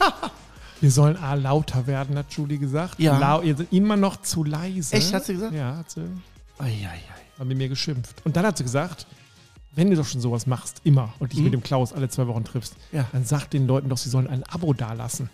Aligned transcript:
Wir 0.80 0.90
sollen 0.92 1.16
A 1.16 1.34
lauter 1.34 1.86
werden, 1.88 2.16
hat 2.16 2.32
Julie 2.32 2.58
gesagt. 2.58 2.98
Ja. 3.00 3.18
Lau 3.18 3.42
ihr 3.42 3.56
seid 3.56 3.72
immer 3.72 3.96
noch 3.96 4.22
zu 4.22 4.44
leise. 4.44 4.94
Echt, 4.94 5.12
hat 5.12 5.24
sie 5.24 5.34
gesagt? 5.34 5.52
Ja, 5.52 5.76
hat 5.76 5.90
sie. 5.90 6.02
Eieiei. 6.58 7.00
Hat 7.38 7.46
mit 7.46 7.58
mir 7.58 7.68
geschimpft. 7.68 8.22
Und 8.24 8.36
dann 8.36 8.46
hat 8.46 8.56
sie 8.58 8.62
gesagt, 8.64 9.06
wenn 9.74 9.90
du 9.90 9.96
doch 9.96 10.06
schon 10.06 10.20
sowas 10.20 10.46
machst, 10.46 10.80
immer, 10.84 11.12
und 11.18 11.32
dich 11.32 11.38
Mhm. 11.38 11.44
mit 11.46 11.52
dem 11.54 11.62
Klaus 11.62 11.92
alle 11.92 12.08
zwei 12.08 12.26
Wochen 12.28 12.44
triffst, 12.44 12.74
Ja. 12.92 13.06
dann 13.12 13.24
sag 13.24 13.48
den 13.50 13.66
Leuten 13.66 13.88
doch, 13.88 13.98
sie 13.98 14.08
sollen 14.08 14.26
ein 14.28 14.44
Abo 14.44 14.72
dalassen. 14.72 15.30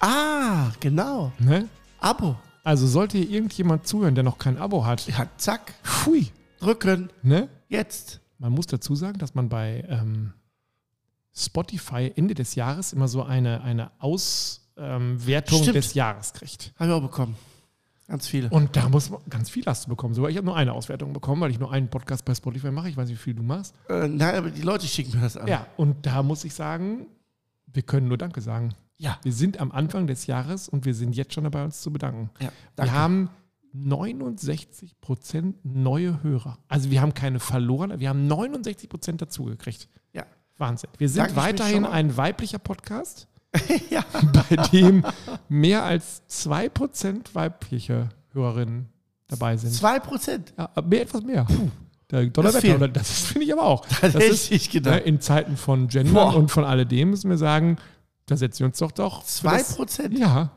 Ah, 0.00 0.70
genau. 0.80 1.32
Ne? 1.38 1.68
Abo. 2.00 2.36
Also 2.64 2.86
sollte 2.86 3.18
hier 3.18 3.30
irgendjemand 3.30 3.86
zuhören, 3.86 4.14
der 4.14 4.24
noch 4.24 4.38
kein 4.38 4.58
Abo 4.58 4.84
hat, 4.84 5.06
Ja, 5.06 5.26
zack. 5.36 5.74
pfui, 5.84 6.32
Drücken. 6.60 7.10
ne? 7.22 7.48
Jetzt. 7.68 8.20
Man 8.38 8.52
muss 8.52 8.66
dazu 8.66 8.94
sagen, 8.96 9.18
dass 9.18 9.34
man 9.34 9.48
bei 9.48 9.84
ähm, 9.88 10.32
Spotify 11.36 12.12
Ende 12.16 12.34
des 12.34 12.54
Jahres 12.54 12.92
immer 12.92 13.08
so 13.08 13.22
eine, 13.22 13.62
eine 13.62 13.90
Auswertung 13.98 15.62
Stimmt. 15.62 15.76
des 15.76 15.94
Jahres 15.94 16.32
kriegt. 16.32 16.72
Habe 16.76 16.90
ich 16.90 16.96
auch 16.96 17.02
bekommen. 17.02 17.36
Ganz 18.08 18.28
viele. 18.28 18.48
Und 18.50 18.76
da 18.76 18.88
muss 18.88 19.10
man 19.10 19.20
ganz 19.28 19.50
viel 19.50 19.64
hast 19.66 19.86
du 19.86 19.90
bekommen. 19.90 20.14
Sogar 20.14 20.30
ich 20.30 20.36
habe 20.36 20.46
nur 20.46 20.56
eine 20.56 20.72
Auswertung 20.72 21.12
bekommen, 21.12 21.40
weil 21.40 21.50
ich 21.50 21.58
nur 21.58 21.72
einen 21.72 21.88
Podcast 21.88 22.24
bei 22.24 22.34
Spotify 22.34 22.70
mache. 22.70 22.88
Ich 22.88 22.96
weiß 22.96 23.08
nicht, 23.08 23.18
wie 23.18 23.22
viel 23.22 23.34
du 23.34 23.42
machst. 23.42 23.74
Äh, 23.88 24.06
nein, 24.06 24.36
aber 24.36 24.50
die 24.50 24.62
Leute 24.62 24.86
schicken 24.86 25.16
mir 25.16 25.22
das 25.22 25.36
an. 25.36 25.48
Ja, 25.48 25.66
und 25.76 26.06
da 26.06 26.22
muss 26.22 26.44
ich 26.44 26.54
sagen, 26.54 27.06
wir 27.66 27.82
können 27.82 28.06
nur 28.06 28.16
Danke 28.16 28.40
sagen. 28.40 28.74
Ja. 28.96 29.18
Wir 29.22 29.32
sind 29.32 29.60
am 29.60 29.72
Anfang 29.72 30.06
des 30.06 30.26
Jahres 30.26 30.68
und 30.68 30.84
wir 30.84 30.94
sind 30.94 31.16
jetzt 31.16 31.34
schon 31.34 31.44
dabei, 31.44 31.64
uns 31.64 31.82
zu 31.82 31.92
bedanken. 31.92 32.30
ja 32.40 32.50
danke. 32.76 32.92
Wir 32.92 32.98
haben 32.98 33.30
69 33.72 35.00
Prozent 35.00 35.56
neue 35.64 36.22
Hörer. 36.22 36.58
Also 36.68 36.90
wir 36.90 37.02
haben 37.02 37.12
keine 37.12 37.40
verloren, 37.40 37.98
wir 37.98 38.08
haben 38.08 38.26
69 38.26 38.88
Prozent 38.88 39.20
dazugekriegt. 39.20 39.88
Wahnsinn. 40.58 40.90
Wir 40.98 41.08
sind 41.08 41.18
Danke 41.22 41.36
weiterhin 41.36 41.84
ein 41.84 42.16
weiblicher 42.16 42.58
Podcast, 42.58 43.28
ja. 43.90 44.04
bei 44.32 44.56
dem 44.72 45.04
mehr 45.48 45.84
als 45.84 46.26
2 46.28 46.68
Prozent 46.70 47.34
weibliche 47.34 48.08
Hörerinnen 48.32 48.88
dabei 49.28 49.56
sind. 49.56 49.72
2%. 49.72 50.40
Ja, 50.56 50.70
mehr, 50.82 51.02
etwas 51.02 51.22
mehr. 51.22 51.44
Puh. 51.44 51.70
Der 52.10 52.24
Das 52.26 52.32
Donnerwetter, 52.34 52.88
das 52.88 53.10
finde 53.22 53.46
ich 53.46 53.52
aber 53.52 53.64
auch. 53.64 53.84
Das 54.00 54.14
hätte 54.14 54.22
ist, 54.24 54.50
ich 54.52 54.68
ne, 54.68 54.72
gedacht. 54.80 55.02
in 55.02 55.20
Zeiten 55.20 55.56
von 55.56 55.88
Gender 55.88 56.12
Boah. 56.12 56.36
und 56.36 56.50
von 56.50 56.64
alledem 56.64 57.10
müssen 57.10 57.28
wir 57.30 57.38
sagen, 57.38 57.76
da 58.26 58.36
setzen 58.36 58.60
wir 58.60 58.66
uns 58.66 58.78
doch 58.78 58.92
doch. 58.92 59.24
für 59.24 59.48
das- 59.48 59.76
2%? 59.78 60.16
Ja, 60.16 60.50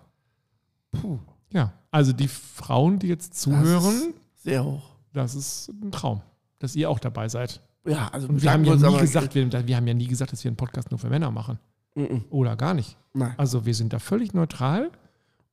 Puh. 0.91 1.19
ja. 1.51 1.73
Also 1.91 2.13
die 2.13 2.27
Frauen, 2.27 2.99
die 2.99 3.07
jetzt 3.07 3.33
zuhören, 3.41 4.13
Sehr 4.35 4.63
hoch. 4.63 4.83
das 5.13 5.33
ist 5.33 5.69
ein 5.69 5.91
Traum, 5.91 6.21
dass 6.59 6.75
ihr 6.75 6.87
auch 6.89 6.99
dabei 6.99 7.27
seid. 7.29 7.61
Ja, 7.89 8.07
also 8.09 8.27
Und 8.27 8.41
wir 8.41 8.51
haben 8.51 8.63
ja 8.65 8.75
nie 8.75 8.97
gesagt, 8.99 9.35
wir, 9.35 9.67
wir 9.67 9.75
haben 9.75 9.87
ja 9.87 9.93
nie 9.93 10.07
gesagt, 10.07 10.31
dass 10.31 10.43
wir 10.43 10.49
einen 10.49 10.57
Podcast 10.57 10.91
nur 10.91 10.99
für 10.99 11.09
Männer 11.09 11.31
machen. 11.31 11.59
Mhm. 11.95 12.25
Oder 12.29 12.55
gar 12.55 12.73
nicht. 12.73 12.97
Nein. 13.13 13.33
Also 13.37 13.65
wir 13.65 13.73
sind 13.73 13.93
da 13.93 13.99
völlig 13.99 14.33
neutral 14.33 14.91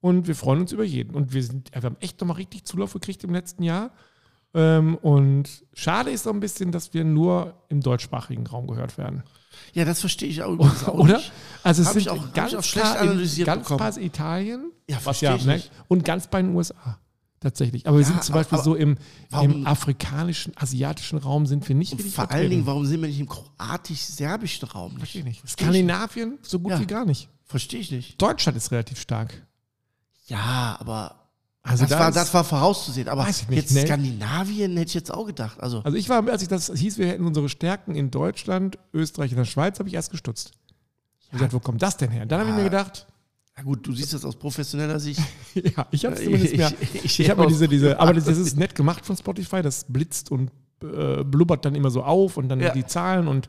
und 0.00 0.26
wir 0.28 0.34
freuen 0.36 0.60
uns 0.60 0.72
über 0.72 0.84
jeden. 0.84 1.14
Und 1.14 1.32
wir, 1.32 1.42
sind, 1.42 1.70
wir 1.74 1.82
haben 1.82 1.96
echt 2.00 2.20
nochmal 2.20 2.36
richtig 2.36 2.64
Zulauf 2.64 2.92
gekriegt 2.92 3.24
im 3.24 3.32
letzten 3.32 3.62
Jahr. 3.62 3.90
Ähm, 4.54 4.96
und 4.96 5.64
schade 5.74 6.10
ist 6.10 6.24
so 6.24 6.30
ein 6.30 6.40
bisschen, 6.40 6.72
dass 6.72 6.94
wir 6.94 7.04
nur 7.04 7.54
im 7.68 7.80
deutschsprachigen 7.80 8.46
Raum 8.46 8.66
gehört 8.66 8.96
werden. 8.98 9.22
Ja, 9.72 9.84
das 9.84 10.00
verstehe 10.00 10.28
ich 10.28 10.42
auch 10.42 10.52
übrigens 10.52 10.84
auch 10.84 10.94
Oder? 10.94 11.16
nicht. 11.16 11.32
Also 11.62 11.82
es 11.82 11.88
Hab 11.88 11.94
sind 11.94 12.08
auch- 12.10 12.32
ganz 12.32 12.54
auch 12.54 12.62
schlecht 12.62 12.96
analysiert 12.96 13.46
ganz 13.46 13.68
bekommen. 13.68 13.98
Italien 14.02 14.72
Ja, 14.88 14.98
was 15.04 15.20
ja, 15.20 15.36
ne? 15.36 15.62
und 15.88 16.04
ganz 16.04 16.26
bei 16.28 16.42
den 16.42 16.54
USA 16.54 16.98
tatsächlich. 17.40 17.86
Aber 17.86 17.96
wir 17.98 18.02
Ja, 18.02 18.08
sind 18.12 18.24
zum 18.24 18.34
Beispiel 18.34 18.58
so 18.58 18.74
im, 18.74 18.96
im 19.42 19.66
afrikanischen, 19.66 20.52
asiatischen 20.56 21.18
Raum 21.18 21.46
sind 21.46 21.68
wir 21.68 21.74
nicht 21.74 21.92
Und 21.92 22.00
vor 22.02 22.22
allen 22.24 22.28
vertreten. 22.30 22.50
Dingen, 22.50 22.66
warum 22.66 22.84
sind 22.86 23.00
wir 23.00 23.08
nicht 23.08 23.20
im 23.20 23.28
kroatisch-serbischen 23.28 24.68
Raum? 24.68 24.92
Nicht? 24.92 24.98
Verstehe 25.00 25.20
ich 25.20 25.24
nicht. 25.26 25.40
Verstehe 25.40 25.66
ich 25.68 25.72
nicht. 25.72 25.82
Skandinavien 25.84 26.38
so 26.42 26.58
gut 26.58 26.72
Ja. 26.72 26.80
wie 26.80 26.86
gar 26.86 27.04
nicht. 27.04 27.28
Verstehe 27.44 27.80
ich 27.80 27.90
nicht. 27.90 28.20
Deutschland 28.20 28.56
ist 28.56 28.70
relativ 28.72 29.00
stark. 29.00 29.46
Ja, 30.26 30.76
aber 30.80 31.28
Also 31.62 31.84
das, 31.84 31.90
da 31.90 31.98
war, 32.00 32.12
das 32.12 32.34
war 32.34 32.42
vorauszusehen. 32.44 33.08
Aber 33.08 33.28
ich 33.28 33.48
nicht, 33.48 33.56
jetzt 33.56 33.74
ne? 33.74 33.82
Skandinavien 33.86 34.76
hätte 34.76 34.88
ich 34.88 34.94
jetzt 34.94 35.12
auch 35.14 35.26
gedacht. 35.26 35.60
Also, 35.60 35.82
Also 35.82 35.96
ich 35.96 36.08
war, 36.08 36.26
als 36.28 36.42
ich 36.42 36.48
das 36.48 36.72
hieß, 36.74 36.98
wir 36.98 37.06
hätten 37.08 37.24
unsere 37.26 37.48
Stärken 37.48 37.94
in 37.94 38.10
Deutschland, 38.10 38.78
Österreich 38.92 39.30
und 39.32 39.36
der 39.38 39.44
Schweiz, 39.44 39.78
habe 39.78 39.88
ich 39.88 39.94
erst 39.94 40.10
gestutzt. 40.10 40.52
Ich 41.20 41.26
hab 41.28 41.32
gesagt, 41.38 41.52
wo 41.54 41.60
kommt 41.60 41.82
das 41.82 41.96
denn 41.96 42.10
her? 42.10 42.24
Dann 42.26 42.40
habe 42.40 42.50
ich 42.50 42.56
mir 42.56 42.64
gedacht, 42.64 43.06
na 43.56 43.62
gut, 43.62 43.86
du 43.86 43.92
siehst 43.92 44.12
das 44.12 44.24
aus 44.24 44.36
professioneller 44.36 45.00
Sicht. 45.00 45.20
ja, 45.54 45.86
ich 45.90 46.04
habe 46.04 46.14
zumindest 46.16 46.56
mehr. 46.56 46.72
Ich- 46.80 47.04
ich- 47.04 47.20
Ich 47.20 47.30
habe 47.30 47.42
mir 47.42 47.48
diese, 47.48 47.68
diese, 47.68 47.98
aber 47.98 48.12
das, 48.14 48.26
ist 48.28 48.56
nett 48.56 48.74
gemacht 48.74 49.04
von 49.06 49.16
Spotify, 49.16 49.62
das 49.62 49.84
blitzt 49.88 50.30
und 50.30 50.50
äh, 50.82 51.24
blubbert 51.24 51.64
dann 51.64 51.74
immer 51.74 51.90
so 51.90 52.02
auf 52.02 52.36
und 52.36 52.48
dann 52.48 52.60
Ja. 52.60 52.70
die 52.70 52.84
Zahlen 52.84 53.28
und 53.28 53.48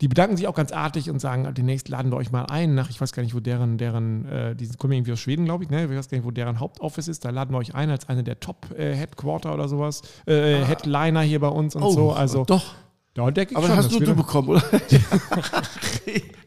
die 0.00 0.06
bedanken 0.06 0.36
sich 0.36 0.46
auch 0.46 0.54
ganz 0.54 0.70
artig 0.70 1.10
und 1.10 1.20
sagen, 1.20 1.52
demnächst 1.54 1.88
laden 1.88 2.12
wir 2.12 2.16
euch 2.18 2.30
mal 2.30 2.44
ein 2.46 2.74
nach, 2.76 2.88
ich 2.88 3.00
weiß 3.00 3.10
gar 3.12 3.22
nicht, 3.24 3.34
wo 3.34 3.40
deren, 3.40 3.78
deren, 3.78 4.26
äh, 4.26 4.54
die 4.54 4.68
kommen 4.76 4.92
irgendwie 4.92 5.12
aus 5.12 5.18
Schweden, 5.18 5.44
glaube 5.44 5.64
ich, 5.64 5.70
ne? 5.70 5.84
Ich 5.84 5.90
weiß 5.90 6.08
gar 6.08 6.16
nicht, 6.18 6.24
wo 6.24 6.30
deren 6.30 6.60
Hauptoffice 6.60 7.08
ist. 7.08 7.24
Da 7.24 7.30
laden 7.30 7.52
wir 7.52 7.58
euch 7.58 7.74
ein 7.74 7.90
als 7.90 8.08
eine 8.08 8.22
der 8.22 8.38
Top-Headquarter 8.38 9.52
oder 9.52 9.66
sowas, 9.68 10.02
äh, 10.26 10.62
Headliner 10.64 11.22
hier 11.22 11.40
bei 11.40 11.48
uns 11.48 11.74
und 11.74 11.90
so. 11.92 12.12
Also 12.12 12.42
Ah. 12.42 12.44
doch. 12.46 12.74
da 13.14 13.28
denke 13.32 13.52
ich 13.52 13.56
Aber 13.56 13.66
schon, 13.66 13.76
hast 13.76 13.92
du 13.92 13.98
da- 13.98 14.12
bekommen, 14.14 14.48
oder? 14.50 14.62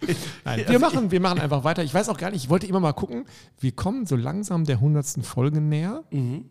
Nein, 0.45 0.63
wir, 0.67 0.79
machen, 0.79 1.12
wir 1.12 1.19
machen 1.19 1.39
einfach 1.39 1.63
weiter. 1.63 1.84
Ich 1.84 1.94
weiß 1.94 2.09
auch 2.09 2.17
gar 2.17 2.31
nicht, 2.31 2.44
ich 2.44 2.50
wollte 2.50 2.67
immer 2.67 2.79
mal 2.79 2.94
gucken, 2.94 3.25
wir 3.59 3.72
kommen 3.72 4.06
so 4.06 4.16
langsam 4.16 4.66
der 4.66 4.79
hundertsten 4.79 5.23
Folge 5.23 5.62
näher. 5.62 6.03
Mhm. 6.12 6.45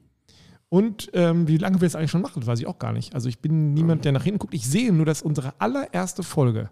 Und 0.69 1.11
ähm, 1.15 1.49
wie 1.49 1.56
lange 1.56 1.81
wir 1.81 1.87
es 1.87 1.97
eigentlich 1.97 2.12
schon 2.12 2.22
machen, 2.22 2.47
weiß 2.47 2.60
ich 2.60 2.66
auch 2.66 2.78
gar 2.78 2.93
nicht. 2.93 3.15
Also 3.15 3.28
ich 3.28 3.41
bin 3.41 3.75
niemand, 3.75 4.05
der 4.05 4.12
nach 4.12 4.22
hinten 4.22 4.39
guckt. 4.39 4.55
Ich 4.55 4.69
sehe 4.69 4.93
nur, 4.93 5.05
dass 5.05 5.21
unsere 5.21 5.55
allererste 5.59 6.22
Folge 6.22 6.71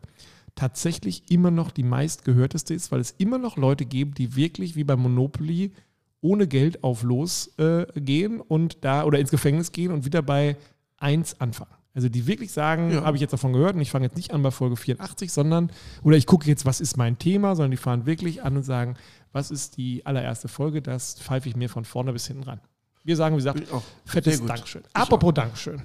tatsächlich 0.55 1.31
immer 1.31 1.50
noch 1.50 1.72
die 1.72 1.83
meistgehörteste 1.83 2.75
ist, 2.75 2.93
weil 2.93 3.00
es 3.00 3.15
immer 3.19 3.38
noch 3.38 3.56
Leute 3.56 3.84
gibt, 3.84 4.19
die 4.19 4.37
wirklich 4.37 4.77
wie 4.77 4.84
bei 4.84 4.97
Monopoly 4.97 5.72
ohne 6.21 6.47
Geld 6.47 6.83
auf 6.84 7.03
los 7.03 7.53
äh, 7.59 7.87
gehen 7.94 8.41
und 8.41 8.84
da 8.84 9.05
oder 9.05 9.19
ins 9.19 9.31
Gefängnis 9.31 9.72
gehen 9.72 9.93
und 9.93 10.05
wieder 10.05 10.22
bei 10.22 10.56
1 10.99 11.41
anfangen. 11.41 11.78
Also 11.94 12.09
die 12.09 12.26
wirklich 12.26 12.53
sagen, 12.53 12.91
Ja. 12.93 13.03
habe 13.04 13.16
ich 13.16 13.21
jetzt 13.21 13.32
davon 13.32 13.53
gehört 13.53 13.75
und 13.75 13.81
ich 13.81 13.91
fange 13.91 14.04
jetzt 14.06 14.16
nicht 14.16 14.32
an 14.32 14.43
bei 14.43 14.50
Folge 14.50 14.76
84, 14.76 15.32
sondern, 15.32 15.71
oder 16.04 16.16
ich 16.16 16.26
gucke 16.26 16.47
jetzt, 16.47 16.65
was 16.65 16.81
ist 16.81 16.97
mein 16.97 17.19
Thema, 17.19 17.56
sondern 17.56 17.72
die 17.72 17.76
fahren 17.76 18.06
wirklich 18.06 18.43
an 18.43 18.56
und 18.56 18.62
sagen, 18.62 18.94
was 19.32 19.50
ist 19.50 19.76
die 19.76 20.06
allererste 20.06 20.49
Folge, 20.49 20.81
das 20.82 21.19
pfeife 21.21 21.49
ich 21.49 21.56
mir 21.56 21.69
von 21.69 21.84
vorne 21.84 22.12
bis 22.12 22.26
hinten 22.26 22.44
ran. 22.44 22.60
Wir 23.04 23.16
sagen, 23.16 23.34
wie 23.34 23.38
gesagt, 23.38 23.60
ich 23.60 23.72
auch. 23.72 23.82
fettes. 24.04 24.44
Dankeschön. 24.44 24.82
Apropos 24.93 25.32
Dankeschön. 25.34 25.82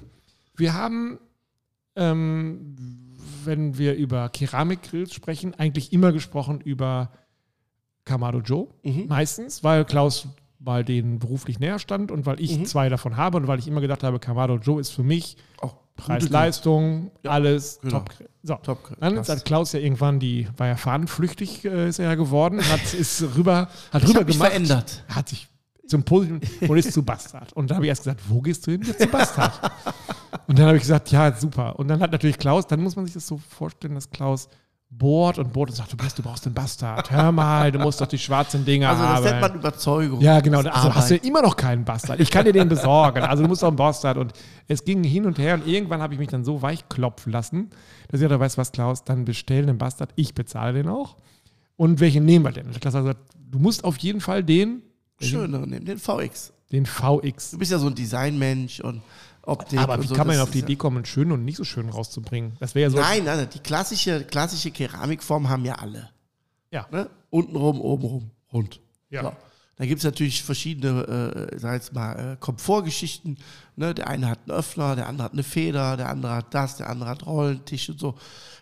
Wir 0.56 0.74
haben, 0.74 1.18
ähm, 1.96 2.76
wenn 3.44 3.78
wir 3.78 3.94
über 3.94 4.28
Keramikgrills 4.28 5.14
sprechen, 5.14 5.54
eigentlich 5.54 5.92
immer 5.92 6.12
gesprochen 6.12 6.60
über 6.60 7.10
Kamado 8.04 8.40
Joe. 8.40 8.68
Mhm. 8.82 9.06
Meistens, 9.08 9.64
weil 9.64 9.84
Klaus 9.84 10.28
weil 10.60 10.82
denen 10.82 11.18
beruflich 11.18 11.58
näher 11.58 11.78
stand 11.78 12.10
und 12.10 12.24
weil 12.24 12.40
ich 12.40 12.58
Mhm. 12.58 12.64
zwei 12.64 12.88
davon 12.88 13.18
habe 13.18 13.36
und 13.36 13.46
weil 13.48 13.58
ich 13.58 13.68
immer 13.68 13.82
gedacht 13.82 14.02
habe, 14.02 14.18
Kamado 14.18 14.56
Joe 14.56 14.80
ist 14.80 14.90
für 14.90 15.02
mich 15.02 15.36
Auch 15.60 15.76
Preis-Leistung, 15.96 17.10
Ja, 17.22 17.30
alles 17.32 17.78
genau. 17.80 18.00
top. 18.00 18.10
So. 18.42 18.54
Top. 18.56 18.96
Dann 19.00 19.16
hat 19.18 19.44
Klaus 19.44 19.72
ja 19.72 19.80
irgendwann 19.80 20.18
die, 20.20 20.48
war 20.56 20.66
ja 20.66 20.76
fahnenflüchtig, 20.76 21.64
äh, 21.64 21.88
ist 21.88 21.98
er 21.98 22.06
ja 22.06 22.14
geworden, 22.14 22.60
hat, 22.68 22.92
ist 22.94 23.22
rüber, 23.36 23.68
hat 23.92 24.02
Ich 24.02 24.10
rüber 24.10 24.24
gemacht. 24.24 24.48
verändert. 24.50 25.04
Hat 25.08 25.28
sich 25.28 25.48
zum 25.86 26.02
Positiven 26.02 26.68
und 26.68 26.76
ist 26.78 26.92
zu 26.92 27.02
Bastard. 27.02 27.52
Und 27.52 27.70
da 27.70 27.76
habe 27.76 27.84
ich 27.86 27.90
erst 27.90 28.04
gesagt, 28.04 28.20
wo 28.28 28.40
gehst 28.40 28.66
du 28.66 28.72
hin? 28.72 28.82
Ja, 28.86 28.96
zu 28.96 29.06
Bastard. 29.06 29.60
und 30.46 30.58
dann 30.58 30.66
habe 30.66 30.76
ich 30.76 30.82
gesagt, 30.82 31.10
ja, 31.10 31.32
super. 31.36 31.78
Und 31.78 31.88
dann 31.88 32.00
hat 32.00 32.10
natürlich 32.12 32.38
Klaus, 32.38 32.66
dann 32.66 32.82
muss 32.82 32.96
man 32.96 33.04
sich 33.04 33.14
das 33.14 33.26
so 33.26 33.38
vorstellen, 33.38 33.94
dass 33.94 34.10
Klaus 34.10 34.48
bohrt 34.90 35.38
und 35.38 35.52
bohrt 35.52 35.70
und 35.70 35.76
sagt, 35.76 35.92
du, 35.92 35.96
bist, 35.96 36.18
du 36.18 36.22
brauchst 36.22 36.46
den 36.46 36.54
Bastard. 36.54 37.10
Hör 37.10 37.32
mal, 37.32 37.72
du 37.72 37.80
musst 37.80 38.00
doch 38.00 38.06
die 38.06 38.18
schwarzen 38.18 38.64
Dinger 38.64 38.90
Also 38.90 39.02
das 39.02 39.10
haben. 39.12 39.24
nennt 39.24 39.40
man 39.40 39.54
Überzeugung. 39.54 40.20
Ja, 40.20 40.40
genau. 40.40 40.58
Also 40.58 40.94
hast 40.94 41.10
du 41.10 41.16
immer 41.16 41.42
noch 41.42 41.56
keinen 41.56 41.84
Bastard. 41.84 42.20
Ich 42.20 42.30
kann 42.30 42.44
dir 42.44 42.52
den 42.52 42.68
besorgen. 42.68 43.22
Also 43.22 43.42
du 43.42 43.48
musst 43.48 43.64
auch 43.64 43.68
einen 43.68 43.76
Bastard. 43.76 44.16
Und 44.18 44.32
es 44.68 44.84
ging 44.84 45.02
hin 45.02 45.26
und 45.26 45.38
her 45.38 45.54
und 45.54 45.66
irgendwann 45.66 46.00
habe 46.00 46.14
ich 46.14 46.20
mich 46.20 46.28
dann 46.28 46.44
so 46.44 46.62
weich 46.62 46.88
klopfen 46.88 47.32
lassen, 47.32 47.70
dass 48.08 48.20
ich 48.20 48.28
dachte, 48.28 48.38
weißt 48.38 48.56
du 48.56 48.60
was, 48.60 48.70
Klaus, 48.72 49.04
dann 49.04 49.24
bestell 49.24 49.66
den 49.66 49.78
Bastard. 49.78 50.10
Ich 50.14 50.34
bezahle 50.34 50.74
den 50.74 50.88
auch. 50.88 51.16
Und 51.76 51.98
welchen 51.98 52.24
nehmen 52.24 52.44
wir 52.44 52.52
denn? 52.52 52.66
Und 52.66 52.80
Klaus 52.80 52.94
hat 52.94 53.02
gesagt, 53.02 53.20
du 53.50 53.58
musst 53.58 53.84
auf 53.84 53.96
jeden 53.98 54.20
Fall 54.20 54.44
den, 54.44 54.82
Schöneren 55.20 55.70
nehmen, 55.70 55.86
den 55.86 55.98
VX. 55.98 56.52
den 56.70 56.86
VX. 56.86 57.52
Du 57.52 57.58
bist 57.58 57.72
ja 57.72 57.78
so 57.78 57.86
ein 57.88 57.94
Designmensch 57.94 58.80
und 58.80 59.00
Optik 59.46 59.78
Aber 59.78 60.02
wie 60.02 60.06
so. 60.06 60.14
kann 60.14 60.26
man 60.26 60.38
auf 60.40 60.50
die 60.50 60.60
Idee 60.60 60.76
kommen, 60.76 60.98
einen 60.98 61.06
schönen 61.06 61.32
und 61.32 61.44
nicht 61.44 61.56
so 61.56 61.64
schön 61.64 61.88
rauszubringen? 61.88 62.56
Das 62.60 62.74
wäre 62.74 62.84
ja 62.84 62.90
so. 62.90 62.98
Nein, 62.98 63.24
nein, 63.24 63.48
die 63.52 63.58
klassische, 63.58 64.24
klassische 64.24 64.70
Keramikform 64.70 65.48
haben 65.48 65.64
ja 65.64 65.74
alle. 65.74 66.10
Ja. 66.70 66.86
Ne? 66.90 67.08
Untenrum, 67.30 67.80
obenrum, 67.80 68.30
rund. 68.52 68.80
Ja. 69.10 69.22
So. 69.22 69.32
Dann 69.76 69.88
gibt 69.88 69.98
es 69.98 70.04
natürlich 70.04 70.42
verschiedene, 70.42 71.48
äh, 71.52 71.58
sag 71.58 71.74
jetzt 71.74 71.92
mal, 71.92 72.34
äh, 72.34 72.36
Komfortgeschichten. 72.38 73.38
Ne? 73.74 73.92
Der 73.92 74.06
eine 74.06 74.28
hat 74.28 74.38
einen 74.46 74.56
Öffner, 74.56 74.94
der 74.94 75.08
andere 75.08 75.24
hat 75.24 75.32
eine 75.32 75.42
Feder, 75.42 75.96
der 75.96 76.08
andere 76.08 76.36
hat 76.36 76.54
das, 76.54 76.76
der 76.76 76.88
andere 76.88 77.10
hat 77.10 77.26
Rollentisch 77.26 77.88
und 77.90 77.98
so. 77.98 78.14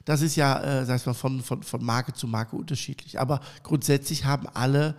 Das 0.07 0.23
ist 0.23 0.37
ja, 0.37 0.61
äh, 0.63 0.87
sag 0.87 1.01
ich 1.01 1.07
mal, 1.07 1.13
von, 1.13 1.43
von, 1.43 1.63
von 1.63 1.85
Marke 1.85 2.15
zu 2.15 2.27
Marke 2.27 2.57
unterschiedlich. 2.57 3.21
Aber 3.21 3.41
grundsätzlich 3.63 4.25
haben 4.25 4.49
alle, 4.55 4.95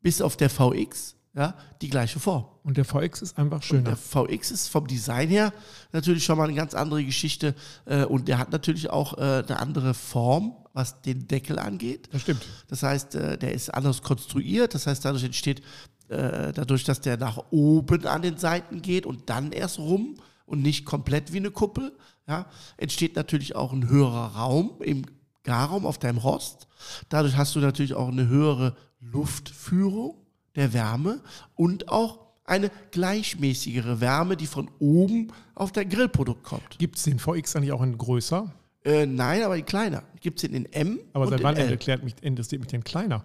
bis 0.00 0.22
auf 0.22 0.36
der 0.36 0.48
VX, 0.48 1.16
ja, 1.34 1.54
die 1.80 1.88
gleiche 1.88 2.20
Form. 2.20 2.44
Und 2.62 2.76
der 2.76 2.84
VX 2.84 3.22
ist 3.22 3.38
einfach 3.38 3.56
Und 3.56 3.64
schöner. 3.64 3.82
der 3.82 3.96
VX 3.96 4.50
ist 4.50 4.68
vom 4.68 4.86
Design 4.86 5.28
her 5.28 5.52
natürlich 5.92 6.24
schon 6.24 6.36
mal 6.38 6.44
eine 6.44 6.54
ganz 6.54 6.74
andere 6.74 7.04
Geschichte 7.04 7.54
äh, 7.86 8.04
und 8.04 8.28
der 8.28 8.38
hat 8.38 8.52
natürlich 8.52 8.90
auch 8.90 9.16
äh, 9.16 9.42
eine 9.46 9.58
andere 9.58 9.94
Form, 9.94 10.56
was 10.74 11.00
den 11.02 11.26
Deckel 11.28 11.58
angeht. 11.58 12.08
Das 12.12 12.22
stimmt. 12.22 12.46
Das 12.68 12.82
heißt, 12.82 13.14
äh, 13.14 13.38
der 13.38 13.52
ist 13.52 13.72
anders 13.72 14.02
konstruiert. 14.02 14.74
Das 14.74 14.86
heißt, 14.86 15.04
dadurch 15.04 15.24
entsteht, 15.24 15.62
äh, 16.08 16.52
dadurch, 16.52 16.84
dass 16.84 17.00
der 17.00 17.16
nach 17.16 17.38
oben 17.50 18.06
an 18.06 18.22
den 18.22 18.36
Seiten 18.36 18.82
geht 18.82 19.06
und 19.06 19.30
dann 19.30 19.52
erst 19.52 19.78
rum 19.78 20.16
und 20.44 20.60
nicht 20.60 20.84
komplett 20.84 21.32
wie 21.32 21.38
eine 21.38 21.50
Kuppel, 21.50 21.96
ja, 22.28 22.46
entsteht 22.76 23.16
natürlich 23.16 23.56
auch 23.56 23.72
ein 23.72 23.88
höherer 23.88 24.36
Raum 24.36 24.72
im 24.80 25.06
Garraum 25.44 25.86
auf 25.86 25.98
deinem 25.98 26.18
Rost. 26.18 26.68
Dadurch 27.08 27.36
hast 27.36 27.54
du 27.56 27.60
natürlich 27.60 27.94
auch 27.94 28.08
eine 28.08 28.28
höhere 28.28 28.76
Luftführung 29.00 30.21
der 30.56 30.72
Wärme 30.72 31.20
und 31.54 31.88
auch 31.88 32.20
eine 32.44 32.70
gleichmäßigere 32.90 34.00
Wärme, 34.00 34.36
die 34.36 34.46
von 34.46 34.70
oben 34.78 35.28
auf 35.54 35.72
dein 35.72 35.88
Grillprodukt 35.88 36.42
kommt. 36.42 36.78
Gibt 36.78 36.96
es 36.96 37.04
den 37.04 37.18
VX 37.18 37.54
eigentlich 37.56 37.72
auch 37.72 37.82
in 37.82 37.96
größer? 37.96 38.52
Äh, 38.84 39.06
nein, 39.06 39.42
aber 39.42 39.56
in 39.56 39.64
kleiner. 39.64 40.02
Gibt 40.20 40.38
es 40.42 40.48
den 40.50 40.54
in 40.54 40.72
M 40.72 40.98
Aber 41.12 41.24
und 41.24 41.30
seit 41.30 41.42
wann 41.42 41.56
L. 41.56 41.70
erklärt 41.70 42.02
mich, 42.02 42.14
interessiert 42.20 42.60
mich 42.60 42.70
denn 42.70 42.82
kleiner? 42.82 43.24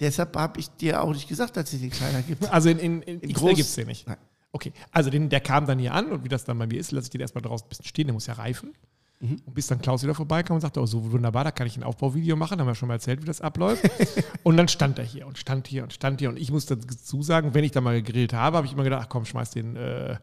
Deshalb 0.00 0.36
habe 0.36 0.60
ich 0.60 0.68
dir 0.70 1.02
auch 1.02 1.12
nicht 1.12 1.28
gesagt, 1.28 1.56
dass 1.56 1.72
es 1.72 1.80
den 1.80 1.90
kleiner 1.90 2.22
gibt. 2.22 2.46
Also 2.52 2.68
in, 2.68 2.78
in, 2.78 3.02
in, 3.02 3.20
In 3.20 3.32
XL 3.32 3.44
groß- 3.44 3.48
gibt 3.56 3.68
es 3.68 3.74
den 3.74 3.86
nicht. 3.88 4.06
Nein. 4.06 4.18
Okay, 4.52 4.72
also 4.92 5.10
den, 5.10 5.28
der 5.28 5.40
kam 5.40 5.66
dann 5.66 5.78
hier 5.78 5.92
an 5.94 6.10
und 6.12 6.24
wie 6.24 6.28
das 6.28 6.44
dann 6.44 6.58
bei 6.58 6.66
mir 6.66 6.78
ist, 6.78 6.90
lasse 6.92 7.06
ich 7.06 7.10
den 7.10 7.20
erstmal 7.20 7.42
draußen 7.42 7.66
ein 7.66 7.68
bisschen 7.68 7.84
stehen, 7.86 8.06
der 8.06 8.14
muss 8.14 8.26
ja 8.26 8.34
reifen. 8.34 8.74
Mhm. 9.20 9.42
Und 9.44 9.54
bis 9.54 9.66
dann 9.66 9.80
Klaus 9.80 10.02
wieder 10.02 10.14
vorbeikam 10.14 10.56
und 10.56 10.60
sagte, 10.60 10.80
oh, 10.80 10.86
so 10.86 11.10
wunderbar, 11.12 11.44
da 11.44 11.50
kann 11.50 11.66
ich 11.66 11.76
ein 11.76 11.82
Aufbauvideo 11.82 12.36
machen, 12.36 12.60
haben 12.60 12.66
wir 12.66 12.74
schon 12.74 12.88
mal 12.88 12.94
erzählt, 12.94 13.20
wie 13.22 13.26
das 13.26 13.40
abläuft. 13.40 13.88
und 14.44 14.56
dann 14.56 14.68
stand 14.68 14.98
er 14.98 15.04
hier 15.04 15.26
und 15.26 15.38
stand 15.38 15.66
hier 15.66 15.82
und 15.82 15.92
stand 15.92 16.20
hier 16.20 16.28
und 16.28 16.38
ich 16.38 16.52
muss 16.52 16.66
dazu 16.66 17.22
sagen, 17.22 17.54
wenn 17.54 17.64
ich 17.64 17.72
da 17.72 17.80
mal 17.80 18.00
gegrillt 18.00 18.32
habe, 18.32 18.56
habe 18.56 18.66
ich 18.66 18.72
immer 18.72 18.84
gedacht, 18.84 19.02
ach 19.04 19.08
komm, 19.08 19.24
schmeiß 19.24 19.50
den, 19.50 19.76
äh, 19.76 20.16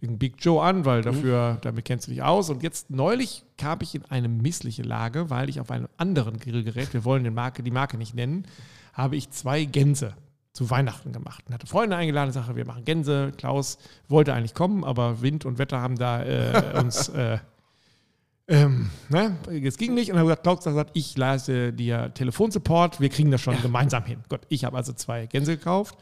den 0.00 0.18
Big 0.18 0.36
Joe 0.40 0.60
an, 0.62 0.84
weil 0.84 1.02
dafür, 1.02 1.58
damit 1.62 1.84
kennst 1.84 2.08
du 2.08 2.10
dich 2.10 2.22
aus. 2.22 2.50
Und 2.50 2.64
jetzt 2.64 2.90
neulich 2.90 3.44
kam 3.56 3.78
ich 3.82 3.94
in 3.94 4.04
eine 4.06 4.28
missliche 4.28 4.82
Lage, 4.82 5.30
weil 5.30 5.48
ich 5.48 5.60
auf 5.60 5.70
einem 5.70 5.88
anderen 5.96 6.38
Grillgerät, 6.38 6.92
wir 6.92 7.04
wollen 7.04 7.22
den 7.22 7.34
Marke, 7.34 7.62
die 7.62 7.70
Marke 7.70 7.96
nicht 7.96 8.14
nennen, 8.14 8.44
habe 8.92 9.14
ich 9.14 9.30
zwei 9.30 9.64
Gänse 9.64 10.14
zu 10.52 10.68
Weihnachten 10.68 11.12
gemacht 11.12 11.44
und 11.46 11.54
hatte 11.54 11.66
Freunde 11.66 11.96
eingeladen, 11.96 12.32
sagte, 12.32 12.56
wir 12.56 12.66
machen 12.66 12.84
Gänse. 12.84 13.32
Klaus 13.36 13.78
wollte 14.08 14.34
eigentlich 14.34 14.54
kommen, 14.54 14.84
aber 14.84 15.22
Wind 15.22 15.46
und 15.46 15.58
Wetter 15.58 15.80
haben 15.80 15.96
da 15.96 16.22
äh, 16.24 16.78
uns, 16.78 17.08
äh, 17.08 17.38
ähm, 18.52 18.90
ne, 19.08 19.36
es 19.64 19.78
ging 19.78 19.94
nicht. 19.94 20.10
Und 20.10 20.16
dann 20.16 20.28
hat 20.28 20.42
gesagt, 20.42 20.44
Klaus 20.44 20.58
hat 20.58 20.72
gesagt, 20.72 20.90
ich 20.94 21.16
leiste 21.16 21.72
dir 21.72 22.12
Telefonsupport, 22.12 23.00
wir 23.00 23.08
kriegen 23.08 23.30
das 23.30 23.40
schon 23.40 23.60
gemeinsam 23.62 24.04
hin. 24.04 24.18
Gut, 24.28 24.40
ich 24.48 24.64
habe 24.64 24.76
also 24.76 24.92
zwei 24.92 25.26
Gänse 25.26 25.56
gekauft, 25.56 25.96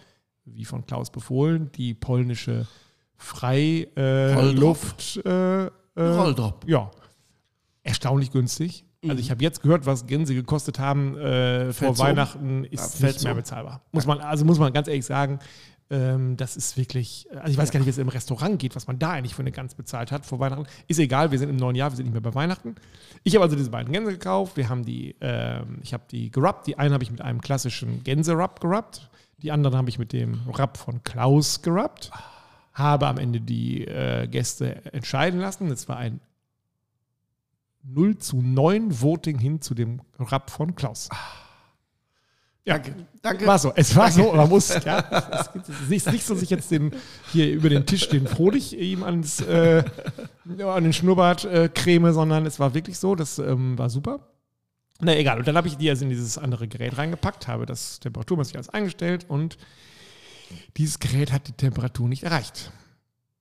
wie 0.44 0.64
von 0.64 0.84
Klaus 0.84 1.10
befohlen, 1.10 1.70
die 1.76 1.94
polnische. 1.94 2.66
Freiluft. 3.16 5.20
Äh, 5.24 5.66
äh, 5.66 5.70
Rolldrop. 5.96 6.64
ja, 6.66 6.90
erstaunlich 7.82 8.32
günstig. 8.32 8.84
Also 9.06 9.18
ich 9.18 9.30
habe 9.30 9.42
jetzt 9.42 9.62
gehört, 9.62 9.86
was 9.86 10.06
Gänse 10.06 10.34
gekostet 10.34 10.78
haben 10.78 11.16
äh, 11.16 11.72
vor? 11.72 11.96
Weihnachten, 11.98 12.64
Ja, 12.64 12.70
ist 12.70 12.96
fällt's 12.96 13.18
nicht 13.18 13.24
mehr 13.24 13.34
bezahlbar. 13.34 13.82
Muss 13.92 14.06
man, 14.06 14.20
also 14.20 14.44
muss 14.44 14.58
man 14.58 14.72
ganz 14.72 14.88
ehrlich 14.88 15.06
sagen, 15.06 15.38
ähm, 15.90 16.36
das 16.36 16.56
ist 16.56 16.76
wirklich, 16.76 17.26
also 17.34 17.50
ich 17.50 17.58
weiß 17.58 17.72
gar 17.72 17.80
nicht, 17.80 17.86
wie 17.86 17.90
es 17.90 17.98
im 17.98 18.08
Restaurant 18.08 18.58
geht, 18.58 18.76
was 18.76 18.86
man 18.86 18.98
da 18.98 19.10
eigentlich 19.10 19.34
für 19.34 19.42
eine 19.42 19.50
Gans 19.50 19.74
bezahlt 19.74 20.12
hat 20.12 20.24
vor 20.24 20.38
Weihnachten. 20.38 20.66
Ist 20.86 21.00
egal, 21.00 21.32
wir 21.32 21.38
sind 21.38 21.50
im 21.50 21.56
neuen 21.56 21.74
Jahr, 21.74 21.90
wir 21.90 21.96
sind 21.96 22.06
nicht 22.06 22.12
mehr 22.12 22.22
bei 22.22 22.34
Weihnachten. 22.34 22.76
Ich 23.24 23.34
habe 23.34 23.44
also 23.44 23.56
diese 23.56 23.70
beiden 23.70 23.92
Gänse 23.92 24.12
gekauft. 24.12 24.56
Wir 24.56 24.68
haben 24.68 24.84
die, 24.84 25.16
ähm, 25.20 25.78
ich 25.82 25.92
habe 25.92 26.04
die 26.10 26.30
gerubbt. 26.30 26.68
Die 26.68 26.78
eine 26.78 26.94
habe 26.94 27.02
ich 27.02 27.10
mit 27.10 27.20
einem 27.20 27.40
klassischen 27.40 28.04
Gänse-Rub 28.04 28.60
gerubbt. 28.60 29.10
Die 29.42 29.50
anderen 29.50 29.76
habe 29.76 29.88
ich 29.88 29.98
mit 29.98 30.12
dem 30.12 30.40
Rub 30.46 30.76
von 30.76 31.02
Klaus 31.02 31.62
gerubbt. 31.62 32.12
Habe 32.72 33.08
am 33.08 33.18
Ende 33.18 33.40
die 33.40 33.84
äh, 33.86 34.28
Gäste 34.28 34.84
entscheiden 34.92 35.40
lassen. 35.40 35.70
Es 35.70 35.88
war 35.88 35.96
ein 35.96 36.20
0 37.82 38.18
zu 38.18 38.40
9 38.40 39.00
Voting 39.00 39.38
hin 39.38 39.60
zu 39.60 39.74
dem 39.74 40.02
Rap 40.18 40.50
von 40.50 40.76
Klaus. 40.76 41.08
Ja, 42.64 42.74
Danke. 42.74 42.94
Danke. 43.22 43.46
war 43.46 43.58
so. 43.58 43.72
Es 43.74 43.96
war 43.96 44.10
so. 44.10 44.32
Man 44.32 44.48
muss, 44.48 44.68
ja, 44.84 44.98
es 45.32 45.48
ist 45.90 46.06
nicht, 46.12 46.26
so, 46.26 46.34
dass 46.34 46.42
ich 46.42 46.50
jetzt 46.50 46.70
den, 46.70 46.92
hier 47.32 47.50
über 47.52 47.70
den 47.70 47.86
Tisch 47.86 48.08
den 48.08 48.26
Frodig 48.26 48.74
ihm 48.74 49.02
ans, 49.02 49.40
äh, 49.40 49.82
an 50.62 50.84
den 50.84 50.92
Schnurrbart 50.92 51.44
äh, 51.46 51.70
creme, 51.72 52.12
sondern 52.12 52.44
es 52.44 52.60
war 52.60 52.74
wirklich 52.74 52.98
so. 52.98 53.14
Das 53.14 53.38
ähm, 53.38 53.78
war 53.78 53.88
super. 53.88 54.20
Na 55.00 55.16
egal. 55.16 55.38
Und 55.38 55.48
dann 55.48 55.56
habe 55.56 55.68
ich 55.68 55.76
die 55.76 55.88
also 55.88 56.04
in 56.04 56.10
dieses 56.10 56.36
andere 56.36 56.68
Gerät 56.68 56.98
reingepackt, 56.98 57.48
habe 57.48 57.64
das 57.64 58.00
Temperaturmesser 58.00 58.56
alles 58.56 58.68
eingestellt 58.68 59.24
und 59.28 59.56
dieses 60.76 60.98
Gerät 60.98 61.32
hat 61.32 61.48
die 61.48 61.52
Temperatur 61.52 62.08
nicht 62.08 62.24
erreicht. 62.24 62.70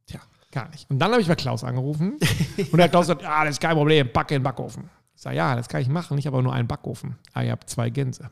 Tja. 0.07 0.21
Gar 0.51 0.69
nicht. 0.69 0.89
Und 0.89 0.99
dann 0.99 1.11
habe 1.11 1.21
ich 1.21 1.27
bei 1.27 1.35
Klaus 1.35 1.63
angerufen 1.63 2.17
und 2.71 2.77
der 2.77 2.87
Klaus 2.87 3.07
sagt, 3.07 3.21
ja, 3.21 3.43
das 3.43 3.55
ist 3.55 3.61
kein 3.61 3.75
Problem, 3.75 4.11
packe 4.11 4.35
in 4.35 4.39
den 4.39 4.43
Backofen. 4.43 4.89
Ich 5.15 5.21
sage, 5.21 5.35
ja, 5.35 5.55
das 5.55 5.67
kann 5.67 5.81
ich 5.81 5.89
machen, 5.89 6.17
ich 6.17 6.25
habe 6.25 6.37
aber 6.37 6.43
nur 6.43 6.53
einen 6.53 6.67
Backofen. 6.67 7.17
Ah, 7.33 7.43
ihr 7.43 7.51
habt 7.51 7.69
zwei 7.69 7.89
Gänse. 7.89 8.31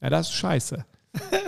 Ja, 0.00 0.10
das 0.10 0.28
ist 0.28 0.34
scheiße. 0.34 0.84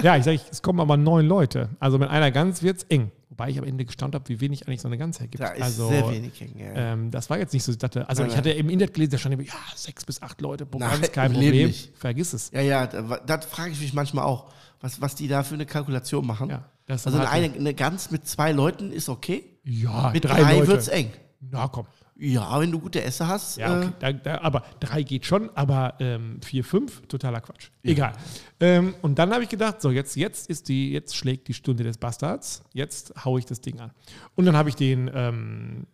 ja, 0.02 0.16
ich 0.16 0.24
sage, 0.24 0.40
es 0.50 0.62
kommen 0.62 0.80
aber 0.80 0.96
neun 0.96 1.26
Leute. 1.26 1.68
Also 1.78 1.98
mit 1.98 2.08
einer 2.08 2.30
Gans 2.30 2.62
wird 2.62 2.78
es 2.78 2.82
eng. 2.84 3.10
Wobei 3.28 3.50
ich 3.50 3.58
am 3.58 3.64
Ende 3.64 3.84
gestaunt 3.84 4.14
habe, 4.14 4.28
wie 4.28 4.40
wenig 4.40 4.66
eigentlich 4.66 4.80
so 4.80 4.88
eine 4.88 4.98
Gans 4.98 5.20
hergibt. 5.20 5.42
Da 5.42 5.48
ist 5.52 5.62
also, 5.62 5.88
sehr 5.88 6.10
wenig 6.10 6.38
hängen. 6.40 6.58
Ja. 6.58 6.92
ähm, 6.92 7.10
das 7.10 7.30
war 7.30 7.38
jetzt 7.38 7.52
nicht 7.52 7.62
so, 7.62 7.70
ich 7.72 7.78
dachte, 7.78 8.08
also 8.08 8.22
Nein, 8.22 8.32
ich 8.32 8.36
hatte 8.36 8.50
im 8.50 8.68
Internet 8.68 8.94
gelesen, 8.94 9.12
da 9.12 9.18
stand 9.18 9.40
ja, 9.46 9.52
sechs 9.76 10.04
bis 10.04 10.20
acht 10.20 10.40
Leute 10.40 10.66
pro 10.66 10.78
Gans, 10.78 11.12
kein 11.12 11.32
Problem. 11.32 11.68
Nicht. 11.68 11.96
Vergiss 11.96 12.32
es. 12.32 12.50
ja, 12.50 12.60
ja, 12.60 12.86
da- 12.86 13.18
das 13.24 13.44
frage 13.46 13.70
ich 13.70 13.80
mich 13.80 13.92
manchmal 13.94 14.24
auch, 14.24 14.50
was, 14.80 15.00
was 15.00 15.14
die 15.14 15.28
da 15.28 15.42
für 15.42 15.54
eine 15.54 15.66
Kalkulation 15.66 16.26
machen. 16.26 16.50
Ja, 16.50 16.64
Also 16.88 17.10
eine, 17.18 17.52
eine 17.54 17.74
Gans 17.74 18.10
mit 18.10 18.26
zwei 18.26 18.50
Leuten 18.52 18.90
ist 18.92 19.08
okay. 19.08 19.44
ja 19.64 20.10
Mit 20.12 20.24
drei, 20.24 20.40
drei, 20.40 20.66
wird 20.66 20.78
es 20.80 20.88
eng. 20.88 21.12
Na 21.40 21.68
komm. 21.68 21.86
Ja, 22.22 22.60
wenn 22.60 22.70
du 22.70 22.78
gute 22.78 23.02
Esse 23.02 23.26
hast. 23.26 23.56
Ja, 23.56 23.78
okay. 23.78 23.88
äh, 23.88 23.92
Da, 23.98 24.12
da, 24.12 24.40
aber 24.42 24.62
drei 24.78 25.02
geht 25.02 25.24
schon, 25.24 25.48
aber 25.56 25.94
ähm, 26.00 26.38
vier, 26.44 26.62
fünf, 26.64 27.00
totaler 27.08 27.40
Quatsch. 27.40 27.70
Egal. 27.82 28.12
Ähm, 28.60 28.94
und 29.00 29.18
dann 29.18 29.32
habe 29.32 29.42
ich 29.42 29.48
gedacht, 29.48 29.80
so, 29.80 29.90
jetzt, 29.90 30.16
jetzt 30.16 30.50
ist 30.50 30.68
die, 30.68 30.92
jetzt 30.92 31.16
schlägt 31.16 31.48
die 31.48 31.54
Stunde 31.54 31.82
des 31.82 31.96
Bastards, 31.96 32.62
jetzt 32.74 33.14
haue 33.24 33.38
ich 33.38 33.46
das 33.46 33.60
Ding 33.62 33.80
an. 33.80 33.90
Und 34.34 34.44
dann 34.44 34.54
habe 34.56 34.68
ich 34.68 34.76
den 34.76 35.10
ähm, 35.14 35.86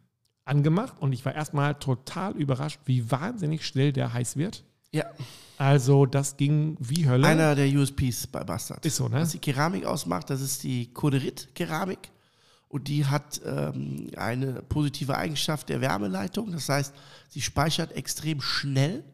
angemacht 0.44 0.94
und 1.00 1.12
ich 1.12 1.24
war 1.24 1.34
erstmal 1.34 1.74
total 1.76 2.32
überrascht, 2.36 2.80
wie 2.86 3.08
wahnsinnig 3.10 3.64
schnell 3.66 3.92
der 3.92 4.12
heiß 4.12 4.36
wird. 4.36 4.64
ja, 4.92 5.04
Also, 5.58 6.06
das 6.06 6.36
ging 6.36 6.76
wie 6.80 7.08
Hölle. 7.08 7.26
einer 7.26 7.54
der 7.54 7.68
USPs 7.72 8.26
bei 8.26 8.42
Bastard. 8.44 8.84
Ist 8.84 8.96
so, 8.96 9.08
ne? 9.08 9.20
Was 9.20 9.30
die 9.30 9.38
Keramik 9.38 9.84
ausmacht, 9.84 10.28
das 10.30 10.40
ist 10.40 10.62
die 10.64 10.92
Koderit-Keramik. 10.92 12.10
Und 12.68 12.88
die 12.88 13.06
hat 13.06 13.40
ähm, 13.46 14.10
eine 14.16 14.62
positive 14.62 15.16
Eigenschaft 15.16 15.68
der 15.68 15.80
Wärmeleitung. 15.80 16.50
Das 16.52 16.68
heißt, 16.68 16.94
sie 17.28 17.40
speichert 17.40 17.92
extrem 17.92 18.40
schnell. 18.40 19.04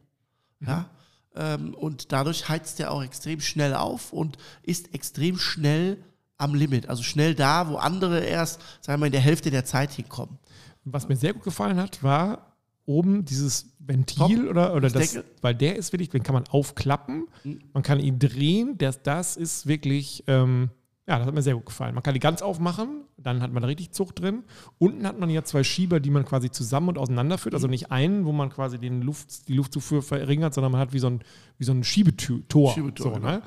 Ja? 0.61 0.89
Ähm, 1.35 1.75
und 1.75 2.13
dadurch 2.13 2.49
heizt 2.49 2.81
er 2.81 2.91
auch 2.91 3.03
extrem 3.03 3.41
schnell 3.41 3.75
auf 3.75 4.13
und 4.13 4.39
ist 4.63 4.95
extrem 4.95 5.39
schnell 5.39 6.03
am 6.39 6.55
Limit. 6.55 6.89
Also 6.89 7.03
schnell 7.03 7.35
da, 7.35 7.69
wo 7.69 7.77
andere 7.77 8.21
erst, 8.21 8.61
sagen 8.81 8.97
wir 8.97 8.99
mal, 8.99 9.07
in 9.07 9.13
der 9.13 9.21
Hälfte 9.21 9.51
der 9.51 9.65
Zeit 9.65 9.93
hinkommen. 9.93 10.39
Was 10.85 11.09
mir 11.09 11.17
sehr 11.17 11.33
gut 11.33 11.45
gefallen 11.45 11.77
hat, 11.77 12.03
war 12.03 12.57
oben 12.85 13.25
dieses 13.25 13.67
Ventil 13.79 14.39
Top. 14.39 14.51
oder, 14.51 14.75
oder 14.75 14.89
Das 14.89 14.93
das, 14.95 15.13
Deckel. 15.13 15.25
weil 15.41 15.55
der 15.55 15.77
ist 15.77 15.93
wirklich, 15.93 16.11
den 16.11 16.23
kann 16.25 16.35
man 16.35 16.49
aufklappen, 16.49 17.29
man 17.73 17.83
kann 17.83 18.01
ihn 18.01 18.19
drehen, 18.19 18.77
das, 18.79 19.03
das 19.03 19.37
ist 19.37 19.67
wirklich, 19.67 20.25
ähm, 20.27 20.71
ja, 21.07 21.19
das 21.19 21.27
hat 21.27 21.35
mir 21.35 21.43
sehr 21.43 21.55
gut 21.55 21.67
gefallen. 21.67 21.95
Man 21.95 22.03
kann 22.03 22.15
die 22.15 22.21
ganz 22.21 22.43
aufmachen, 22.43 23.05
dann 23.17 23.43
hat 23.43 23.53
man 23.53 23.65
richtig 23.65 23.91
Zucht 23.91 24.21
drin. 24.21 24.45
Unten 24.79 25.07
hat 25.07 25.19
man 25.19 25.31
ja 25.31 25.43
zwei 25.43 25.65
Schieber, 25.65 25.99
die 25.99 26.11
man 26.11 26.25
quasi 26.25 26.51
zusammen 26.51 26.91
und 26.91 26.99
auseinanderführt, 26.99 27.55
also 27.55 27.67
nicht 27.67 27.91
einen, 27.91 28.25
wo 28.25 28.33
man 28.33 28.51
quasi 28.51 28.79
den 28.79 29.03
Luft, 29.03 29.49
die 29.49 29.55
Luftzufuhr 29.55 30.03
verringert, 30.03 30.55
sondern 30.55 30.73
man 30.73 30.81
hat 30.81 30.93
wie 30.93 31.01
so 31.01 31.09
ein, 31.09 31.23
wie 31.59 31.65
so 31.65 31.73
ein 31.73 31.83
Schiebetor. 31.83 32.73
Schiebetor, 32.73 33.07
so, 33.07 33.13
genau. 33.15 33.33
ne? 33.33 33.43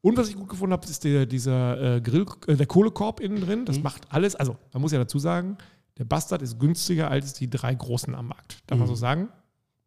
Und 0.00 0.16
was 0.16 0.28
ich 0.28 0.36
gut 0.36 0.48
gefunden 0.48 0.72
habe, 0.72 0.86
ist 0.86 1.04
der, 1.04 1.26
dieser 1.26 1.96
äh, 1.96 2.00
Grill, 2.00 2.26
äh, 2.46 2.54
der 2.54 2.66
Kohlekorb 2.66 3.20
innen 3.20 3.40
drin. 3.40 3.60
Mhm. 3.60 3.64
Das 3.64 3.82
macht 3.82 4.12
alles. 4.12 4.36
Also, 4.36 4.56
man 4.72 4.82
muss 4.82 4.92
ja 4.92 4.98
dazu 4.98 5.18
sagen, 5.18 5.56
der 5.96 6.04
Bastard 6.04 6.42
ist 6.42 6.60
günstiger 6.60 7.10
als 7.10 7.32
die 7.32 7.50
drei 7.50 7.74
großen 7.74 8.14
am 8.14 8.28
Markt. 8.28 8.62
Darf 8.66 8.78
man 8.78 8.86
so 8.86 8.94
sagen? 8.94 9.30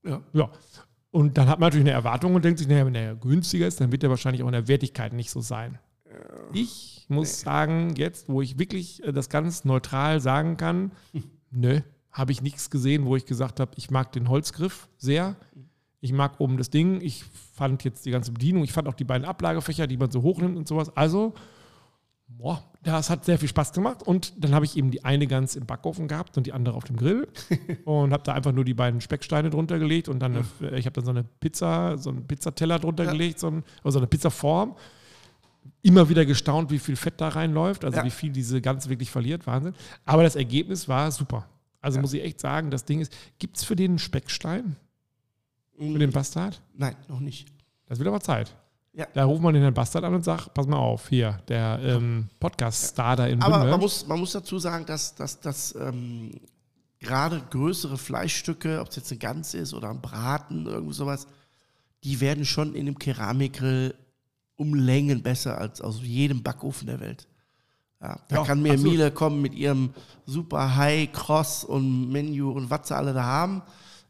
Ja. 0.03 0.21
Ja. 0.33 0.49
Und 1.11 1.37
dann 1.37 1.47
hat 1.47 1.59
man 1.59 1.67
natürlich 1.67 1.85
eine 1.85 1.91
Erwartung 1.91 2.35
und 2.35 2.43
denkt 2.43 2.59
sich, 2.59 2.67
naja, 2.67 2.85
wenn 2.85 2.93
der 2.93 3.15
günstiger 3.15 3.67
ist, 3.67 3.79
dann 3.79 3.91
wird 3.91 4.03
der 4.03 4.09
wahrscheinlich 4.09 4.43
auch 4.43 4.47
in 4.47 4.53
der 4.53 4.67
Wertigkeit 4.67 5.13
nicht 5.13 5.29
so 5.29 5.41
sein. 5.41 5.77
Ich 6.53 7.05
muss 7.07 7.41
sagen, 7.41 7.95
jetzt, 7.95 8.29
wo 8.29 8.41
ich 8.41 8.57
wirklich 8.59 9.03
äh, 9.03 9.11
das 9.11 9.29
ganz 9.29 9.65
neutral 9.65 10.19
sagen 10.19 10.57
kann, 10.57 10.91
nö, 11.51 11.81
habe 12.11 12.31
ich 12.31 12.41
nichts 12.41 12.69
gesehen, 12.69 13.05
wo 13.05 13.15
ich 13.15 13.25
gesagt 13.25 13.59
habe, 13.59 13.71
ich 13.77 13.89
mag 13.91 14.11
den 14.11 14.29
Holzgriff 14.29 14.87
sehr. 14.97 15.35
Ich 16.01 16.11
mag 16.13 16.39
oben 16.39 16.57
das 16.57 16.69
Ding. 16.69 16.99
Ich 17.01 17.23
fand 17.53 17.83
jetzt 17.83 18.05
die 18.05 18.11
ganze 18.11 18.31
Bedienung. 18.31 18.63
Ich 18.63 18.73
fand 18.73 18.87
auch 18.87 18.95
die 18.95 19.03
beiden 19.03 19.25
Ablagefächer, 19.25 19.85
die 19.87 19.97
man 19.97 20.09
so 20.09 20.23
hochnimmt 20.23 20.57
und 20.57 20.67
sowas. 20.67 20.95
Also, 20.97 21.33
boah, 22.27 22.63
das 22.83 23.09
hat 23.11 23.23
sehr 23.23 23.37
viel 23.37 23.47
Spaß 23.47 23.71
gemacht. 23.71 24.01
Und 24.03 24.33
dann 24.43 24.55
habe 24.55 24.65
ich 24.65 24.75
eben 24.77 24.89
die 24.89 25.05
eine 25.05 25.27
ganz 25.27 25.55
im 25.55 25.67
Backofen 25.67 26.07
gehabt 26.07 26.37
und 26.37 26.47
die 26.47 26.53
andere 26.53 26.75
auf 26.75 26.85
dem 26.85 26.97
Grill. 26.97 27.27
und 27.85 28.13
habe 28.13 28.23
da 28.23 28.33
einfach 28.33 28.51
nur 28.51 28.65
die 28.65 28.73
beiden 28.73 28.99
Specksteine 28.99 29.51
drunter 29.51 29.77
gelegt. 29.77 30.09
Und 30.09 30.19
dann, 30.19 30.43
eine, 30.59 30.77
ich 30.77 30.85
habe 30.87 30.95
dann 30.95 31.05
so 31.05 31.11
eine 31.11 31.23
Pizza, 31.23 31.97
so 31.99 32.09
einen 32.09 32.25
Pizzateller 32.27 32.79
drunter 32.79 33.03
Ja. 33.05 33.11
gelegt, 33.11 33.39
so, 33.39 33.47
ein, 33.47 33.63
also 33.83 33.91
so 33.91 33.99
eine 33.99 34.07
Pizzaform. 34.07 34.75
Immer 35.81 36.09
wieder 36.09 36.25
gestaunt, 36.25 36.71
wie 36.71 36.79
viel 36.79 36.95
Fett 36.95 37.19
da 37.21 37.29
reinläuft, 37.29 37.83
also 37.85 37.97
Ja. 37.97 38.05
wie 38.05 38.09
viel 38.11 38.31
diese 38.31 38.61
Gans 38.61 38.87
wirklich 38.89 39.09
verliert. 39.11 39.47
Wahnsinn. 39.47 39.73
Aber 40.05 40.23
das 40.23 40.35
Ergebnis 40.35 40.87
war 40.87 41.11
super. 41.11 41.47
Also 41.81 41.97
Ja. 41.97 42.01
muss 42.01 42.13
ich 42.13 42.23
echt 42.23 42.39
sagen, 42.39 42.69
das 42.71 42.85
Ding 42.85 42.99
ist, 43.01 43.13
gibt 43.39 43.57
es 43.57 43.63
für 43.63 43.75
den 43.75 43.91
einen 43.91 43.99
Speckstein, 43.99 44.75
für 45.77 45.97
den 45.99 46.11
Bastard? 46.11 46.61
Nein, 46.75 46.95
noch 47.07 47.19
nicht. 47.19 47.47
Das 47.87 47.97
wird 47.97 48.07
aber 48.07 48.21
Zeit. 48.21 48.55
Ja. 48.93 49.07
Da 49.13 49.23
ruft 49.23 49.41
man 49.41 49.53
den 49.53 49.63
Herrn 49.63 49.73
Bastard 49.73 50.03
an 50.03 50.13
und 50.13 50.23
sagt, 50.23 50.53
pass 50.53 50.67
mal 50.67 50.77
auf, 50.77 51.07
hier, 51.09 51.39
der 51.47 51.79
ähm, 51.81 52.27
Podcast-Star 52.39 53.15
da 53.15 53.25
in 53.27 53.41
Aber 53.41 53.55
Bünde. 53.59 53.71
man 53.71 53.79
muss, 53.79 54.05
man 54.05 54.19
muss 54.19 54.33
dazu 54.33 54.59
sagen, 54.59 54.85
dass, 54.85 55.15
dass, 55.15 55.39
dass 55.39 55.73
ähm, 55.75 56.31
gerade 56.99 57.41
größere 57.49 57.97
Fleischstücke, 57.97 58.79
ob 58.81 58.89
es 58.89 58.97
jetzt 58.97 59.11
eine 59.11 59.19
Gans 59.19 59.53
ist 59.53 59.73
oder 59.73 59.89
ein 59.89 60.01
Braten, 60.01 60.65
irgendwie 60.67 60.93
sowas, 60.93 61.25
die 62.03 62.19
werden 62.19 62.45
schon 62.45 62.75
in 62.75 62.85
dem 62.85 62.99
Keramikgrill 62.99 63.95
um 64.61 64.75
Längen 64.75 65.21
besser 65.23 65.57
als 65.57 65.81
aus 65.81 65.99
jedem 66.03 66.43
Backofen 66.43 66.85
der 66.87 66.99
Welt. 66.99 67.27
Ja, 67.99 68.19
da 68.29 68.35
Ja, 68.37 68.43
kann 68.45 68.61
mir 68.61 68.73
absolut. 68.73 68.91
Miele 68.93 69.11
kommen 69.11 69.41
mit 69.41 69.53
ihrem 69.53 69.89
super 70.25 70.75
High, 70.75 71.11
Cross 71.11 71.63
und 71.63 72.09
Menu 72.11 72.51
und 72.51 72.69
was 72.69 72.87
sie 72.87 72.95
alle 72.95 73.13
da 73.13 73.23
haben. 73.23 73.61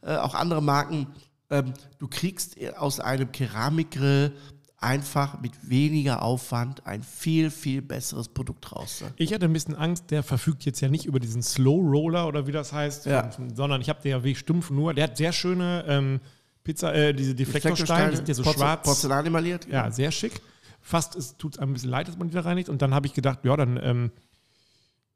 Äh, 0.01 0.15
auch 0.17 0.33
andere 0.35 0.61
Marken. 0.61 1.07
Ähm, 1.49 1.73
du 1.99 2.07
kriegst 2.07 2.55
aus 2.77 2.99
einem 2.99 3.31
Keramikgrill 3.31 4.31
einfach 4.77 5.39
mit 5.41 5.51
weniger 5.69 6.21
Aufwand 6.23 6.87
ein 6.87 7.03
viel, 7.03 7.51
viel 7.51 7.81
besseres 7.81 8.27
Produkt 8.29 8.71
raus. 8.71 9.01
Ne? 9.01 9.13
Ich 9.17 9.31
hatte 9.33 9.45
ein 9.45 9.53
bisschen 9.53 9.75
Angst, 9.75 10.09
der 10.09 10.23
verfügt 10.23 10.65
jetzt 10.65 10.79
ja 10.81 10.87
nicht 10.89 11.05
über 11.05 11.19
diesen 11.19 11.43
Slow 11.43 11.81
Roller 11.87 12.27
oder 12.27 12.47
wie 12.47 12.51
das 12.51 12.73
heißt, 12.73 13.05
Ja. 13.05 13.29
sondern 13.53 13.81
ich 13.81 13.89
habe 13.89 14.01
den 14.01 14.11
ja 14.11 14.17
wirklich 14.23 14.39
stumpf 14.39 14.71
nur. 14.71 14.93
Der 14.95 15.03
hat 15.05 15.17
sehr 15.17 15.33
schöne 15.33 15.85
ähm, 15.87 16.19
Pizza, 16.63 16.93
äh, 16.93 17.13
diese 17.13 17.33
Deflektorsteine, 17.35 18.11
die 18.11 18.15
sind 18.17 18.27
ja 18.27 18.33
so 18.33 18.43
Porze- 18.43 18.57
schwarz. 18.57 18.85
Porzellan 18.85 19.25
emaliert. 19.25 19.67
Ja, 19.67 19.89
sehr 19.91 20.11
schick. 20.11 20.41
Fast 20.79 21.15
es 21.15 21.37
tut 21.37 21.59
einem 21.59 21.71
ein 21.71 21.73
bisschen 21.73 21.89
leid, 21.89 22.07
dass 22.07 22.17
man 22.17 22.27
die 22.29 22.33
da 22.33 22.41
reinigt. 22.41 22.69
Und 22.69 22.81
dann 22.81 22.93
habe 22.93 23.07
ich 23.07 23.13
gedacht, 23.13 23.39
ja, 23.43 23.55
dann 23.55 23.79
ähm, 23.81 24.11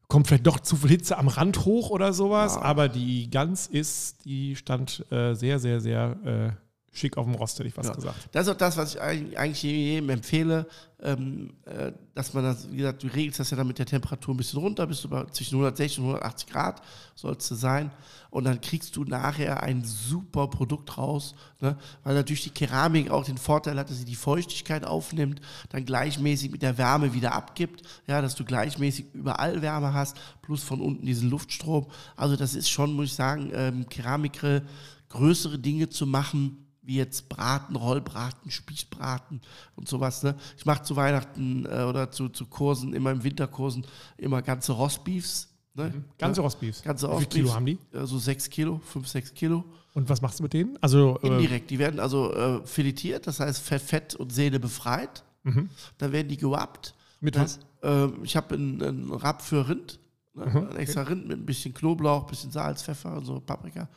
kommt 0.08 0.28
vielleicht 0.28 0.46
doch 0.48 0.60
zu 0.60 0.75
viel 0.75 0.90
Hitze 0.90 1.18
am 1.18 1.28
Rand 1.28 1.66
hoch 1.66 1.90
oder 1.90 2.14
sowas. 2.14 2.56
Ja. 2.56 2.62
Aber 2.62 2.90
die 2.90 3.30
Gans 3.30 3.68
ist, 3.68 4.25
die 4.25 4.56
stand 4.56 5.06
äh, 5.12 5.34
sehr, 5.34 5.60
sehr, 5.60 5.82
sehr 5.82 6.18
äh, 6.25 6.64
schick 6.96 7.18
auf 7.18 7.25
dem 7.25 7.36
Rost, 7.36 7.58
hätte 7.60 7.68
ich 7.68 7.74
fast 7.74 7.90
Ja. 7.90 7.96
gesagt. 7.96 8.30
Das 8.32 8.48
ist 8.48 8.54
auch 8.54 8.58
das, 8.58 8.78
was 8.78 8.96
ich 8.96 9.02
eigentlich 9.02 9.38
eigentlich 9.38 9.64
jedem 9.64 10.10
empfehle, 10.10 10.66
ähm, 11.02 11.54
äh, 11.66 11.92
dass 12.14 12.34
man 12.34 12.44
das, 12.46 12.72
wie 12.72 12.78
gesagt, 12.78 13.04
du 13.04 13.08
regelst 13.08 13.40
das 13.40 13.52
ja 13.52 13.58
dann 13.58 13.68
mit 13.68 13.78
der 13.78 13.86
Temperatur 13.86 14.34
ein 14.34 14.38
bisschen 14.38 14.60
runter, 14.60 14.88
bist 14.88 15.04
du 15.04 15.10
bei 15.10 15.25
zwischen 15.25 15.56
160 15.56 16.00
und 16.00 16.06
180 16.06 16.48
Grad, 16.50 16.82
sollst 17.16 17.52
du 17.52 17.56
sein. 17.56 17.92
Und 18.30 18.44
dann 18.46 18.60
kriegst 18.60 18.96
du 18.96 19.04
nachher 19.06 19.62
ein 19.64 19.84
super 19.86 20.48
Produkt 20.48 20.98
raus, 20.98 21.36
ne? 21.62 21.78
weil 22.04 22.16
natürlich 22.16 22.44
die 22.44 22.50
Keramik 22.50 23.10
auch 23.10 23.24
den 23.24 23.38
Vorteil 23.38 23.78
hat, 23.78 23.90
dass 23.90 23.98
sie 24.00 24.06
die 24.06 24.16
Feuchtigkeit 24.16 24.86
aufnimmt, 24.86 25.40
dann 25.70 25.86
gleichmäßig 25.86 26.52
mit 26.52 26.62
der 26.62 26.78
Wärme 26.78 27.14
wieder 27.14 27.34
abgibt, 27.34 27.84
ja, 28.08 28.22
dass 28.22 28.36
du 28.36 28.44
gleichmäßig 28.44 29.06
überall 29.14 29.62
Wärme 29.62 29.94
hast, 29.94 30.18
plus 30.42 30.64
von 30.64 30.82
unten 30.82 31.06
diesen 31.06 31.30
Luftstrom. 31.30 31.88
Also 32.18 32.36
das 32.36 32.56
ist 32.56 32.70
schon, 32.70 32.94
muss 32.94 33.06
ich 33.08 33.14
sagen, 33.14 33.52
ähm, 33.54 33.88
Keramikgrill, 33.90 34.64
größere 35.10 35.58
Dinge 35.60 35.88
zu 35.90 36.06
machen, 36.06 36.64
wie 36.86 36.96
jetzt 36.98 37.30
Braten, 37.30 37.75
Rollbraten, 37.75 38.51
Spießbraten 38.51 39.42
und 39.75 39.88
sowas. 39.88 40.24
Ne? 40.24 40.36
Ich 40.58 40.65
mache 40.65 40.84
zu 40.84 40.96
Weihnachten 40.96 41.65
äh, 41.65 41.84
oder 41.84 42.12
zu, 42.12 42.30
zu 42.30 42.46
Kursen, 42.46 42.94
immer 42.94 43.12
im 43.12 43.24
Winterkursen, 43.24 43.86
immer 44.18 44.42
ganze 44.42 44.72
Rostbeefs. 44.74 45.50
Ne? 45.74 46.04
Ganze 46.18 46.39
ja? 46.42 46.44
Rostbeefs. 46.46 46.84
Ganze 46.84 47.08
Wie 47.12 47.18
viel 47.18 47.25
Kilo 47.27 47.48
Rostbeefs. 47.50 47.56
haben 47.56 47.65
die? 47.65 47.98
Äh, 47.98 48.06
So 48.06 48.18
sechs 48.20 48.50
Kilo, 48.50 48.80
fünf, 48.86 49.08
sechs 49.08 49.34
Kilo. 49.34 49.63
Und 49.94 50.10
was 50.10 50.22
machst 50.22 50.39
du 50.39 50.44
mit 50.44 50.54
denen? 50.54 50.77
Also, 50.82 51.20
äh, 51.24 51.27
Indirekt. 51.27 51.70
Die 51.72 51.80
werden 51.80 52.00
also 52.00 52.34
äh, 52.34 52.65
filetiert, 52.65 53.27
das 53.27 53.39
heißt 53.39 53.62
Fett, 53.62 54.15
und 54.15 54.32
Seele 54.32 54.60
befreit. 54.60 55.24
Mhm. 55.44 55.70
Dann 55.98 56.12
werden 56.12 56.27
die 56.27 56.38
gewappt. 56.38 56.94
mit 57.22 57.36
Das, 57.36 57.60
was? 57.82 57.89
äh, 57.89 58.10
ich 58.24 58.36
habe 58.36 58.56
einen, 58.56 58.82
einen 58.82 59.12
Rab 59.13 59.42
für 59.42 59.68
Rind, 59.70 60.00
ne? 60.34 60.46
Mhm, 60.46 60.70
ein 60.72 60.75
extra 60.77 61.01
Rind 61.04 61.27
mit 61.27 61.39
ein 61.39 61.46
bisschen 61.46 61.74
Knoblauch, 61.74 62.25
bisschen 62.27 62.51
Salz, 62.51 62.84
Pfeffer 62.84 63.15
und 63.18 63.25
so, 63.25 63.39
Paprika. 63.39 63.88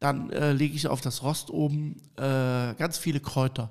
Dann 0.00 0.30
äh, 0.30 0.52
lege 0.52 0.74
ich 0.74 0.86
auf 0.86 1.00
das 1.00 1.22
Rost 1.22 1.50
oben 1.50 1.96
äh, 2.16 2.74
ganz 2.74 2.98
viele 2.98 3.20
Kräuter. 3.20 3.70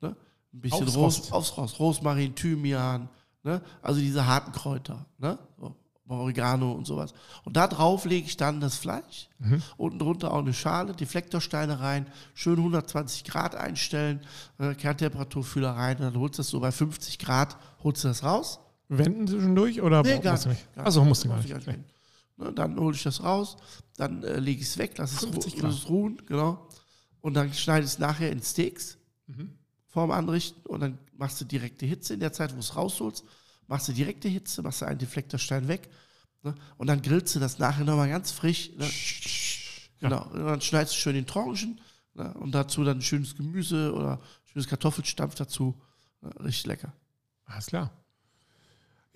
Ne? 0.00 0.16
Ein 0.54 0.60
bisschen 0.60 0.84
Aufs 0.84 0.96
Ros 0.96 1.18
Rost? 1.18 1.32
aufs 1.32 1.56
Rost. 1.58 1.78
Rosmarin, 1.80 2.34
Thymian, 2.34 3.08
ne? 3.42 3.60
also 3.82 4.00
diese 4.00 4.26
harten 4.26 4.52
Kräuter. 4.52 5.04
Ne? 5.18 5.38
So, 5.58 5.76
Oregano 6.08 6.72
und 6.72 6.86
sowas. 6.86 7.12
Und 7.44 7.56
da 7.56 7.66
drauf 7.66 8.04
lege 8.04 8.26
ich 8.26 8.36
dann 8.36 8.60
das 8.60 8.76
Fleisch. 8.76 9.28
Unten 9.76 9.98
drunter 9.98 10.32
auch 10.32 10.38
eine 10.38 10.54
Schale, 10.54 10.94
Deflektorsteine 10.94 11.80
rein, 11.80 12.06
schön 12.32 12.56
120 12.58 13.24
Grad 13.24 13.54
einstellen, 13.56 14.20
äh, 14.58 14.74
Kerntemperaturfühler 14.74 15.72
rein, 15.72 15.98
dann 15.98 16.16
holst 16.16 16.38
du 16.38 16.42
das 16.42 16.48
so 16.48 16.60
bei 16.60 16.70
50 16.72 17.18
Grad, 17.18 17.56
holst 17.82 18.04
du 18.04 18.08
das 18.08 18.22
raus. 18.22 18.60
Wenden 18.88 19.26
zwischendurch 19.26 19.82
oder 19.82 20.02
Nee, 20.02 20.20
gar 20.20 20.34
nicht. 20.46 20.74
Gar 20.76 20.86
Achso, 20.86 21.04
musst 21.04 21.24
du 21.24 21.28
gar 21.28 21.38
nicht. 21.38 21.46
ich 21.46 21.66
gar 21.66 21.76
nicht. 21.76 21.95
Ne, 22.38 22.52
dann 22.52 22.78
hole 22.78 22.94
ich 22.94 23.02
das 23.02 23.22
raus, 23.22 23.56
dann 23.96 24.22
äh, 24.22 24.38
lege 24.38 24.60
ich 24.60 24.68
es 24.68 24.78
weg, 24.78 24.98
lass 24.98 25.12
es, 25.12 25.20
50 25.20 25.54
ru 25.54 25.58
Grad. 25.60 25.70
lass 25.70 25.78
es 25.82 25.88
ruhen, 25.88 26.22
genau. 26.26 26.68
Und 27.22 27.34
dann 27.34 27.52
schneide 27.54 27.84
ich 27.86 27.92
es 27.92 27.98
nachher 27.98 28.30
in 28.30 28.42
Steaks 28.42 28.98
Mhm. 29.28 29.58
vorm 29.88 30.12
Anrichten 30.12 30.64
und 30.66 30.80
dann 30.80 30.98
machst 31.12 31.40
du 31.40 31.44
direkte 31.44 31.84
Hitze 31.86 32.14
in 32.14 32.20
der 32.20 32.32
Zeit, 32.32 32.50
wo 32.50 32.54
du 32.54 32.60
es 32.60 32.76
rausholst, 32.76 33.24
machst 33.66 33.88
du 33.88 33.92
direkte 33.92 34.28
Hitze, 34.28 34.62
machst 34.62 34.82
du 34.82 34.84
einen 34.86 34.98
Deflektorstein 35.00 35.66
weg 35.66 35.88
ne, 36.44 36.54
und 36.76 36.86
dann 36.86 37.02
grillst 37.02 37.34
du 37.34 37.40
das 37.40 37.58
nachher 37.58 37.84
nochmal 37.84 38.08
ganz 38.08 38.30
frisch. 38.30 38.70
Ne, 38.76 38.88
genau, 39.98 40.26
und 40.30 40.44
dann 40.44 40.60
schneidest 40.60 40.94
du 40.94 40.98
schön 41.00 41.14
den 41.14 41.26
Tranchen 41.26 41.80
ne, 42.14 42.32
und 42.34 42.52
dazu 42.52 42.84
dann 42.84 43.02
schönes 43.02 43.34
Gemüse 43.34 43.92
oder 43.94 44.20
schönes 44.44 44.68
Kartoffelstampf 44.68 45.34
dazu. 45.34 45.74
Ne, 46.20 46.30
richtig 46.44 46.66
lecker. 46.66 46.92
Alles 47.46 47.66
klar. 47.66 47.90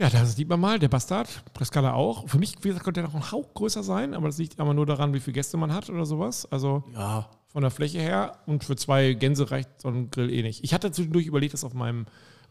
Ja, 0.01 0.09
das 0.09 0.35
sieht 0.35 0.49
man 0.49 0.59
mal, 0.59 0.79
der 0.79 0.89
Bastard, 0.89 1.29
Prescala 1.53 1.93
auch. 1.93 2.27
Für 2.29 2.39
mich, 2.39 2.55
wie 2.63 2.69
gesagt, 2.69 2.85
könnte 2.85 3.01
er 3.01 3.05
noch 3.05 3.15
ein 3.15 3.31
Hauch 3.33 3.53
größer 3.55 3.83
sein, 3.83 4.15
aber 4.15 4.29
das 4.29 4.39
liegt 4.39 4.59
aber 4.59 4.73
nur 4.73 4.87
daran, 4.87 5.13
wie 5.13 5.21
viele 5.21 5.35
Gäste 5.35 5.57
man 5.59 5.75
hat 5.75 5.91
oder 5.91 6.07
sowas. 6.07 6.51
Also 6.51 6.85
Ja, 6.95 7.29
von 7.49 7.61
der 7.63 7.71
Fläche 7.71 7.99
her 8.01 8.39
und 8.47 8.65
für 8.65 8.77
zwei 8.77 9.13
Gänse 9.13 9.51
reicht 9.51 9.69
so 9.81 9.89
ein 9.89 10.11
Grill 10.11 10.31
eh 10.31 10.43
nicht. 10.43 10.65
Ich 10.65 10.73
hatte 10.73 10.91
zwischendurch 10.91 11.27
überlegt, 11.27 11.53
das 11.53 11.65
auf 11.65 11.75
meinem 11.75 12.07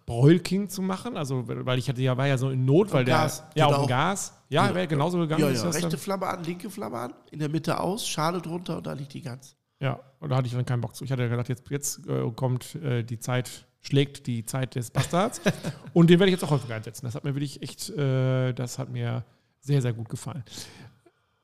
Broil 0.06 0.40
King 0.40 0.70
zu 0.70 0.82
machen, 0.82 1.18
also 1.18 1.44
weil 1.48 1.78
ich 1.80 1.88
hatte 1.90 2.02
ja 2.02 2.18
war 2.18 2.28
ja 2.28 2.38
so 2.38 2.50
in 2.50 2.66
Not, 2.66 2.92
weil 2.94 3.06
der 3.06 3.16
Gas. 3.18 3.44
ja 3.56 3.66
Geht 3.66 3.74
auf 3.76 3.76
dem 3.82 3.84
auch. 3.84 3.88
Gas, 3.88 4.34
ja, 4.50 4.68
Ja. 4.68 4.76
wäre 4.76 4.88
genauso 4.88 5.18
gegangen. 5.20 5.42
ja, 5.44 5.50
ist 5.50 5.60
ja. 5.62 5.68
das 5.68 5.76
rechte 5.84 5.98
Flamme 5.98 6.28
an, 6.28 6.44
linke 6.44 6.70
Flamme 6.70 6.98
an, 6.98 7.14
in 7.32 7.40
der 7.40 7.50
Mitte 7.50 7.80
aus, 7.80 8.08
Schale 8.08 8.42
drunter 8.42 8.78
und 8.78 8.88
da 8.88 8.94
liegt 8.94 9.14
die 9.14 9.22
Gans. 9.22 9.56
ja, 9.80 10.00
und 10.20 10.30
da 10.30 10.36
hatte 10.38 10.48
ich 10.48 10.54
dann 10.54 10.66
keinen 10.66 10.82
Bock 10.82 10.96
zu. 10.96 11.04
Ich 11.04 11.12
hatte 11.12 11.22
ja 11.24 11.30
gedacht, 11.30 11.48
jetzt, 11.50 11.70
jetzt 11.70 12.08
äh, 12.08 12.30
kommt 12.36 12.76
äh, 12.76 13.04
die 13.04 13.20
Zeit, 13.20 13.66
schlägt 13.82 14.28
die 14.28 14.46
Zeit 14.46 14.76
des 14.76 14.92
Bastards 14.92 15.42
und 15.94 16.10
den 16.10 16.20
werde 16.20 16.32
ich 16.32 16.34
jetzt 16.40 16.44
auch 16.44 16.52
häufiger 16.52 16.76
einsetzen. 16.76 17.06
Das 17.06 17.16
hat 17.16 17.24
mir 17.24 17.36
wirklich 17.36 17.62
echt, 17.62 17.90
äh, 17.92 18.54
das 18.54 18.78
hat 18.80 18.90
mir 18.90 19.24
sehr, 19.62 19.82
sehr 19.82 19.94
gut 19.94 20.10
gefallen. 20.10 20.44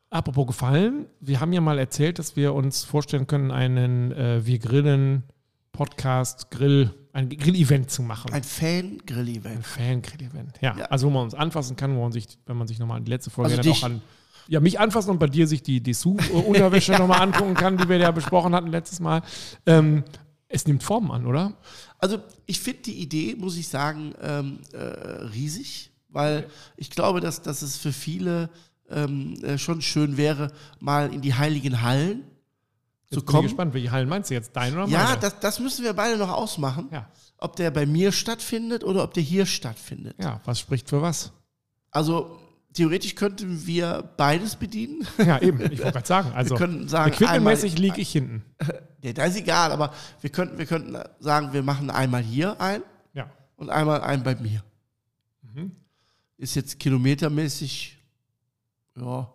Apropos 0.09 0.47
gefallen, 0.47 1.07
wir 1.19 1.39
haben 1.41 1.51
ja 1.51 1.61
mal 1.61 1.79
erzählt, 1.79 2.19
dass 2.19 2.35
wir 2.35 2.53
uns 2.53 2.83
vorstellen 2.83 3.27
können, 3.27 3.51
einen 3.51 4.11
äh, 4.11 4.45
Wir 4.45 4.59
grillen 4.59 5.23
Podcast, 5.71 6.51
Grill, 6.51 6.93
ein 7.11 7.27
Grill-Event 7.29 7.91
zu 7.91 8.01
machen. 8.01 8.31
Ein 8.31 8.43
Fan-Grill-Event. 8.43 9.57
Ein 9.57 9.63
Fan-Grill-Event. 9.63 10.57
Ja, 10.61 10.75
Ja. 10.77 10.85
also 10.85 11.07
wo 11.07 11.11
man 11.11 11.23
uns 11.23 11.33
anfassen 11.33 11.75
kann, 11.75 11.95
wo 11.97 12.01
man 12.01 12.13
sich, 12.13 12.27
wenn 12.45 12.55
man 12.55 12.67
sich 12.67 12.79
nochmal 12.79 13.01
die 13.01 13.11
letzte 13.11 13.29
Folge 13.29 13.57
Also 13.57 13.61
dann 13.61 13.71
auch 13.73 13.83
an 13.83 14.01
ja, 14.47 14.59
mich 14.59 14.79
anfassen 14.79 15.09
und 15.09 15.19
bei 15.19 15.27
dir 15.27 15.47
sich 15.47 15.63
die 15.63 15.81
Dessous-Unterwäsche 15.81 16.91
nochmal 16.97 17.21
angucken 17.21 17.55
kann, 17.55 17.77
die 17.77 17.89
wir 17.89 17.97
ja 17.97 18.11
besprochen 18.11 18.53
hatten 18.53 18.67
letztes 18.67 18.99
Mal. 18.99 19.21
Ähm, 19.65 20.03
es 20.47 20.67
nimmt 20.67 20.83
Formen 20.83 21.11
an, 21.11 21.25
oder? 21.25 21.53
Also 21.97 22.19
ich 22.45 22.59
finde 22.59 22.83
die 22.83 22.95
Idee, 23.01 23.35
muss 23.35 23.57
ich 23.57 23.67
sagen, 23.67 24.13
ähm, 24.21 24.59
äh, 24.73 24.77
riesig, 24.77 25.91
weil 26.09 26.47
ich 26.77 26.89
glaube, 26.89 27.19
dass, 27.19 27.41
dass 27.41 27.61
es 27.61 27.77
für 27.77 27.91
viele 27.91 28.49
ähm, 28.89 29.33
äh, 29.43 29.57
schon 29.57 29.81
schön 29.81 30.17
wäre, 30.17 30.51
mal 30.79 31.13
in 31.13 31.21
die 31.21 31.33
heiligen 31.33 31.81
Hallen 31.81 32.21
zu 32.21 32.25
Jetzt 32.25 33.09
bin 33.11 33.19
ich 33.19 33.25
kommen. 33.25 33.43
gespannt, 33.43 33.73
welche 33.73 33.91
Hallen 33.91 34.09
meinst 34.09 34.29
du 34.29 34.33
jetzt? 34.35 34.55
Dein 34.55 34.73
oder 34.73 34.87
Ja, 34.87 35.03
meine? 35.05 35.19
das, 35.19 35.39
das 35.39 35.59
müssen 35.59 35.83
wir 35.83 35.93
beide 35.93 36.17
noch 36.17 36.31
ausmachen, 36.31 36.89
ja. 36.91 37.09
ob 37.37 37.55
der 37.55 37.71
bei 37.71 37.85
mir 37.85 38.11
stattfindet 38.11 38.83
oder 38.83 39.03
ob 39.03 39.13
der 39.13 39.23
hier 39.23 39.45
stattfindet. 39.45 40.15
ja, 40.19 40.41
was 40.45 40.59
spricht 40.59 40.89
für 40.89 41.01
was? 41.01 41.31
Also 41.91 42.39
theoretisch 42.75 43.15
könnten 43.15 43.65
wir 43.65 44.07
beides 44.17 44.55
bedienen. 44.55 45.05
Ja, 45.17 45.41
eben, 45.41 45.59
ich 45.71 45.79
wollte 45.79 45.91
gerade 45.93 46.07
sagen. 46.07 46.31
Also, 46.33 46.51
wir 46.51 46.57
könnten 46.59 46.87
sagen, 46.87 47.11
equipmentmäßig 47.11 47.77
liege 47.79 47.99
ich 48.01 48.11
hinten. 48.11 48.43
Nee, 49.01 49.13
das 49.13 49.29
ist 49.31 49.37
egal, 49.37 49.71
aber 49.71 49.91
wir 50.21 50.29
könnten, 50.29 50.57
wir 50.57 50.65
könnten 50.65 50.95
sagen, 51.19 51.53
wir 51.53 51.63
machen 51.63 51.89
einmal 51.89 52.21
hier 52.21 52.59
ein 52.61 52.81
Ja. 53.13 53.29
und 53.55 53.69
einmal 53.69 54.01
ein 54.01 54.23
bei 54.23 54.35
mir. 54.35 54.63
Mhm. 55.41 55.71
Ist 56.37 56.55
jetzt 56.55 56.79
kilometermäßig, 56.79 57.97
ja, 58.99 59.31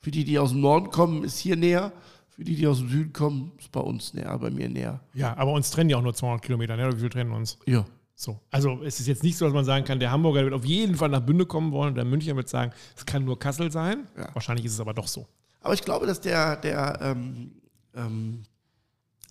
für 0.00 0.10
die, 0.10 0.24
die 0.24 0.38
aus 0.38 0.50
dem 0.50 0.60
Norden 0.60 0.90
kommen, 0.90 1.24
ist 1.24 1.38
hier 1.38 1.56
näher. 1.56 1.92
Für 2.28 2.42
die, 2.44 2.56
die 2.56 2.66
aus 2.66 2.78
dem 2.78 2.88
Süden 2.88 3.12
kommen, 3.12 3.52
ist 3.58 3.70
bei 3.70 3.80
uns 3.80 4.12
näher, 4.12 4.36
bei 4.38 4.50
mir 4.50 4.68
näher. 4.68 5.00
Ja, 5.14 5.36
aber 5.36 5.52
uns 5.52 5.70
trennen 5.70 5.88
ja 5.88 5.96
auch 5.98 6.02
nur 6.02 6.14
200 6.14 6.42
Kilometer, 6.44 6.76
ne? 6.76 6.90
Viel 6.96 7.08
trennen 7.08 7.30
uns? 7.32 7.58
Ja. 7.64 7.84
So. 8.16 8.40
Also, 8.50 8.80
es 8.84 9.00
ist 9.00 9.06
jetzt 9.08 9.22
nicht 9.24 9.36
so, 9.36 9.44
dass 9.44 9.54
man 9.54 9.64
sagen 9.64 9.84
kann, 9.84 9.98
der 9.98 10.10
Hamburger 10.12 10.44
wird 10.44 10.54
auf 10.54 10.64
jeden 10.64 10.94
Fall 10.94 11.08
nach 11.08 11.20
Bünde 11.20 11.46
kommen 11.46 11.72
wollen 11.72 11.88
und 11.90 11.94
der 11.96 12.04
Münchner 12.04 12.36
wird 12.36 12.48
sagen, 12.48 12.72
es 12.96 13.04
kann 13.04 13.24
nur 13.24 13.38
Kassel 13.38 13.72
sein. 13.72 14.06
Ja. 14.16 14.32
Wahrscheinlich 14.34 14.66
ist 14.66 14.74
es 14.74 14.80
aber 14.80 14.94
doch 14.94 15.08
so. 15.08 15.26
Aber 15.60 15.74
ich 15.74 15.82
glaube, 15.82 16.06
dass 16.06 16.20
der, 16.20 16.56
der, 16.56 16.98
ähm, 17.02 17.52
ähm, 17.94 18.42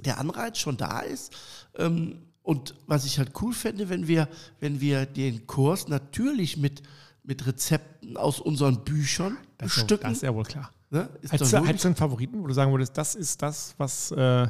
der 0.03 0.17
Anreiz 0.19 0.57
schon 0.57 0.75
da 0.77 0.99
ist. 0.99 1.33
Ähm, 1.77 2.23
Und 2.41 2.75
was 2.87 3.05
ich 3.05 3.19
halt 3.19 3.31
cool 3.41 3.53
fände, 3.53 3.87
wenn 3.87 4.07
wir, 4.09 4.27
wenn 4.59 4.81
wir 4.81 5.05
den 5.05 5.47
Kurs 5.47 5.87
natürlich 5.87 6.57
mit, 6.57 6.81
mit 7.23 7.47
Rezepten 7.47 8.17
aus 8.17 8.41
unseren 8.41 8.83
Büchern 8.83 9.37
Das 9.59 9.75
bestücken. 9.75 10.03
das 10.09 10.13
ist 10.17 10.23
ja 10.23 10.35
wohl 10.35 10.43
klar. 10.43 10.73
ne? 10.89 11.07
Hättest 11.29 11.53
du 11.53 11.57
einen 11.87 11.95
Favoriten, 11.95 12.43
wo 12.43 12.47
du 12.47 12.53
sagen 12.53 12.69
würdest, 12.73 12.97
das 12.97 13.15
ist 13.15 13.41
das, 13.41 13.75
was, 13.77 14.11
äh, 14.11 14.47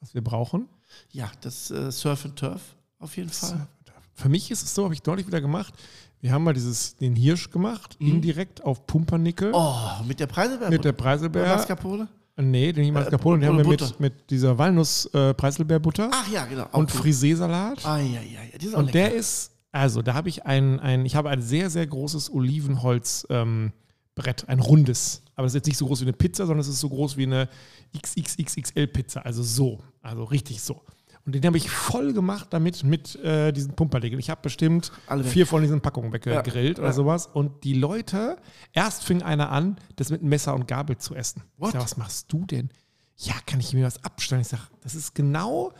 was 0.00 0.14
wir 0.14 0.22
brauchen? 0.24 0.68
Ja, 1.10 1.30
das 1.42 1.70
äh, 1.70 1.92
Surf 1.92 2.24
and 2.24 2.36
Turf 2.38 2.62
auf 2.98 3.16
jeden 3.16 3.30
Fall. 3.30 3.66
Für 4.14 4.28
mich 4.28 4.50
ist 4.50 4.62
es 4.62 4.74
so, 4.74 4.84
habe 4.84 4.94
ich 4.94 5.02
deutlich 5.02 5.26
wieder 5.26 5.40
gemacht. 5.40 5.72
Wir 6.20 6.32
haben 6.32 6.42
mal 6.42 6.52
dieses, 6.52 6.96
den 6.96 7.14
Hirsch 7.14 7.50
gemacht, 7.50 7.96
indirekt 8.00 8.64
auf 8.64 8.86
Pumpernickel 8.86 9.50
Mhm. 9.50 9.54
Oh, 9.54 10.02
mit 10.04 10.18
der 10.18 10.26
Preiselbeer. 10.26 10.70
mit 10.70 10.84
der 10.84 10.92
Preiselbeer. 10.92 11.46
Mascarpone? 11.56 12.08
Nee, 12.40 12.72
den 12.72 12.84
niemals 12.84 13.06
Äh, 13.06 13.10
Mascarpone. 13.10 13.40
Den 13.40 13.48
haben 13.50 13.58
wir 13.58 13.66
mit, 13.68 14.00
mit 14.00 14.30
dieser 14.30 14.58
Walnuss-Preiselbeerbutter 14.58 16.10
Ach 16.12 16.28
ja, 16.28 16.44
genau. 16.46 16.66
und 16.72 16.90
gut. 16.90 17.00
Frisesalat. 17.00 17.84
Ah, 17.86 17.98
ja, 17.98 18.20
ja, 18.20 18.42
ja. 18.52 18.58
Die 18.58 18.66
ist 18.66 18.74
auch 18.74 18.78
Und 18.80 18.86
lecker. 18.86 18.98
der 18.98 19.14
ist, 19.14 19.52
also 19.70 20.02
da 20.02 20.14
habe 20.14 20.28
ich 20.28 20.44
ein, 20.46 20.80
ein, 20.80 21.06
ich 21.06 21.14
habe 21.14 21.30
ein 21.30 21.40
sehr, 21.42 21.70
sehr 21.70 21.86
großes 21.86 22.32
Olivenholzbrett, 22.32 23.30
ähm, 23.30 23.72
Brett, 24.16 24.48
ein 24.48 24.58
rundes. 24.58 25.22
Aber 25.36 25.44
das 25.46 25.52
ist 25.52 25.56
jetzt 25.56 25.66
nicht 25.68 25.76
so 25.78 25.86
groß 25.86 26.00
wie 26.00 26.04
eine 26.06 26.12
Pizza, 26.12 26.46
sondern 26.46 26.60
es 26.62 26.68
ist 26.68 26.80
so 26.80 26.88
groß 26.88 27.16
wie 27.16 27.22
eine 27.24 27.48
XXXXL-Pizza. 27.96 29.24
Also 29.24 29.42
so, 29.44 29.78
also 30.02 30.24
richtig 30.24 30.60
so. 30.60 30.82
Und 31.28 31.34
den 31.34 31.44
habe 31.44 31.58
ich 31.58 31.68
voll 31.68 32.14
gemacht 32.14 32.46
damit 32.52 32.84
mit 32.84 33.16
äh, 33.16 33.52
diesen 33.52 33.74
Pumpernickeln. 33.74 34.18
Ich 34.18 34.30
habe 34.30 34.40
bestimmt 34.40 34.90
Alle 35.06 35.24
weg. 35.24 35.30
vier 35.30 35.46
von 35.46 35.60
diesen 35.60 35.82
Packungen 35.82 36.10
weggegrillt 36.10 36.78
Ja, 36.78 36.82
oder 36.82 36.88
ja. 36.88 36.92
sowas. 36.94 37.26
Und 37.30 37.64
die 37.64 37.74
Leute, 37.74 38.38
erst 38.72 39.04
fing 39.04 39.22
einer 39.22 39.52
an, 39.52 39.76
das 39.96 40.08
mit 40.08 40.22
Messer 40.22 40.54
und 40.54 40.66
Gabel 40.66 40.96
zu 40.96 41.14
essen. 41.14 41.42
What? 41.58 41.68
Ich 41.68 41.72
sag, 41.74 41.82
was 41.82 41.96
machst 41.98 42.32
du 42.32 42.46
denn? 42.46 42.70
Ja, 43.18 43.34
kann 43.44 43.60
ich 43.60 43.74
mir 43.74 43.84
was 43.84 44.02
abstellen? 44.06 44.40
Ich 44.40 44.48
sage, 44.48 44.62
das 44.82 44.94
ist 44.94 45.14
genau, 45.14 45.74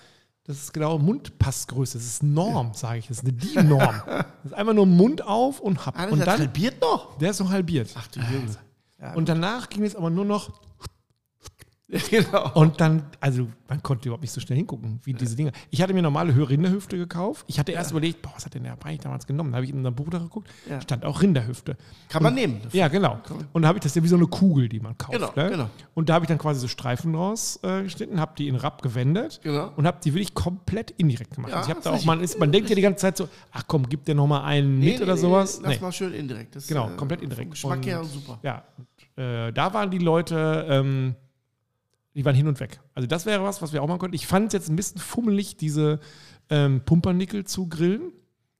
das 0.45 0.59
ist 0.59 0.75
genau 0.75 0.99
Mundpassgröße. 0.99 1.97
Das 1.97 2.07
ist 2.07 2.23
Norm, 2.23 2.75
sage 2.75 2.99
ich. 2.99 3.07
Das 3.09 3.17
ist 3.21 3.25
eine 3.25 3.33
DIN-Norm. 3.33 4.03
das 4.07 4.27
ist 4.45 4.53
einfach 4.53 4.75
nur 4.75 4.85
Mund 4.85 5.25
auf 5.25 5.61
und 5.61 5.87
hab. 5.87 5.99
Ah, 5.99 6.09
und 6.09 6.19
dann, 6.21 6.41
halbiert 6.41 6.79
noch. 6.83 7.17
der 7.17 7.31
ist 7.31 7.41
noch 7.41 7.49
halbiert. 7.51 7.89
Ach 7.97 8.07
du 8.09 8.21
Junge. 8.21 8.51
Ja, 9.01 9.15
Und 9.15 9.31
danach 9.31 9.71
ging 9.71 9.85
es 9.85 9.97
aber 9.97 10.11
nur 10.11 10.27
noch 10.27 10.61
genau. 12.11 12.53
Und 12.53 12.83
dann, 12.83 13.03
also 13.19 13.49
man 13.67 13.83
konnte 13.83 14.09
überhaupt 14.09 14.23
nicht 14.23 14.33
so 14.33 14.41
schnell 14.43 14.59
hingucken, 14.59 15.01
wie 15.05 15.15
diese 15.15 15.37
Dinge. 15.37 15.53
Ich 15.71 15.81
hatte 15.81 15.95
mir 15.95 16.03
normale 16.03 16.35
Rinderhüfte 16.49 16.99
gekauft. 16.99 17.47
Ich 17.49 17.59
hatte 17.59 17.73
erst 17.73 17.93
überlegt, 17.93 18.21
boah, 18.21 18.33
was 18.35 18.45
hat 18.45 18.53
denn 18.53 18.65
der 18.65 18.73
eigentlich 18.85 19.01
damals 19.01 19.27
genommen? 19.27 19.53
Da 19.53 19.57
habe 19.57 19.65
ich 19.65 19.71
in 19.71 19.79
unserem 19.79 19.95
Buch 19.95 20.11
da 20.11 20.19
geguckt, 20.19 20.51
Ja. 20.69 20.83
stand 20.83 21.07
auch 21.07 21.23
Rinderhüfte. 21.23 21.79
Kann 22.11 22.23
man 22.23 22.35
nehmen. 22.35 22.61
Ja, 22.73 22.89
genau. 22.89 23.21
Und 23.55 23.63
da 23.63 23.69
habe 23.69 23.79
ich 23.79 23.83
das 23.83 23.95
ja 23.95 24.03
wie 24.03 24.09
so 24.09 24.17
eine 24.17 24.27
Kugel, 24.27 24.69
die 24.69 24.81
man 24.81 24.99
kauft. 24.99 25.13
Genau, 25.19 25.33
ne? 25.35 25.51
genau. 25.51 25.71
Und 25.95 26.11
da 26.11 26.15
habe 26.15 26.25
ich 26.27 26.29
dann 26.29 26.37
quasi 26.39 26.61
so 26.61 26.69
Streifen 26.69 27.15
draus 27.15 27.59
äh, 27.63 27.89
habe 28.17 28.33
die 28.37 28.49
in 28.49 28.57
Rapp 28.57 28.83
gewendet 28.83 29.41
Genau. 29.43 29.73
und 29.77 29.87
habe 29.87 29.99
die 30.05 30.13
wirklich 30.13 30.35
komplett 30.35 30.91
indirekt 30.93 31.35
gemacht. 31.37 31.53
Ja, 31.53 31.59
also 31.59 31.71
ich 31.71 31.75
habe 31.75 31.85
da 31.85 31.93
auch, 31.93 32.05
man, 32.05 32.21
ist, 32.21 32.39
man 32.39 32.53
denkt 32.53 32.69
ja 32.69 32.77
die 32.77 32.83
ganze 32.83 33.01
Zeit 33.01 33.17
so, 33.17 33.29
ach 33.53 33.65
komm, 33.67 33.89
gib 33.89 34.05
dir 34.05 34.15
noch 34.15 34.27
mal 34.27 34.45
einen 34.45 34.79
mit 34.79 35.01
oder 35.01 35.17
sowas. 35.17 35.61
Lass 35.63 35.77
Nee. 35.77 35.81
mal 35.81 35.93
schön 35.93 36.13
indirekt. 36.13 36.55
Das, 36.55 36.67
Genau, 36.67 36.91
äh, 36.91 36.97
komplett 36.97 37.23
indirekt. 37.23 37.53
Geschmack 37.53 37.79
Und- 37.79 37.87
her 37.87 38.05
super. 38.05 38.39
Ja, 38.43 38.65
und, 38.77 39.23
äh, 39.25 39.53
da 39.53 39.73
waren 39.73 39.91
die 39.91 39.99
Leute, 39.99 40.67
ähm, 40.69 41.15
die 42.19 42.25
waren 42.25 42.35
hin 42.35 42.49
und 42.49 42.59
weg. 42.59 42.81
Also 42.95 43.07
das 43.07 43.25
wäre 43.27 43.45
was, 43.45 43.63
was 43.63 43.73
wir 43.73 43.81
auch 43.83 43.87
machen 43.87 44.01
könnten. 44.01 44.17
Ich 44.17 44.27
fand 44.27 44.49
es 44.49 44.53
jetzt 44.53 44.69
ein 44.69 44.75
bisschen 44.77 45.01
fummelig, 45.01 45.57
diese 45.57 46.01
ähm, 46.51 46.81
Pumpernickel 46.85 47.45
zu 47.45 47.69
grillen, 47.69 48.13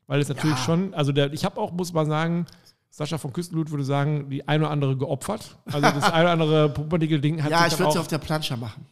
weil 0.07 0.21
es 0.21 0.29
natürlich 0.29 0.57
Ja. 0.59 0.65
schon, 0.65 0.95
also 0.95 1.11
der, 1.11 1.33
ich 1.33 1.45
habe 1.45 1.61
auch, 1.61 1.73
muss 1.73 1.93
man 1.93 2.07
sagen, 2.07 2.47
Sascha 2.91 3.19
von 3.19 3.33
Küstenblut 3.33 3.71
würde 3.71 3.83
sagen, 3.85 4.31
die 4.31 4.47
eine 4.47 4.65
oder 4.65 4.71
andere 4.71 4.97
geopfert. 4.97 5.59
Also 5.67 5.81
das 5.81 6.05
eine 6.05 6.23
oder 6.25 6.31
andere 6.33 6.69
Pumpernickel-Ding 6.73 7.43
hat 7.43 7.51
Ja, 7.51 7.67
ich 7.67 7.73
würde 7.79 7.91
es 7.91 7.97
auch, 7.97 8.01
auf 8.01 8.07
der 8.09 8.19
Plancha 8.19 8.57
machen. 8.57 8.87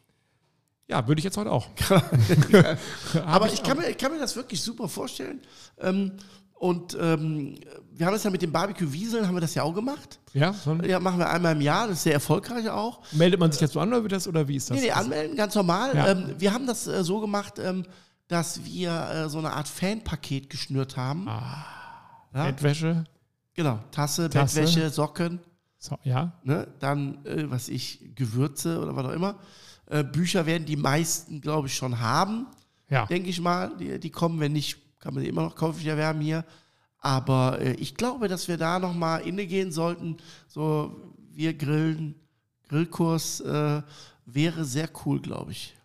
ja, 0.89 1.07
würde 1.07 1.21
ich 1.21 1.25
jetzt 1.25 1.37
heute 1.37 1.53
auch. 1.53 1.69
Aber 3.25 3.47
ich 3.53 3.63
kann, 3.63 3.79
mir, 3.79 3.89
ich 3.89 3.97
kann 3.99 4.13
mir 4.13 4.19
das 4.19 4.35
wirklich 4.37 4.61
super 4.61 4.89
vorstellen. 4.89 5.41
Ähm, 5.81 6.13
und 6.69 6.97
ähm, 7.01 7.59
wir 7.93 8.07
haben 8.07 8.13
das 8.13 8.25
ja 8.25 8.31
mit 8.31 8.43
dem 8.43 8.53
Barbecue 8.53 8.93
Wieseln, 8.93 9.27
haben 9.27 9.35
wir 9.35 9.41
das 9.41 9.55
ja 9.55 9.63
auch 9.63 9.75
gemacht. 9.75 10.19
Ja, 10.35 10.53
so, 10.53 10.75
Ja, 10.77 11.01
machen 11.01 11.19
wir 11.19 11.29
einmal 11.31 11.53
im 11.55 11.61
Jahr, 11.61 11.89
das 11.89 11.99
ist 11.99 12.03
sehr 12.05 12.13
erfolgreich 12.15 12.69
auch. 12.69 13.01
meldet 13.13 13.41
man 13.41 13.51
sich 13.53 13.61
dazu 13.61 13.81
an 13.81 13.89
oder 13.89 14.03
wird 14.03 14.13
das 14.13 14.29
oder 14.29 14.47
wie 14.49 14.57
ist 14.57 14.69
das? 14.71 14.77
Nee, 14.79 14.87
nee, 14.87 14.91
anmelden, 14.93 15.37
ganz 15.37 15.55
normal. 15.55 15.95
Ja. 15.95 16.09
Ähm, 16.09 16.35
wir 16.39 16.53
haben 16.53 16.67
das 16.67 16.87
äh, 16.87 17.03
so 17.03 17.21
gemacht, 17.21 17.55
ähm, 17.59 17.85
dass 18.29 18.65
wir 18.65 18.91
äh, 19.11 19.29
so 19.29 19.39
eine 19.39 19.53
Art 19.53 19.69
Fanpaket 19.69 20.51
geschnürt 20.51 20.97
haben. 20.97 21.27
Ah. 21.29 21.65
ja? 22.35 22.45
Bettwäsche, 22.47 23.05
Genau, 23.55 23.79
Tasse, 23.91 24.29
Tasse. 24.29 24.61
Bettwäsche, 24.61 24.91
Socken, 24.91 25.41
so, 25.79 25.97
ja. 26.03 26.33
ne? 26.45 26.69
dann, 26.81 27.25
äh, 27.25 27.51
was 27.51 27.69
ich, 27.71 28.11
Gewürze 28.15 28.81
oder 28.83 28.95
was 28.95 29.07
auch 29.07 29.13
immer. 29.13 29.37
Äh, 29.89 30.05
Bücher 30.05 30.45
werden 30.45 30.67
die 30.67 30.77
meisten, 30.77 31.41
glaube 31.41 31.69
ich, 31.69 31.75
schon 31.77 31.99
haben, 32.01 32.47
Ja. 32.91 33.07
denke 33.07 33.31
ich 33.31 33.41
mal. 33.41 33.73
Die, 33.79 33.99
die 33.99 34.11
kommen, 34.11 34.41
wenn 34.41 34.53
nicht, 34.53 34.77
kann 35.07 35.15
man 35.15 35.23
die 35.23 35.29
immer 35.29 35.43
noch 35.43 35.55
käuflich 35.55 35.87
erwerben 35.87 36.21
hier. 36.21 36.45
Aber 36.99 37.61
äh, 37.61 37.75
ich 37.75 37.95
glaube, 37.95 38.27
dass 38.27 38.49
wir 38.49 38.57
da 38.57 38.81
nochmal 38.81 39.21
inne 39.21 39.47
gehen 39.47 39.71
sollten. 39.71 40.17
So, 40.49 40.97
wir 41.33 41.55
grillen, 41.55 42.17
Grillkurs 42.69 43.41
äh, 43.43 43.83
wäre 44.25 44.65
sehr 44.65 44.89
cool, 45.05 45.21
glaube 45.21 45.53
ich. 45.53 45.77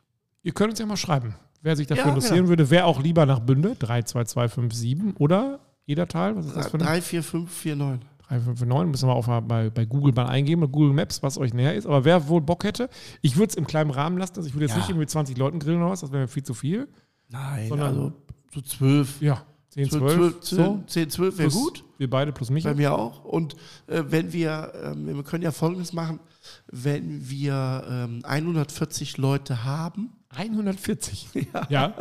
Ihr 0.41 0.53
könnt 0.53 0.71
uns 0.71 0.79
ja 0.79 0.87
mal 0.87 0.97
schreiben, 0.97 1.35
wer 1.61 1.75
sich 1.75 1.85
dafür 1.85 2.05
Ja, 2.05 2.09
interessieren 2.09 2.37
genau. 2.37 2.49
würde. 2.49 2.69
Wer 2.71 2.87
auch 2.87 2.99
lieber 2.99 3.27
nach 3.27 3.39
Bünde, 3.39 3.75
32257 3.77 5.19
oder 5.19 5.59
Edertal, 5.85 6.35
was 6.35 6.47
ist 6.47 6.55
das 6.55 6.67
für 6.69 6.75
eine? 6.77 6.85
3, 6.85 7.01
4, 7.01 7.23
5, 7.23 7.51
4, 7.51 7.75
9. 7.75 7.99
359, 8.27 8.89
müssen 8.91 9.07
wir 9.09 9.13
auch 9.13 9.27
mal 9.27 9.41
bei, 9.41 9.69
bei 9.69 9.85
Google 9.85 10.13
mal 10.13 10.25
eingeben, 10.25 10.61
bei 10.61 10.67
Google 10.67 10.93
Maps, 10.93 11.21
was 11.21 11.37
euch 11.37 11.53
näher 11.53 11.75
ist. 11.75 11.85
Aber 11.85 12.03
wer 12.05 12.27
wohl 12.27 12.41
Bock 12.41 12.63
hätte, 12.63 12.89
ich 13.21 13.35
würde 13.37 13.49
es 13.51 13.55
im 13.55 13.67
kleinen 13.67 13.91
Rahmen 13.91 14.17
lassen. 14.17 14.33
Also 14.37 14.47
ich 14.47 14.55
würde 14.55 14.63
jetzt 14.65 14.71
Ja. 14.71 14.77
nicht 14.77 14.85
irgendwie 14.89 15.01
mit 15.01 15.09
20 15.11 15.37
Leuten 15.37 15.59
grillen 15.59 15.81
oder 15.83 15.91
was, 15.91 16.01
das 16.01 16.11
wäre 16.11 16.23
mir 16.23 16.27
viel 16.27 16.41
zu 16.43 16.55
viel. 16.55 16.87
Nein, 17.29 17.67
Sondern- 17.69 17.87
also 17.89 18.13
so 18.53 18.61
12. 18.61 19.21
Ja, 19.21 19.45
10, 19.69 19.89
12, 19.89 20.13
12, 20.13 20.39
12, 20.41 20.65
so. 20.65 20.83
10, 20.87 21.09
12 21.09 21.37
wäre 21.37 21.49
gut. 21.49 21.83
Wir 21.97 22.09
beide 22.09 22.31
plus 22.31 22.49
mich. 22.49 22.63
Bei 22.63 22.73
mir 22.73 22.93
auch. 22.93 23.23
Und 23.23 23.55
äh, 23.87 24.03
wenn 24.07 24.33
wir, 24.33 24.73
ähm, 24.83 25.07
wir 25.07 25.23
können 25.23 25.43
ja 25.43 25.51
Folgendes 25.51 25.93
machen, 25.93 26.19
wenn 26.67 27.29
wir 27.29 27.83
ähm, 27.87 28.21
140 28.25 29.17
Leute 29.17 29.63
haben, 29.63 30.11
140. 30.35 31.27
Ja. 31.69 31.93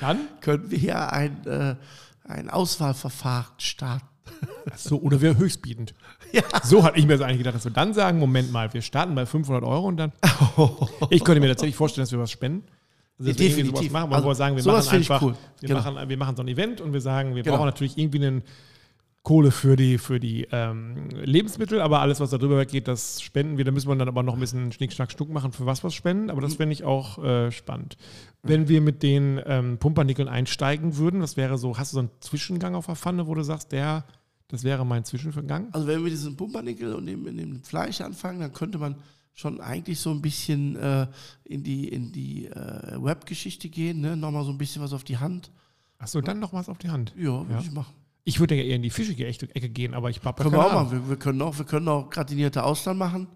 Dann? 0.00 0.18
können 0.40 0.70
wir 0.70 0.78
ja 0.78 1.08
ein, 1.10 1.46
äh, 1.46 1.76
ein 2.24 2.50
Auswahlverfahren 2.50 3.52
starten. 3.58 4.06
So, 4.76 5.00
oder 5.00 5.20
wäre 5.20 5.36
höchstbietend. 5.36 5.94
So 6.64 6.82
hatte 6.82 6.98
ich 6.98 7.06
mir 7.06 7.18
das 7.18 7.20
eigentlich 7.20 7.38
gedacht, 7.38 7.56
dass 7.56 7.64
wir 7.64 7.72
dann 7.72 7.92
sagen, 7.92 8.18
Moment 8.18 8.50
mal, 8.52 8.72
wir 8.72 8.80
starten 8.80 9.14
bei 9.14 9.26
500 9.26 9.62
Euro 9.64 9.86
und 9.86 9.98
dann. 9.98 10.12
Ich 11.10 11.22
könnte 11.24 11.40
mir 11.40 11.48
tatsächlich 11.48 11.76
vorstellen, 11.76 12.04
dass 12.04 12.12
wir 12.12 12.18
was 12.18 12.30
spenden. 12.30 12.64
Also, 13.18 13.38
wir 13.38 13.46
irgendwie 13.46 13.62
Definitiv. 13.62 13.78
sowas 13.90 13.92
machen, 13.92 14.10
wo 14.10 14.14
Also, 14.14 14.28
wir 14.28 14.34
sagen, 14.34 14.56
wir 14.56 14.64
machen 14.64 14.88
einfach, 14.88 15.22
cool. 15.22 15.34
wir, 15.60 15.68
Genau. 15.68 15.80
machen, 15.92 16.08
wir 16.08 16.16
machen 16.16 16.36
so 16.36 16.42
ein 16.42 16.48
Event 16.48 16.80
und 16.80 16.92
wir 16.92 17.00
sagen, 17.00 17.34
wir 17.34 17.42
Genau. 17.42 17.56
brauchen 17.56 17.66
natürlich 17.66 17.96
irgendwie 17.98 18.24
einen 18.26 18.42
Kohle 19.24 19.52
für 19.52 19.76
die, 19.76 19.98
für 19.98 20.18
die 20.18 20.48
ähm, 20.50 21.08
Lebensmittel, 21.10 21.80
aber 21.80 22.00
alles, 22.00 22.18
was 22.18 22.30
da 22.30 22.38
drüber 22.38 22.58
weggeht, 22.58 22.88
das 22.88 23.22
spenden 23.22 23.56
wir. 23.56 23.64
Da 23.64 23.70
müssen 23.70 23.86
wir 23.88 23.94
dann 23.94 24.08
aber 24.08 24.24
noch 24.24 24.34
ein 24.34 24.40
bisschen 24.40 24.72
Schnick, 24.72 24.92
Schnack, 24.92 25.12
Schnuck 25.12 25.28
machen, 25.30 25.52
für 25.52 25.64
was 25.64 25.84
was 25.84 25.94
spenden. 25.94 26.28
Aber 26.28 26.40
Mhm. 26.40 26.44
das 26.46 26.54
fände 26.56 26.72
ich 26.72 26.82
auch 26.82 27.22
äh, 27.22 27.52
spannend. 27.52 27.96
Wenn 28.42 28.68
wir 28.68 28.80
mit 28.80 29.04
den 29.04 29.40
ähm, 29.46 29.78
Pumpernickeln 29.78 30.26
einsteigen 30.26 30.96
würden, 30.96 31.20
das 31.20 31.36
wäre 31.36 31.56
so, 31.56 31.78
hast 31.78 31.92
du 31.92 31.94
so 31.94 32.00
einen 32.00 32.10
Zwischengang 32.18 32.74
auf 32.74 32.86
der 32.86 32.96
Pfanne, 32.96 33.28
wo 33.28 33.34
du 33.36 33.44
sagst, 33.44 33.70
der, 33.70 34.04
das 34.48 34.64
wäre 34.64 34.84
mein 34.84 35.04
Zwischengang? 35.04 35.68
Also 35.70 35.86
wenn 35.86 36.02
wir 36.02 36.10
diesen 36.10 36.36
Pumpernickel 36.36 36.92
und 36.92 37.06
dem, 37.06 37.24
dem 37.24 37.62
Fleisch 37.62 38.00
anfangen, 38.00 38.40
dann 38.40 38.52
könnte 38.52 38.78
man 38.78 38.96
schon 39.34 39.60
eigentlich 39.60 39.98
so 40.00 40.10
ein 40.10 40.20
bisschen 40.22 40.76
äh, 40.76 41.06
in 41.44 41.62
die, 41.64 41.88
in 41.88 42.12
die 42.12 42.46
äh, 42.46 43.02
Webgeschichte 43.02 43.68
gehen, 43.68 44.00
ne? 44.00 44.16
nochmal 44.16 44.44
so 44.44 44.50
ein 44.50 44.58
bisschen 44.58 44.82
was 44.82 44.92
auf 44.92 45.04
die 45.04 45.18
Hand. 45.18 45.50
Achso, 45.98 46.20
dann 46.20 46.38
noch 46.40 46.52
was 46.52 46.68
auf 46.68 46.78
die 46.78 46.90
Hand. 46.90 47.14
Ja, 47.16 47.24
würde 47.46 47.52
Ja. 47.54 47.60
ich 47.60 47.70
machen. 47.72 47.94
Ich 48.24 48.38
würde 48.40 48.54
ja 48.54 48.62
eher 48.62 48.76
in 48.76 48.82
die 48.82 48.90
fischige 48.90 49.26
Ecke 49.26 49.68
gehen, 49.68 49.94
aber 49.94 50.10
ich 50.10 50.22
habe 50.24 50.42
Können 50.42 50.54
wir 50.54 50.64
auch 50.66 50.72
machen. 50.72 50.90
Wir, 50.92 51.08
wir, 51.08 51.16
können 51.16 51.42
auch, 51.42 51.58
wir 51.58 51.64
können 51.64 51.88
auch 51.88 52.08
gratinierte 52.10 52.62
Austern 52.62 52.96
machen. 52.98 53.26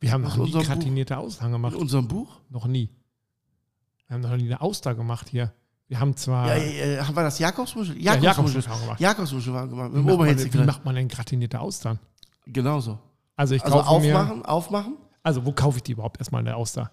Wir 0.00 0.12
haben 0.12 0.22
noch 0.22 0.36
nie 0.38 0.50
gratinierte 0.50 1.18
Austern 1.18 1.52
gemacht. 1.52 1.74
In 1.74 1.80
unserem 1.80 2.08
Buch. 2.08 2.40
Noch 2.48 2.66
nie. 2.66 2.88
Wir 4.06 4.14
haben 4.14 4.22
noch 4.22 4.34
nie 4.36 4.44
eine 4.46 4.60
Auster 4.62 4.94
gemacht 4.94 5.28
hier. 5.28 5.52
Wir 5.88 6.00
haben 6.00 6.16
zwar. 6.16 6.56
Ja, 6.56 6.62
ja, 6.96 7.06
haben 7.06 7.14
wir 7.16 7.22
das 7.22 7.38
Jakobsmuschel? 7.38 8.00
Ja, 8.00 8.14
Jakobsmuschel. 8.14 8.62
Jakobsmuschel 8.62 8.70
haben 8.72 8.80
wir 8.80 8.84
gemacht. 8.86 9.00
Jakobsmuschel 9.00 9.52
gemacht. 9.52 9.90
wie, 9.92 9.98
macht 9.98 10.18
man, 10.18 10.36
denn- 10.36 10.54
wie 10.54 10.58
macht 10.64 10.84
man 10.86 10.94
denn 10.94 11.08
gratinierte 11.08 11.60
Austern? 11.60 11.98
Genauso. 12.46 12.98
Also 13.36 13.54
ich 13.56 13.62
Also 13.64 13.78
kaufe 13.82 14.06
mir. 14.06 14.18
aufmachen, 14.18 14.44
aufmachen. 14.44 14.96
Also 15.22 15.44
wo 15.44 15.52
kaufe 15.52 15.78
ich 15.78 15.82
die 15.82 15.92
überhaupt 15.92 16.18
erstmal 16.20 16.40
eine 16.40 16.56
Auster? 16.56 16.90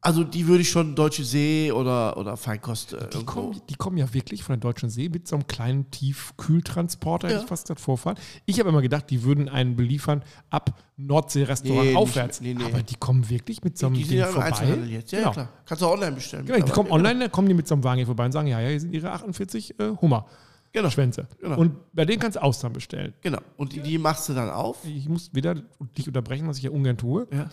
Also 0.00 0.22
die 0.22 0.46
würde 0.46 0.60
ich 0.62 0.70
schon 0.70 0.94
Deutsche 0.94 1.24
See 1.24 1.72
oder, 1.72 2.16
oder 2.16 2.36
Feinkost 2.36 2.92
äh, 2.92 3.08
Die 3.08 3.24
kommen, 3.24 3.60
die 3.68 3.74
kommen 3.74 3.96
ja 3.96 4.14
wirklich 4.14 4.44
von 4.44 4.52
der 4.54 4.60
Deutschen 4.60 4.90
See 4.90 5.08
mit 5.08 5.26
so 5.26 5.34
einem 5.34 5.48
kleinen 5.48 5.90
Tiefkühltransporter, 5.90 7.26
hätte 7.26 7.38
Ja. 7.38 7.42
ich 7.42 7.48
fast 7.48 7.64
gesagt, 7.64 7.80
vorfahren. 7.80 8.16
Ich 8.46 8.60
habe 8.60 8.68
immer 8.68 8.80
gedacht, 8.80 9.10
die 9.10 9.24
würden 9.24 9.48
einen 9.48 9.74
beliefern 9.74 10.22
ab 10.50 10.80
Nordsee-Restaurant 10.98 11.80
Nee, 11.82 11.88
nicht- 11.88 11.96
aufwärts. 11.98 12.40
nee, 12.40 12.54
nee. 12.54 12.64
Aber 12.64 12.82
die 12.82 12.94
kommen 12.94 13.28
wirklich 13.28 13.64
mit 13.64 13.76
so 13.76 13.86
einem 13.86 13.96
Die 13.96 14.02
sind 14.02 14.10
Ding 14.12 14.18
ja 14.20 14.26
im 14.26 14.32
vorbei. 14.34 14.46
Einzelhandel 14.48 14.90
jetzt. 14.90 15.10
Ja, 15.10 15.18
Genau. 15.18 15.32
klar. 15.32 15.48
Kannst 15.66 15.82
du 15.82 15.86
auch 15.86 15.92
online 15.94 16.12
bestellen. 16.12 16.46
Genau, 16.46 16.64
die 16.64 16.70
kommen 16.72 16.90
online, 16.92 17.18
dann 17.20 17.32
kommen 17.32 17.48
die 17.48 17.54
mit 17.54 17.66
so 17.66 17.74
einem 17.74 17.82
Wagen 17.82 17.96
hier 17.98 18.06
vorbei 18.06 18.24
und 18.26 18.32
sagen, 18.32 18.46
ja, 18.46 18.60
ja, 18.60 18.68
hier 18.68 18.80
sind 18.80 18.92
ihre 18.94 19.10
48 19.10 19.80
äh, 19.80 19.88
Hummer. 20.00 20.26
Genau. 20.72 20.90
Schwänze. 20.90 21.26
Genau. 21.40 21.58
Und 21.58 21.74
bei 21.92 22.04
denen 22.04 22.20
kannst 22.20 22.36
du 22.36 22.42
Austern 22.42 22.72
bestellen. 22.72 23.14
Genau. 23.22 23.38
Und 23.56 23.72
die, 23.72 23.80
die 23.80 23.98
machst 23.98 24.28
du 24.28 24.34
dann 24.34 24.50
auf. 24.50 24.84
Ich 24.84 25.08
muss 25.08 25.34
wieder 25.34 25.54
dich 25.96 26.06
unterbrechen, 26.06 26.46
was 26.46 26.58
ich 26.58 26.64
ja 26.64 26.70
ungern 26.70 26.96
tue. 26.96 27.26
Ja. 27.32 27.48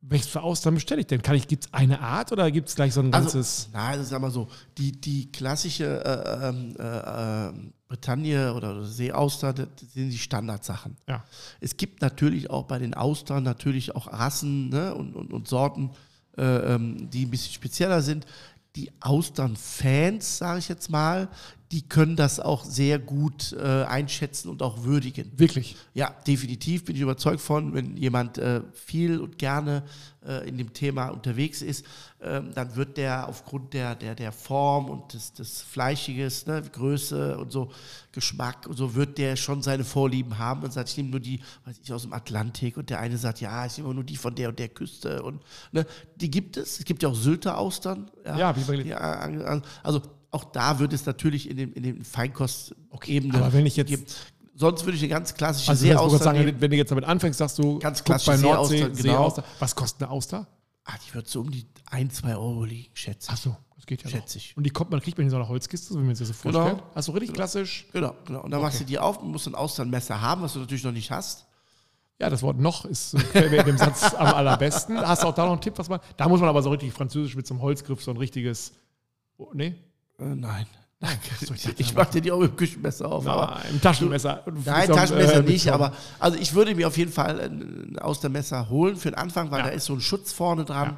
welches 0.00 0.28
für 0.28 0.42
Austern 0.42 0.74
bestelle 0.74 1.00
ich 1.00 1.06
denn? 1.06 1.22
Kann 1.22 1.34
ich, 1.34 1.48
gibt 1.48 1.64
es 1.66 1.72
eine 1.72 2.00
Art 2.00 2.30
oder 2.32 2.50
gibt 2.50 2.68
es 2.68 2.74
gleich 2.74 2.92
so 2.92 3.00
ein 3.00 3.10
ganzes? 3.10 3.68
Also, 3.72 3.78
nein, 3.78 3.98
das 3.98 4.06
ist 4.08 4.12
aber 4.12 4.30
so. 4.30 4.48
Die, 4.76 4.92
die 4.92 5.32
klassische 5.32 6.04
äh, 6.04 6.48
ähm, 6.48 6.74
äh, 6.78 7.48
äh, 7.48 7.52
Bretagne 7.88 8.52
oder 8.54 8.84
Seeauster, 8.84 9.52
das 9.52 9.68
sind 9.92 10.10
die 10.10 10.18
Standardsachen. 10.18 10.96
ja. 11.08 11.24
Es 11.60 11.76
gibt 11.76 12.02
natürlich 12.02 12.50
auch 12.50 12.64
bei 12.64 12.78
den 12.78 12.94
Austern 12.94 13.44
natürlich 13.44 13.94
auch 13.94 14.12
Rassen 14.12 14.68
ne, 14.70 14.94
und, 14.94 15.14
und, 15.14 15.32
und 15.32 15.48
Sorten, 15.48 15.90
äh, 16.36 16.42
ähm, 16.42 17.08
die 17.10 17.26
ein 17.26 17.30
bisschen 17.30 17.52
spezieller 17.54 18.02
sind. 18.02 18.26
Die 18.76 18.90
Austern-Fans, 19.00 20.38
sage 20.38 20.58
ich 20.58 20.68
jetzt 20.68 20.90
mal, 20.90 21.28
die 21.72 21.82
können 21.88 22.14
das 22.14 22.40
auch 22.40 22.64
sehr 22.64 22.98
gut 22.98 23.52
äh, 23.52 23.84
einschätzen 23.84 24.48
und 24.48 24.62
auch 24.62 24.84
würdigen. 24.84 25.32
Wirklich. 25.36 25.76
Ja, 25.94 26.14
definitiv 26.26 26.84
bin 26.84 26.94
ich 26.94 27.02
überzeugt 27.02 27.40
von, 27.40 27.74
wenn 27.74 27.96
jemand 27.96 28.38
äh, 28.38 28.60
viel 28.74 29.18
und 29.18 29.38
gerne 29.38 29.82
äh, 30.26 30.48
in 30.48 30.58
dem 30.58 30.72
Thema 30.72 31.08
unterwegs 31.08 31.62
ist, 31.62 31.84
ähm, 32.22 32.52
dann 32.54 32.76
wird 32.76 32.96
der 32.96 33.28
aufgrund 33.28 33.72
der, 33.74 33.94
der, 33.94 34.14
der 34.14 34.30
Form 34.32 34.88
und 34.88 35.12
des, 35.14 35.32
des 35.32 35.62
Fleischiges, 35.62 36.46
ne, 36.46 36.62
Größe 36.62 37.36
und 37.38 37.50
so, 37.50 37.70
Geschmack 38.12 38.66
und 38.66 38.76
so, 38.76 38.94
wird 38.94 39.18
der 39.18 39.36
schon 39.36 39.62
seine 39.62 39.84
Vorlieben 39.84 40.38
haben 40.38 40.62
und 40.62 40.72
sagt, 40.72 40.90
ich 40.90 40.96
nehme 40.96 41.10
nur 41.10 41.20
die, 41.20 41.40
weiß 41.64 41.80
ich, 41.82 41.92
aus 41.92 42.02
dem 42.02 42.12
Atlantik 42.12 42.76
und 42.76 42.88
der 42.90 43.00
eine 43.00 43.18
sagt, 43.18 43.40
ja, 43.40 43.66
ich 43.66 43.78
nehme 43.78 43.92
nur 43.94 44.04
die 44.04 44.16
von 44.16 44.34
der 44.34 44.50
und 44.50 44.58
der 44.58 44.68
Küste 44.68 45.22
und 45.22 45.42
ne, 45.72 45.86
die 46.16 46.30
gibt 46.30 46.56
es. 46.56 46.78
Es 46.78 46.84
gibt 46.84 47.02
ja 47.02 47.08
auch 47.08 47.14
Sylter 47.14 47.58
Austern. 47.58 48.10
Ja, 48.24 48.56
wie 48.56 48.62
bei- 48.62 48.82
ja, 48.82 49.60
also 49.82 50.00
auch 50.34 50.44
da 50.44 50.78
wird 50.78 50.92
es 50.92 51.06
natürlich 51.06 51.48
in 51.48 51.56
den, 51.56 51.72
in 51.72 51.82
den 51.82 52.04
Feinkost-Ebenen 52.04 53.36
aber 53.36 53.52
wenn 53.52 53.66
ich 53.66 53.76
jetzt- 53.76 53.88
geben. 53.88 54.04
Sonst 54.56 54.84
würde 54.84 54.96
ich 54.96 55.02
eine 55.02 55.08
ganz 55.10 55.34
klassische 55.34 55.68
Also 55.70 55.84
Seeauster 55.84 56.18
sagen, 56.18 56.54
wenn 56.60 56.70
du 56.70 56.76
jetzt 56.76 56.90
damit 56.92 57.04
anfängst, 57.04 57.38
sagst 57.38 57.58
du, 57.58 57.80
Ganz 57.80 57.98
guck 57.98 58.06
klassische 58.06 58.30
bei 58.30 58.36
Nordsee, 58.36 58.76
Seeaustern, 58.78 58.96
genau. 59.02 59.12
Seeauster. 59.24 59.44
Was 59.58 59.74
kostet 59.74 60.02
eine 60.02 60.10
Auster? 60.12 60.46
Ah, 60.84 60.92
die 61.08 61.12
wird 61.14 61.26
so 61.26 61.40
um 61.40 61.50
die 61.50 61.66
1, 61.90 62.14
2 62.14 62.36
Euro 62.36 62.64
liegen, 62.64 62.90
schätze 62.94 63.26
ich. 63.26 63.32
Achso, 63.32 63.56
das 63.74 63.84
geht 63.86 64.04
ja 64.04 64.10
Schätze 64.10 64.38
ich. 64.38 64.56
Und 64.56 64.62
die 64.64 64.70
kommt 64.70 64.92
man, 64.92 65.00
kriegt 65.00 65.18
man 65.18 65.24
in 65.24 65.30
so 65.30 65.36
einer 65.36 65.48
Holzkiste, 65.48 65.92
so 65.92 65.98
wie 66.00 66.04
man 66.04 66.14
sich 66.14 66.28
das 66.28 66.40
so 66.40 66.48
Genau. 66.48 66.60
vorstellt. 66.66 66.82
Also 66.94 67.12
richtig 67.12 67.32
klassisch. 67.34 67.86
Genau, 67.92 68.14
genau. 68.26 68.42
Und 68.42 68.52
dann 68.52 68.60
machst 68.60 68.78
du 68.78 68.84
die 68.84 68.96
auf 68.98 69.18
und 69.18 69.32
musst 69.32 69.48
ein 69.48 69.56
Austernmesser 69.56 70.20
haben, 70.20 70.42
was 70.42 70.52
du 70.52 70.60
natürlich 70.60 70.84
noch 70.84 70.92
nicht 70.92 71.10
hast. 71.10 71.46
Ja, 72.20 72.30
das 72.30 72.42
Wort 72.42 72.60
noch 72.60 72.84
ist 72.84 73.14
äh, 73.34 73.56
in 73.58 73.66
dem 73.66 73.76
Satz 73.76 74.14
am 74.14 74.28
allerbesten. 74.28 75.00
Hast 75.00 75.24
du 75.24 75.26
auch 75.26 75.34
da 75.34 75.46
noch 75.46 75.52
einen 75.54 75.60
Tipp, 75.62 75.74
was 75.78 75.88
man. 75.88 75.98
Da 76.16 76.28
muss 76.28 76.38
man 76.38 76.48
aber 76.48 76.62
so 76.62 76.70
richtig 76.70 76.92
französisch 76.92 77.34
mit 77.34 77.44
so 77.44 77.54
einem 77.54 77.62
Holzgriff, 77.62 78.04
so 78.04 78.12
ein 78.12 78.16
richtiges. 78.18 78.72
Oh, 79.36 79.50
nee? 79.52 79.74
Äh, 80.18 80.24
nein. 80.34 80.66
Danke. 81.00 81.18
so, 81.44 81.52
ich 81.52 81.78
ich 81.80 81.94
mache 81.94 82.12
dir 82.12 82.20
die 82.22 82.32
auch 82.32 82.38
mit 82.40 82.52
dem 82.52 82.56
Küchenmesser 82.56 83.10
auf. 83.10 83.26
aber 83.26 83.56
Nein, 83.56 83.72
im 83.74 83.80
Taschenmesser. 83.80 84.42
Nein, 84.64 84.86
So 84.86 84.94
Taschenmesser 84.94 85.40
äh, 85.40 85.42
nicht, 85.42 85.68
aber 85.70 85.92
also 86.18 86.38
ich 86.38 86.54
würde 86.54 86.74
mir 86.74 86.86
auf 86.88 86.96
jeden 86.96 87.12
Fall 87.12 87.40
ein 87.40 87.98
Austermesser 87.98 88.70
holen 88.70 88.96
für 88.96 89.10
den 89.10 89.18
Anfang, 89.18 89.50
weil 89.50 89.58
Ja. 89.60 89.66
da 89.66 89.70
ist 89.72 89.84
so 89.84 89.92
ein 89.94 90.00
Schutz 90.00 90.32
vorne 90.32 90.64
dran. 90.64 90.96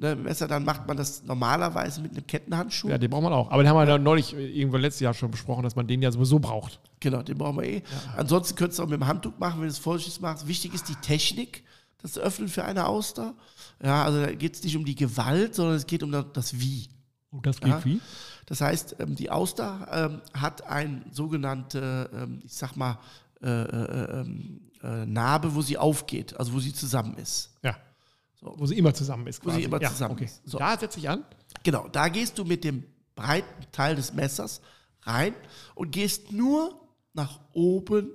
Ne, 0.00 0.14
Messer, 0.14 0.46
dann 0.46 0.64
macht 0.64 0.86
man 0.86 0.96
das 0.96 1.24
normalerweise 1.24 2.00
mit 2.00 2.12
einem 2.12 2.24
Kettenhandschuh. 2.24 2.88
Ja, 2.88 2.98
den 2.98 3.10
braucht 3.10 3.24
man 3.24 3.32
auch. 3.32 3.50
Aber 3.50 3.64
den 3.64 3.68
haben 3.68 3.76
wir 3.78 3.88
ja 3.88 3.98
neulich 3.98 4.32
irgendwann 4.32 4.82
letztes 4.82 5.00
Jahr 5.00 5.12
schon 5.12 5.32
besprochen, 5.32 5.64
dass 5.64 5.74
man 5.74 5.88
den 5.88 6.00
ja 6.00 6.12
sowieso 6.12 6.38
braucht. 6.38 6.78
Genau, 7.00 7.22
den 7.22 7.36
brauchen 7.36 7.56
wir 7.56 7.64
eh. 7.64 7.82
Ansonsten 8.16 8.54
könntest 8.54 8.78
du 8.78 8.84
auch 8.84 8.88
mit 8.88 9.00
dem 9.00 9.08
Handtuch 9.08 9.36
machen, 9.40 9.56
wenn 9.56 9.66
du 9.66 9.72
es 9.72 9.78
vorsichtig 9.78 10.20
machst. 10.20 10.46
Wichtig 10.46 10.72
ist 10.72 10.88
die 10.88 10.94
Technik, 10.96 11.64
das 12.00 12.16
Öffnen 12.16 12.46
für 12.46 12.64
eine 12.64 12.86
Auster. 12.86 13.34
Ja, 13.82 14.04
also 14.04 14.20
da 14.20 14.32
geht 14.32 14.54
es 14.54 14.62
nicht 14.62 14.76
um 14.76 14.84
die 14.84 14.94
Gewalt, 14.94 15.56
sondern 15.56 15.74
es 15.74 15.86
geht 15.86 16.04
um 16.04 16.12
das- 16.12 16.60
Wie. 16.60 16.88
Und 17.30 17.44
das 17.44 17.58
geht 17.58 17.68
Ja. 17.68 17.84
wie? 17.84 18.00
Das 18.48 18.62
heißt, 18.62 18.96
ähm, 18.98 19.14
die 19.14 19.30
Auster 19.30 19.86
ähm, 19.92 20.22
hat 20.32 20.66
ein 20.66 21.04
sogenannte, 21.12 22.08
ähm, 22.14 22.40
ich 22.44 22.54
sag 22.54 22.76
mal, 22.76 22.98
äh, 23.42 23.46
äh, 23.46 24.24
äh, 24.82 25.06
Narbe, 25.06 25.54
wo 25.54 25.60
sie 25.60 25.76
aufgeht, 25.76 26.34
also 26.38 26.54
wo 26.54 26.60
sie 26.60 26.72
zusammen 26.72 27.16
ist. 27.18 27.50
Ja. 27.62 27.76
So. 28.40 28.54
Wo 28.56 28.66
sie 28.66 28.78
immer 28.78 28.94
zusammen 28.94 29.26
ist. 29.26 29.44
Wo 29.44 29.50
sie 29.50 29.56
quasi. 29.56 29.64
immer 29.66 29.82
ja, 29.82 29.90
zusammen 29.90 30.14
okay. 30.14 30.24
ist. 30.24 30.40
So. 30.46 30.58
Da 30.58 30.78
setze 30.78 30.98
ich 30.98 31.08
an. 31.10 31.24
Genau, 31.62 31.88
da 31.88 32.08
gehst 32.08 32.38
du 32.38 32.44
mit 32.44 32.64
dem 32.64 32.84
breiten 33.14 33.66
Teil 33.70 33.96
des 33.96 34.14
Messers 34.14 34.62
rein 35.02 35.34
und 35.74 35.90
gehst 35.90 36.32
nur 36.32 36.80
nach 37.12 37.40
oben 37.52 38.10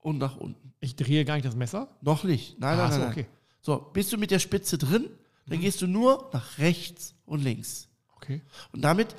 und 0.00 0.18
nach 0.18 0.36
unten. 0.36 0.74
Ich 0.80 0.94
drehe 0.94 1.24
gar 1.24 1.34
nicht 1.34 1.46
das 1.46 1.56
Messer. 1.56 1.88
Noch 2.02 2.24
nicht. 2.24 2.58
Nein, 2.60 2.76
nein, 2.76 2.86
Ah, 2.86 2.92
so, 2.92 2.98
nein, 2.98 3.08
nein. 3.08 3.12
okay. 3.12 3.26
So, 3.62 3.78
bist 3.94 4.12
du 4.12 4.18
mit 4.18 4.30
der 4.30 4.40
Spitze 4.40 4.76
drin, 4.76 5.08
dann 5.46 5.60
gehst 5.60 5.80
du 5.80 5.86
nur 5.86 6.28
nach 6.34 6.58
rechts 6.58 7.14
und 7.24 7.42
links. 7.42 7.88
Okay. 8.16 8.42
Und 8.72 8.82
damit 8.82 9.14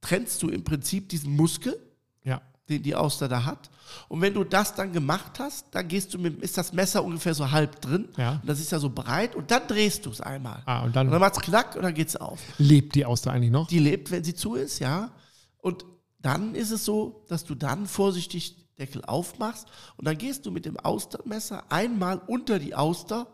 trennst 0.00 0.42
du 0.42 0.48
im 0.48 0.64
Prinzip 0.64 1.08
diesen 1.08 1.34
Muskel, 1.36 1.76
Ja. 2.24 2.40
den 2.68 2.82
die 2.82 2.94
Auster 2.94 3.28
da 3.28 3.44
hat. 3.44 3.70
Und 4.08 4.20
wenn 4.20 4.34
du 4.34 4.44
das 4.44 4.74
dann 4.74 4.92
gemacht 4.92 5.38
hast, 5.38 5.66
dann 5.72 5.88
gehst 5.88 6.12
du 6.12 6.18
mit, 6.18 6.42
ist 6.42 6.58
das 6.58 6.72
Messer 6.72 7.02
ungefähr 7.02 7.34
so 7.34 7.50
halb 7.50 7.80
drin. 7.80 8.08
Ja. 8.16 8.32
Und 8.42 8.46
das 8.48 8.60
ist 8.60 8.70
ja 8.70 8.78
so 8.78 8.90
breit 8.90 9.34
und 9.34 9.50
dann 9.50 9.66
drehst 9.66 10.04
du 10.06 10.10
es 10.10 10.20
einmal. 10.20 10.62
Ah, 10.66 10.80
und 10.80 10.86
Und 10.88 10.96
dann 10.96 11.10
dann 11.10 11.20
macht 11.20 11.36
es 11.36 11.42
knack 11.42 11.74
und 11.76 11.82
dann 11.82 11.94
geht 11.94 12.08
es 12.08 12.16
auf. 12.16 12.38
lebt 12.58 12.94
die 12.94 13.04
Auster 13.06 13.32
eigentlich 13.32 13.50
noch. 13.50 13.66
Die 13.68 13.78
lebt, 13.78 14.10
wenn 14.10 14.22
sie 14.24 14.34
zu 14.34 14.54
ist, 14.56 14.78
ja. 14.78 15.10
Und 15.58 15.84
dann 16.20 16.54
ist 16.54 16.70
es 16.70 16.84
so, 16.84 17.24
dass 17.28 17.44
du 17.44 17.54
dann 17.54 17.86
vorsichtig 17.86 18.56
Deckel 18.78 19.02
aufmachst 19.04 19.66
und 19.96 20.06
dann 20.06 20.16
gehst 20.18 20.46
du 20.46 20.50
mit 20.52 20.64
dem 20.64 20.76
Austermesser 20.76 21.64
einmal 21.72 22.18
unter 22.26 22.58
die 22.60 22.74
Auster 22.76 23.26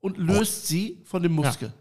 und 0.00 0.16
löst 0.16 0.66
sie 0.66 1.02
von 1.04 1.22
dem 1.22 1.32
Muskel. 1.32 1.68
Äh, 1.68 1.72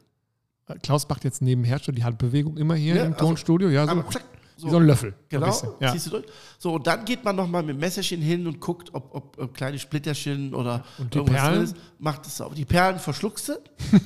Klaus 0.84 1.08
macht 1.10 1.24
jetzt 1.24 1.42
nebenher 1.42 1.80
schon 1.80 1.96
die 1.96 2.04
Handbewegung 2.04 2.58
immer 2.58 2.76
hier 2.76 2.96
Ja, 2.96 3.04
im 3.06 3.14
also 3.14 3.26
Tonstudio. 3.26 3.70
Ja, 3.70 3.88
so, 3.88 4.02
zack, 4.04 4.24
wie 4.62 4.70
so 4.70 4.78
ein 4.78 4.84
Löffel. 4.86 5.12
So 5.32 5.38
ein 5.38 5.42
Genau. 5.42 5.78
Ja. 5.80 5.92
ziehst 5.92 6.08
du 6.08 6.10
durch. 6.12 6.26
So, 6.58 6.74
und 6.74 6.86
dann 6.88 7.06
geht 7.06 7.24
man 7.24 7.36
nochmal 7.36 7.64
mit 7.64 7.76
dem 7.76 7.80
Messerchen 7.80 8.22
hin 8.22 8.46
und 8.48 8.60
guckt, 8.60 8.94
ob, 8.94 9.16
ob, 9.16 9.38
ob 9.40 9.54
kleine 9.54 9.80
Splitterchen 9.80 10.54
oder 10.54 10.84
Und 10.98 11.14
die 11.14 11.18
irgendwas 11.20 11.42
Perlen? 11.42 11.64
ist. 11.64 11.76
Macht 11.98 12.28
es 12.28 12.40
auf. 12.42 12.54
Die 12.54 12.66
Perlen 12.66 13.00
verschluckst 13.00 13.50
du, 13.50 13.54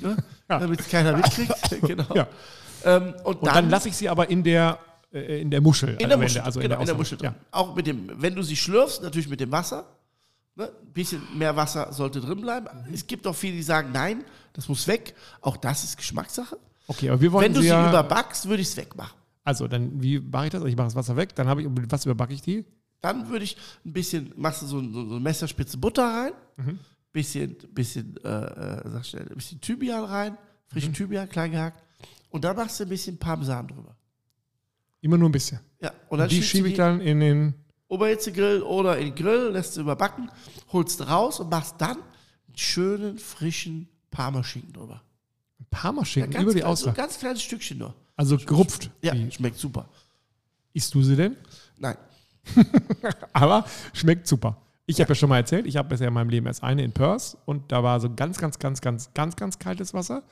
ne, 0.02 0.18
Ja. 0.50 0.60
damit 0.60 0.80
es 0.82 0.90
keiner 0.90 1.16
mitkriegt. 1.18 1.54
genau. 1.82 2.06
Ja. 2.16 2.28
Ähm, 2.86 3.14
und, 3.24 3.38
Und 3.42 3.48
dann, 3.48 3.70
lasse 3.70 3.90
ich 3.90 3.96
sie 3.96 4.10
aber 4.10 4.30
in 4.30 4.44
der, 4.44 4.78
äh, 5.14 5.42
in 5.42 5.50
der 5.50 5.62
Muschel. 5.62 5.92
In 6.00 6.08
der 6.10 6.14
am 6.14 6.22
Muschel, 6.22 6.42
also 6.42 6.60
genau, 6.60 6.80
in 6.80 6.86
der. 6.86 6.96
Muschel 6.96 7.18
drin. 7.18 7.32
Ja. 7.32 7.36
Auch 7.52 7.76
mit 7.76 7.88
dem, 7.88 8.10
wenn 8.16 8.36
du 8.36 8.44
sie 8.44 8.56
schlürfst, 8.58 9.02
natürlich 9.02 9.30
mit 9.30 9.40
dem 9.40 9.52
Wasser. 9.52 9.86
Ne? 10.56 10.66
Ein 10.66 10.94
bisschen 10.94 11.22
mehr 11.38 11.56
Wasser 11.56 11.92
sollte 11.94 12.22
drin 12.22 12.42
bleiben. 12.42 12.68
Es 12.92 13.08
gibt 13.08 13.26
auch 13.26 13.34
viele, 13.36 13.56
die 13.56 13.64
sagen, 13.64 13.90
nein, 13.92 14.24
das 14.54 14.68
muss 14.70 14.88
weg. 14.88 15.16
Auch 15.42 15.58
das 15.58 15.84
ist 15.84 15.98
Geschmackssache. 15.98 16.58
Okay, 16.88 17.10
aber 17.10 17.22
wir 17.22 17.32
wollen 17.32 17.46
Wenn 17.46 17.54
du 17.54 17.62
sie 17.62 17.68
ja, 17.68 17.90
überbackst, 17.90 18.48
würde 18.48 18.62
ich 18.62 18.68
es 18.68 18.78
wegmachen. 18.78 19.18
Also, 19.44 19.68
dann, 19.68 20.02
wie 20.02 20.20
mache 20.20 20.46
ich 20.46 20.52
das? 20.52 20.64
Ich 20.66 20.76
mache 20.76 20.88
das 20.88 20.96
Wasser 20.96 21.16
weg, 21.16 21.34
dann 21.36 21.48
habe 21.48 21.62
ich, 21.64 21.68
was 21.90 22.06
überbacke 22.06 22.34
ich 22.34 22.42
die? 22.42 22.66
Dann 23.02 23.30
würde 23.30 23.44
ich 23.46 23.58
ein 23.86 23.92
bisschen, 23.92 24.32
machst 24.38 24.62
du 24.62 24.68
so, 24.68 24.80
so, 24.80 25.06
so 25.06 25.12
eine 25.16 25.20
Messerspitze 25.20 25.78
Butter 25.78 26.04
rein, 26.06 26.32
Mhm. 26.58 26.80
bisschen, 27.12 27.58
bisschen, 27.74 28.16
äh, 28.24 28.30
äh, 28.30 28.90
sag 28.90 29.06
schnell, 29.06 29.28
ein 29.30 29.36
bisschen 29.36 29.60
Thymian 29.60 30.04
rein, 30.06 30.38
frischen 30.68 30.92
Mhm. 30.92 30.96
Thymian, 30.96 31.28
klein 31.30 31.52
gehackt. 31.52 31.84
Und 32.30 32.44
dann 32.46 32.56
machst 32.56 32.80
du 32.80 32.84
ein 32.84 32.90
bisschen 32.90 33.18
Parmesan 33.18 33.68
drüber. 33.68 33.96
Immer 35.02 35.18
nur 35.18 35.28
ein 35.30 35.34
bisschen. 35.34 35.60
Ja, 35.82 35.92
und 36.10 36.20
dann 36.20 36.30
die 36.30 36.42
schiebe 36.42 36.70
ich 36.70 36.76
dann 36.76 37.02
in 37.02 37.20
den. 37.20 37.54
Oberhitzegrill 37.94 38.62
oder 38.64 38.98
in 38.98 39.08
den 39.08 39.16
Grill, 39.16 39.50
lässt 39.52 39.78
du 39.78 39.82
überbacken, 39.82 40.30
holst 40.72 41.08
raus 41.08 41.40
und 41.40 41.50
machst 41.50 41.76
dann 41.80 41.98
einen 41.98 42.56
schönen, 42.58 43.18
frischen 43.20 43.88
Parmaschinken 44.12 44.74
drüber. 44.74 45.02
Parmaschinken 45.72 46.32
ganz 46.32 46.44
über 46.44 46.54
die 46.54 46.60
klein, 46.60 46.76
So 46.76 46.88
ein 46.90 46.94
ganz 46.94 47.18
kleines 47.20 47.42
Stückchen 47.42 47.78
nur. 47.80 47.94
Also 48.16 48.38
gerupft. 48.38 48.92
Ja, 49.02 49.14
Die- 49.14 49.32
schmeckt 49.32 49.58
super. 49.58 49.88
Isst 50.74 50.94
du 50.94 51.02
sie 51.04 51.16
denn? 51.16 51.36
Nein. 51.78 51.98
Aber 53.34 53.66
schmeckt 53.94 54.28
super. 54.28 54.58
Ich 54.86 55.00
habe 55.00 55.10
ja 55.10 55.16
schon 55.16 55.30
mal 55.30 55.38
erzählt, 55.38 55.66
ich 55.66 55.78
habe 55.78 55.88
bisher 55.90 56.10
in 56.10 56.14
meinem 56.14 56.30
Leben 56.30 56.46
erst 56.46 56.62
eine 56.62 56.84
in 56.84 56.92
Perth 56.92 57.38
und 57.46 57.72
da 57.72 57.82
war 57.84 58.00
so 58.00 58.10
ganz, 58.14 58.38
ganz, 58.38 58.60
ganz, 58.60 58.82
ganz, 58.82 59.10
ganz, 59.14 59.36
ganz 59.36 59.58
kaltes 59.60 59.94
Wasser. 59.94 60.24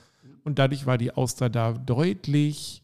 Und 0.43 0.60
dadurch 0.60 0.86
war 0.86 0.97
die 0.97 1.12
Auster 1.13 1.50
da 1.50 1.71
deutlich, 1.71 2.81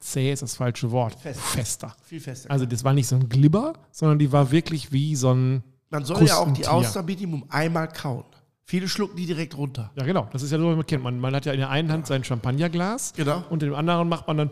zäh 0.00 0.32
ist 0.32 0.42
das 0.42 0.56
falsche 0.56 0.90
Wort, 0.90 1.14
Fest. 1.20 1.40
fester. 1.40 1.94
Viel 2.04 2.20
fester. 2.20 2.50
Also 2.50 2.66
das 2.66 2.84
war 2.84 2.92
nicht 2.92 3.06
so 3.08 3.16
ein 3.16 3.28
Glibber, 3.28 3.74
sondern 3.90 4.18
die 4.18 4.30
war 4.32 4.50
wirklich 4.50 4.92
wie 4.92 5.16
so 5.16 5.32
ein, 5.32 5.62
Man 5.90 6.04
soll 6.04 6.22
ja 6.26 6.36
auch 6.38 6.44
die 6.46 6.62
Krustentier. 6.62 6.72
Auster 6.72 7.02
Minimum 7.02 7.44
einmal 7.48 7.88
kauen. 7.88 8.24
Viele 8.64 8.86
schlucken 8.86 9.16
die 9.16 9.24
direkt 9.24 9.56
runter. 9.56 9.90
ja 9.96 10.04
genau, 10.04 10.28
das 10.32 10.42
ist 10.42 10.50
ja 10.50 10.58
so, 10.58 10.70
wie 10.70 10.76
man 10.76 10.84
kennt. 10.84 11.02
Man, 11.02 11.18
man 11.18 11.34
hat 11.34 11.46
ja 11.46 11.52
in 11.52 11.58
der 11.58 11.70
einen 11.70 11.90
Hand 11.90 12.06
sein 12.06 12.22
Champagnerglas 12.22 13.14
Genau. 13.16 13.42
und 13.48 13.62
in 13.62 13.70
dem 13.70 13.74
anderen 13.74 14.08
macht 14.10 14.26
man 14.26 14.36
dann 14.36 14.50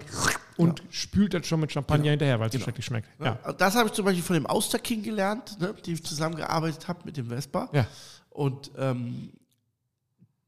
und 0.57 0.83
spült 0.89 1.35
das 1.35 1.47
schon 1.47 1.61
mit 1.61 1.71
Champagner 1.71 2.11
hinterher, 2.12 2.41
weil 2.41 2.47
es 2.49 2.55
so 2.55 2.59
schrecklich 2.61 2.87
schmeckt. 2.87 3.09
Ja. 3.21 3.39
Ja. 3.45 3.53
Das 3.53 3.75
habe 3.75 3.89
ich 3.89 3.93
zum 3.93 4.07
Beispiel 4.07 4.23
von 4.25 4.35
dem 4.35 4.47
Auster 4.47 4.79
King 4.79 5.03
gelernt, 5.03 5.61
ne, 5.61 5.75
dem 5.75 5.93
ich 5.95 6.03
zusammengearbeitet 6.03 6.89
habe 6.89 7.01
mit 7.05 7.19
dem 7.19 7.27
Vespa. 7.29 7.69
Ja. 7.73 7.87
Und 8.31 8.71
ähm, 8.79 9.33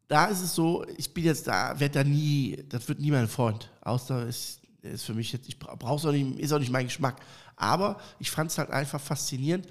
da 0.07 0.25
ist 0.27 0.41
es 0.41 0.55
so, 0.55 0.87
ich 0.97 1.13
bin 1.13 1.25
jetzt 1.25 1.47
da, 1.47 1.79
werde 1.79 2.03
da 2.03 2.05
nie, 2.05 2.65
das 2.71 2.89
wird 2.89 3.01
nie 3.01 3.11
mein 3.11 3.29
Freund. 3.29 3.71
Auster 3.83 4.27
ist, 4.27 4.63
ist 4.83 5.05
für 5.05 5.15
mich 5.15 5.33
jetzt, 5.33 5.49
ich 5.49 5.59
brauche 5.59 5.97
es 5.97 6.05
auch 6.05 6.13
nicht, 6.13 6.39
ist 6.39 6.53
auch 6.53 6.59
nicht 6.59 6.71
mein 6.71 6.87
Geschmack. 6.87 7.17
Aber 7.57 7.99
ich 8.19 8.31
fand 8.31 8.51
es 8.51 8.59
halt 8.59 8.71
einfach 8.71 9.01
faszinierend, 9.01 9.67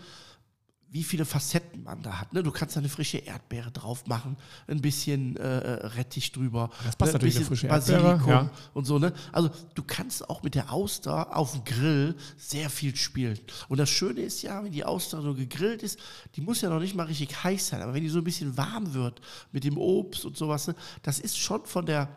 wie 0.89 1.03
viele 1.03 1.25
Facetten 1.25 1.83
man 1.83 2.01
da 2.01 2.21
hat. 2.21 2.31
Ne? 2.33 2.43
Du 2.43 2.51
kannst 2.51 2.75
da 2.75 2.79
eine 2.79 2.87
frische 2.87 3.17
Erdbeere 3.17 3.71
drauf 3.71 4.07
machen, 4.07 4.37
ein 4.67 4.81
bisschen 4.81 5.35
äh, 5.35 5.45
Rettich 5.45 6.31
drüber, 6.31 6.69
Das 6.85 6.95
passt 6.95 7.13
ne? 7.13 7.19
ein 7.19 7.25
bisschen 7.25 7.45
frische 7.45 7.67
Erdbeere, 7.67 8.21
ja. 8.27 8.49
und 8.73 8.85
so. 8.85 8.97
Ne? 8.97 9.13
Also 9.33 9.49
du 9.75 9.83
kannst 9.83 10.29
auch 10.29 10.43
mit 10.43 10.55
der 10.55 10.71
Auster 10.71 11.35
auf 11.35 11.51
dem 11.51 11.65
Grill 11.65 12.15
sehr 12.37 12.69
viel 12.69 12.95
spielen. 12.95 13.37
Und 13.67 13.79
das 13.79 13.89
Schöne 13.89 14.21
ist 14.21 14.41
ja, 14.43 14.63
wenn 14.63 14.71
die 14.71 14.85
Auster 14.85 15.21
so 15.21 15.33
gegrillt 15.33 15.83
ist, 15.83 15.99
die 16.35 16.41
muss 16.41 16.61
ja 16.61 16.69
noch 16.69 16.79
nicht 16.79 16.95
mal 16.95 17.05
richtig 17.05 17.43
heiß 17.43 17.67
sein, 17.67 17.81
aber 17.81 17.93
wenn 17.93 18.03
die 18.03 18.09
so 18.09 18.19
ein 18.19 18.23
bisschen 18.23 18.55
warm 18.55 18.93
wird 18.93 19.19
mit 19.51 19.65
dem 19.65 19.77
Obst 19.77 20.23
und 20.23 20.37
sowas, 20.37 20.67
ne? 20.67 20.75
das 21.01 21.19
ist 21.19 21.37
schon 21.37 21.65
von 21.65 21.85
der 21.85 22.09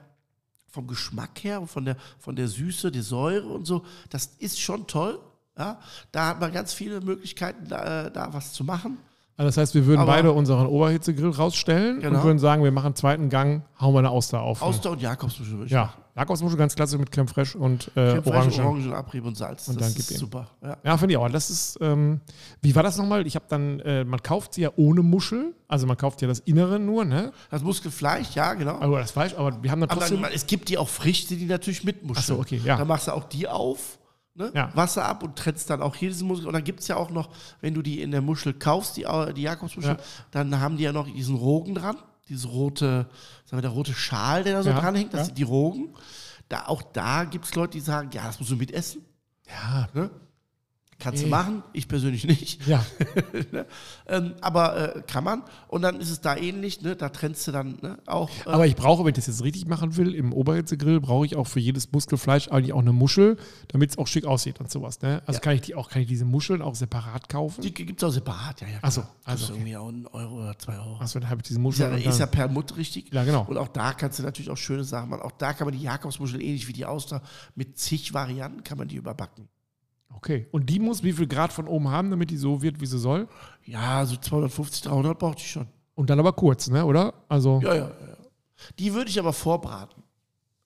vom 0.70 0.86
Geschmack 0.86 1.42
her 1.42 1.60
und 1.60 1.68
von 1.68 1.84
der, 1.84 1.96
von 2.18 2.36
der 2.36 2.48
Süße, 2.48 2.90
der 2.92 3.02
Säure 3.02 3.48
und 3.48 3.66
so, 3.66 3.84
das 4.08 4.26
ist 4.38 4.60
schon 4.60 4.86
toll. 4.86 5.20
Ja? 5.58 5.80
Da 6.12 6.28
hat 6.28 6.40
man 6.40 6.52
ganz 6.52 6.72
viele 6.72 7.00
Möglichkeiten, 7.00 7.68
da, 7.68 8.06
äh, 8.06 8.10
da 8.10 8.32
was 8.32 8.52
zu 8.52 8.64
machen. 8.64 8.98
Also 9.40 9.48
das 9.48 9.56
heißt, 9.56 9.74
wir 9.74 9.86
würden 9.86 10.00
Aber- 10.02 10.12
beide 10.12 10.32
unseren 10.32 10.66
Oberhitzegrill 10.66 11.30
rausstellen 11.30 11.94
und 11.96 12.02
Genau. 12.02 12.22
würden 12.24 12.38
sagen, 12.38 12.62
wir 12.62 12.70
machen 12.72 12.86
einen 12.88 12.94
zweiten 12.94 13.30
Gang, 13.30 13.62
hauen 13.80 13.94
wir 13.94 14.00
eine 14.00 14.10
Auster 14.10 14.42
auf. 14.42 14.60
Auster 14.60 14.90
und 14.90 15.00
Jakobsmuschel 15.00 15.54
würde 15.54 15.64
ich 15.64 15.72
ja, 15.72 15.94
Jakobsmuschel 16.14 16.58
ganz 16.58 16.74
klasse 16.74 16.98
mit 16.98 17.10
Creme 17.10 17.26
fraiche 17.26 17.56
und 17.56 17.88
äh, 17.88 18.20
Creme 18.20 18.22
fraiche, 18.22 18.36
Orange. 18.36 18.60
Orangen, 18.60 18.92
Abrieb 18.92 19.24
und 19.24 19.38
Salz. 19.38 19.66
Und 19.68 19.80
das 19.80 19.96
ist 19.96 20.10
super. 20.18 20.48
Ja. 20.62 20.76
Ja, 20.84 20.96
finde 20.98 21.14
ich 21.14 21.16
auch. 21.16 21.30
Das 21.30 21.48
ist, 21.48 21.78
ähm, 21.80 22.20
wie 22.60 22.74
war 22.76 22.82
das 22.82 22.98
nochmal? 22.98 23.26
Ich 23.26 23.34
habe 23.34 23.46
dann, 23.48 23.80
äh, 23.80 24.04
man 24.04 24.22
kauft 24.22 24.52
sie 24.52 24.60
ja 24.60 24.72
ohne 24.76 25.00
Muschel, 25.02 25.54
also 25.68 25.86
man 25.86 25.96
kauft 25.96 26.20
ja 26.20 26.28
das 26.28 26.40
Innere 26.40 26.78
nur, 26.78 27.06
ne? 27.06 27.32
Das 27.50 27.62
Muskelfleisch, 27.62 28.34
ja, 28.34 28.52
genau. 28.52 28.76
Also 28.76 28.94
das 28.96 29.10
Fleisch, 29.10 29.32
aber 29.34 29.62
wir 29.62 29.70
haben 29.70 29.80
dann 29.80 29.88
Aber 29.88 30.00
trotzdem. 30.00 30.20
dann, 30.20 30.32
es 30.34 30.46
gibt 30.46 30.68
die 30.68 30.76
auch 30.76 30.88
frisch, 30.90 31.28
die 31.28 31.46
natürlich 31.46 31.82
mit 31.82 32.02
Muscheln. 32.02 32.18
Ach 32.18 32.24
so, 32.24 32.38
okay, 32.40 32.60
ja. 32.62 32.76
Dann 32.76 32.88
machst 32.88 33.06
du 33.08 33.12
auch 33.12 33.24
die 33.24 33.48
auf, 33.48 33.98
ne? 34.34 34.50
Ja. 34.54 34.70
Wasser 34.74 35.04
ab 35.06 35.22
und 35.22 35.36
trennst 35.36 35.68
dann 35.70 35.82
auch 35.82 35.94
hier 35.96 36.08
diesen 36.10 36.28
Muskel. 36.28 36.46
Und 36.46 36.52
dann 36.54 36.64
gibt 36.64 36.80
es 36.80 36.88
ja 36.88 36.96
auch 36.96 37.10
noch, 37.10 37.30
wenn 37.60 37.74
du 37.74 37.82
die 37.82 38.00
in 38.02 38.10
der 38.10 38.22
Muschel 38.22 38.54
kaufst, 38.54 38.96
die, 38.96 39.06
die 39.36 39.42
Jakobsmuschel, 39.42 39.92
Ja. 39.96 40.04
dann 40.30 40.60
haben 40.60 40.76
die 40.76 40.84
ja 40.84 40.92
noch 40.92 41.06
diesen 41.12 41.36
Rogen 41.36 41.74
dran, 41.74 41.96
dieses 42.28 42.48
rote, 42.48 43.08
sagen 43.44 43.58
wir, 43.58 43.62
der 43.62 43.70
rote 43.70 43.92
Schal, 43.94 44.44
der 44.44 44.54
da 44.54 44.62
so 44.62 44.70
Ja, 44.70 44.80
dranhängt, 44.80 45.12
das 45.14 45.26
sind 45.26 45.38
die 45.38 45.42
Rogen. 45.42 45.94
Da, 46.48 46.66
auch 46.66 46.82
da 46.82 47.24
gibt 47.24 47.44
es 47.44 47.54
Leute, 47.54 47.72
die 47.72 47.80
sagen, 47.80 48.10
ja, 48.12 48.24
das 48.26 48.38
musst 48.40 48.50
du 48.52 48.56
mitessen. 48.56 49.02
ja, 49.48 49.88
Ne? 49.94 50.10
Kannst 51.00 51.22
du 51.24 51.26
machen, 51.26 51.62
ich 51.72 51.88
persönlich 51.88 52.24
nicht. 52.26 52.66
ja. 52.66 52.84
Ähm, 54.06 54.34
aber 54.40 54.96
äh, 54.96 55.02
kann 55.02 55.22
man. 55.22 55.42
Und 55.68 55.82
dann 55.82 56.00
ist 56.00 56.10
es 56.10 56.20
da 56.20 56.36
ähnlich, 56.36 56.82
ne? 56.82 56.96
da 56.96 57.10
trennst 57.10 57.46
du 57.46 57.52
dann 57.52 57.78
ne? 57.80 57.98
auch. 58.06 58.28
Äh, 58.44 58.48
Aber 58.50 58.66
ich 58.66 58.74
brauche, 58.74 59.04
wenn 59.04 59.10
ich 59.10 59.14
das 59.16 59.28
jetzt 59.28 59.44
richtig 59.44 59.66
machen 59.68 59.96
will, 59.96 60.14
im 60.16 60.32
Oberhitzegrill 60.32 61.00
brauche 61.00 61.26
ich 61.26 61.36
auch 61.36 61.46
für 61.46 61.60
jedes 61.60 61.92
Muskelfleisch 61.92 62.48
eigentlich 62.48 62.72
auch 62.72 62.80
eine 62.80 62.92
Muschel, 62.92 63.36
damit 63.68 63.90
es 63.90 63.98
auch 63.98 64.08
schick 64.08 64.24
aussieht 64.24 64.58
und 64.58 64.68
sowas. 64.70 65.00
Ne? 65.00 65.22
Also 65.26 65.38
Ja. 65.38 65.42
kann 65.42 65.54
ich 65.54 65.60
die 65.60 65.76
auch, 65.76 65.88
kann 65.90 66.02
ich 66.02 66.08
diese 66.08 66.24
Muscheln 66.24 66.60
auch 66.60 66.74
separat 66.74 67.28
kaufen? 67.28 67.62
die 67.62 67.72
gibt 67.72 68.02
es 68.02 68.08
auch 68.08 68.12
separat, 68.12 68.60
ja, 68.62 68.66
ja. 68.68 68.78
Ach 68.82 68.90
so, 68.90 69.02
klar. 69.02 69.12
also 69.24 69.40
Kostet 69.42 69.56
irgendwie 69.56 69.76
auch 69.76 69.88
einen 69.88 70.06
Euro 70.08 70.34
oder 70.42 70.58
zwei 70.58 70.76
Euro. 70.78 70.96
Achso, 70.98 71.20
dann 71.20 71.30
habe 71.30 71.38
ich 71.40 71.48
diese 71.48 71.58
Ist 71.60 71.62
Muscheln. 71.62 71.90
ja, 71.92 71.96
und 71.98 72.06
ist 72.06 72.18
ja 72.18 72.26
per 72.26 72.48
Mut 72.48 72.76
richtig. 72.76 73.12
Ja, 73.12 73.22
genau. 73.22 73.44
Und 73.48 73.58
auch 73.58 73.68
da 73.68 73.92
kannst 73.92 74.18
du 74.18 74.24
natürlich 74.24 74.50
auch 74.50 74.56
schöne 74.56 74.82
Sachen 74.82 75.10
machen. 75.10 75.22
Auch 75.22 75.32
da 75.32 75.52
kann 75.52 75.66
man 75.68 75.76
die 75.76 75.82
Jakobsmuschel 75.84 76.42
ähnlich 76.42 76.66
wie 76.66 76.72
die 76.72 76.84
Auster 76.86 77.22
mit 77.54 77.78
zig 77.78 78.12
Varianten 78.12 78.64
kann 78.64 78.76
man 78.76 78.88
die 78.88 78.96
überbacken. 78.96 79.48
Okay. 80.14 80.46
Und 80.50 80.68
die 80.70 80.78
muss 80.78 81.02
wie 81.02 81.12
viel 81.12 81.26
Grad 81.26 81.52
von 81.52 81.66
oben 81.68 81.88
haben, 81.88 82.10
damit 82.10 82.30
die 82.30 82.36
so 82.36 82.62
wird, 82.62 82.80
wie 82.80 82.86
sie 82.86 82.98
soll? 82.98 83.28
Ja, 83.64 84.04
so 84.06 84.16
250, 84.16 84.82
300 84.82 85.18
braucht 85.18 85.38
die 85.38 85.44
schon. 85.44 85.66
Und 85.94 86.08
dann 86.10 86.18
aber 86.18 86.32
kurz, 86.32 86.68
ne? 86.68 86.84
Oder? 86.84 87.12
Also, 87.28 87.60
Ja, 87.62 87.74
ja, 87.74 87.80
ja. 87.88 88.16
Die 88.78 88.92
würde 88.92 89.10
ich 89.10 89.18
aber 89.18 89.32
vorbraten. 89.32 90.02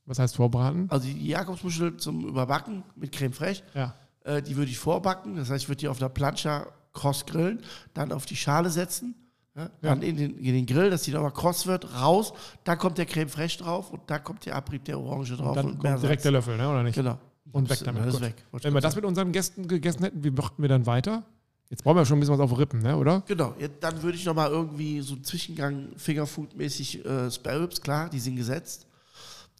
was 0.06 0.18
heißt 0.18 0.36
vorbraten? 0.36 0.86
Also 0.90 1.06
die 1.08 1.28
Jakobsmuschel 1.28 1.96
zum 1.96 2.26
Überbacken 2.26 2.82
mit 2.96 3.12
Creme 3.12 3.32
fraiche, 3.32 3.62
Ja. 3.74 3.94
äh, 4.24 4.42
die 4.42 4.56
würde 4.56 4.70
ich 4.70 4.78
vorbacken. 4.78 5.36
Das 5.36 5.48
heißt, 5.50 5.64
ich 5.64 5.68
würde 5.68 5.78
die 5.80 5.88
auf 5.88 5.98
der 5.98 6.08
Plancha 6.08 6.66
kross 6.92 7.24
grillen, 7.26 7.62
dann 7.94 8.12
auf 8.12 8.26
die 8.26 8.36
Schale 8.36 8.70
setzen, 8.70 9.14
ja, 9.56 9.70
dann 9.82 10.02
in 10.02 10.16
den, 10.16 10.36
in 10.38 10.52
den 10.54 10.66
Grill, 10.66 10.90
dass 10.90 11.02
die 11.02 11.12
nochmal 11.12 11.30
kross 11.32 11.66
wird, 11.68 12.00
raus. 12.00 12.32
Da 12.64 12.74
kommt 12.76 12.98
der 12.98 13.06
Creme 13.06 13.28
fraiche 13.28 13.58
drauf 13.62 13.90
und 13.92 14.02
da 14.08 14.18
kommt 14.18 14.44
der 14.46 14.56
Abrieb 14.56 14.84
der 14.84 14.98
Orange 14.98 15.36
drauf. 15.36 15.54
Dann 15.54 15.66
und 15.66 15.78
kommt 15.78 16.02
direkt 16.02 16.24
der. 16.24 16.32
Löffel, 16.32 16.56
ne? 16.56 16.68
Oder 16.68 16.82
nicht? 16.82 16.96
Genau. 16.96 17.18
Und 17.54 17.70
weg 17.70 17.78
damit. 17.84 18.10
Gut. 18.10 18.20
weg. 18.20 18.34
Wenn 18.52 18.74
wir 18.74 18.80
das 18.80 18.96
mit 18.96 19.04
unseren 19.04 19.32
Gästen 19.32 19.68
gegessen 19.68 20.02
hätten, 20.02 20.24
wie 20.24 20.30
machten 20.30 20.60
wir 20.60 20.68
dann 20.68 20.86
weiter? 20.86 21.22
Jetzt 21.70 21.84
brauchen 21.84 21.96
wir 21.96 22.04
schon 22.04 22.18
ein 22.18 22.20
bisschen 22.20 22.38
was 22.38 22.40
auf 22.40 22.58
Rippen, 22.58 22.80
ne? 22.80 22.96
Oder? 22.96 23.22
Genau, 23.26 23.54
ja, 23.58 23.68
dann 23.80 24.02
würde 24.02 24.18
ich 24.18 24.24
nochmal 24.24 24.50
irgendwie 24.50 25.00
so 25.00 25.14
einen 25.14 25.24
Zwischengang 25.24 25.88
Fingerfood-mäßig 25.96 27.04
äh, 27.04 27.30
Spare 27.30 27.62
Ribs, 27.62 27.80
klar, 27.80 28.10
die 28.10 28.18
sind 28.18 28.36
gesetzt. 28.36 28.86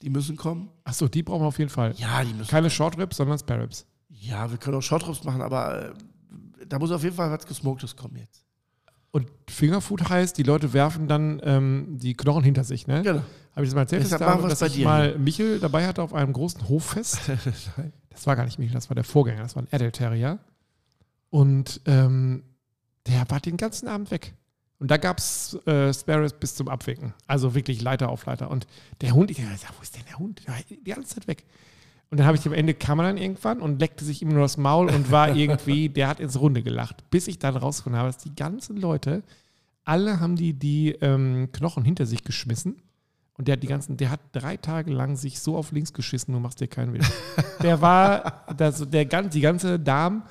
Die 0.03 0.11
müssen 0.11 0.37
kommen. 0.37 0.69
Achso, 0.83 1.09
die 1.09 1.23
brauchen 1.23 1.43
wir 1.43 1.47
auf 1.47 1.59
jeden 1.59 1.71
Fall. 1.71 1.95
Ja, 1.97 2.23
die 2.23 2.35
müssen. 2.35 2.51
Keine 2.51 2.69
Short 2.69 2.99
Ribs, 2.99 3.17
sondern 3.17 3.39
Spare 3.39 3.63
Ribs. 3.63 3.87
Ja, 4.11 4.51
wir 4.51 4.59
können 4.59 4.77
auch 4.77 4.83
Short 4.83 5.09
Ribs 5.09 5.25
machen, 5.25 5.41
aber 5.41 5.91
äh, 5.91 5.95
da 6.69 6.79
muss 6.79 6.91
auf 6.91 7.03
jeden 7.03 7.17
Fall 7.17 7.31
was 7.31 7.47
Gesmoktes 7.47 7.97
kommen 7.97 8.17
jetzt. 8.17 8.45
Und 9.11 9.31
Fingerfood 9.49 10.09
heißt, 10.09 10.37
die 10.37 10.43
Leute 10.43 10.73
werfen 10.73 11.07
dann 11.07 11.41
ähm, 11.45 11.99
die 11.99 12.15
Knochen 12.15 12.43
hinter 12.43 12.65
sich, 12.65 12.87
ne? 12.87 13.03
Genau. 13.03 13.23
Habe 13.55 13.65
ich 13.65 13.71
das 13.71 13.75
mal 13.75 13.83
erzählt, 13.83 14.03
Deshalb 14.03 14.21
dass, 14.21 14.43
da, 14.43 14.49
dass 14.49 14.63
ich 14.63 14.73
dir 14.75 14.85
mal 14.85 15.19
Michel 15.19 15.61
dabei 15.61 15.87
hatte 15.87 16.03
auf 16.03 16.13
einem 16.13 16.33
großen 16.33 16.69
Hoffest. 16.69 17.21
das 18.11 18.27
war 18.27 18.37
gar 18.37 18.45
nicht 18.45 18.59
Michel, 18.59 18.75
das 18.75 18.91
war 18.91 18.95
der 18.95 19.05
Vorgänger, 19.05 19.43
das 19.43 19.55
war 19.55 19.63
ein 19.63 19.69
Adel 19.71 19.93
Terrier. 19.93 20.39
Und 21.31 21.81
ähm, 21.87 22.43
der 23.07 23.29
war 23.29 23.41
den 23.41 23.57
ganzen 23.57 23.89
Abend 23.89 24.11
weg. 24.11 24.35
Und 24.79 24.91
da 24.91 24.97
gab 24.97 25.19
es 25.19 25.55
äh, 25.67 25.93
Sparrows 25.95 26.33
bis 26.33 26.57
zum 26.57 26.69
Abwinken. 26.69 27.15
Also 27.27 27.55
wirklich 27.55 27.81
Leiter 27.81 28.09
auf 28.09 28.27
Leiter. 28.27 28.51
Und 28.51 28.67
der 29.01 29.15
Hund, 29.15 29.31
ich 29.31 29.39
dachte, 29.39 29.75
wo 29.79 29.83
ist 29.83 29.97
denn 29.97 30.05
der 30.09 30.19
Hund? 30.19 30.43
Der 30.47 30.55
war 30.55 30.61
die 30.69 30.83
ganze 30.85 31.15
Zeit 31.15 31.29
weg. 31.29 31.45
Und 32.11 32.19
dann 32.19 32.27
habe 32.27 32.37
ich 32.37 32.47
am 32.47 32.53
Ende 32.53 32.75
kam 32.75 32.99
er 33.01 33.07
dann 33.07 33.17
irgendwann 33.17 33.61
und 33.61 33.81
leckte 33.81 34.05
sich 34.05 34.23
immer 34.23 34.35
nur 34.35 34.43
das 34.43 34.57
Maul 34.57 34.89
und 34.89 35.11
war 35.11 35.35
irgendwie, 35.37 35.89
der 35.89 36.09
hat 36.09 36.21
ins 36.21 36.39
Runde 36.39 36.63
gelacht. 36.63 37.09
Bis 37.11 37.29
ich 37.29 37.39
dann 37.39 37.57
rausgefunden 37.57 37.99
habe, 37.99 38.09
dass 38.09 38.19
die 38.19 38.35
ganzen 38.35 38.77
Leute, 38.77 39.23
alle 39.85 40.21
haben 40.21 40.37
die 40.37 40.53
die 40.53 40.91
ähm, 41.01 41.49
Knochen 41.53 41.85
hinter 41.85 42.07
sich 42.07 42.25
geschmissen. 42.25 42.77
Und 43.37 43.49
der 43.49 43.55
hat 43.55 43.63
die 43.63 43.67
ganzen, 43.67 43.97
der 43.97 44.11
hat 44.11 44.21
drei 44.33 44.57
Tage 44.57 44.93
lang 44.93 45.17
sich 45.17 45.41
so 45.41 45.57
auf 45.57 45.73
links 45.73 45.93
geschissen, 45.93 46.33
du 46.35 46.41
machst 46.41 46.61
dir 46.61 46.69
keinen 46.69 46.93
Willen. 46.93 47.07
Der 47.63 47.81
war, 47.81 48.45
das, 48.57 48.89
der, 48.91 49.05
die 49.07 49.41
ganze 49.41 49.79
Darm, 49.81 50.23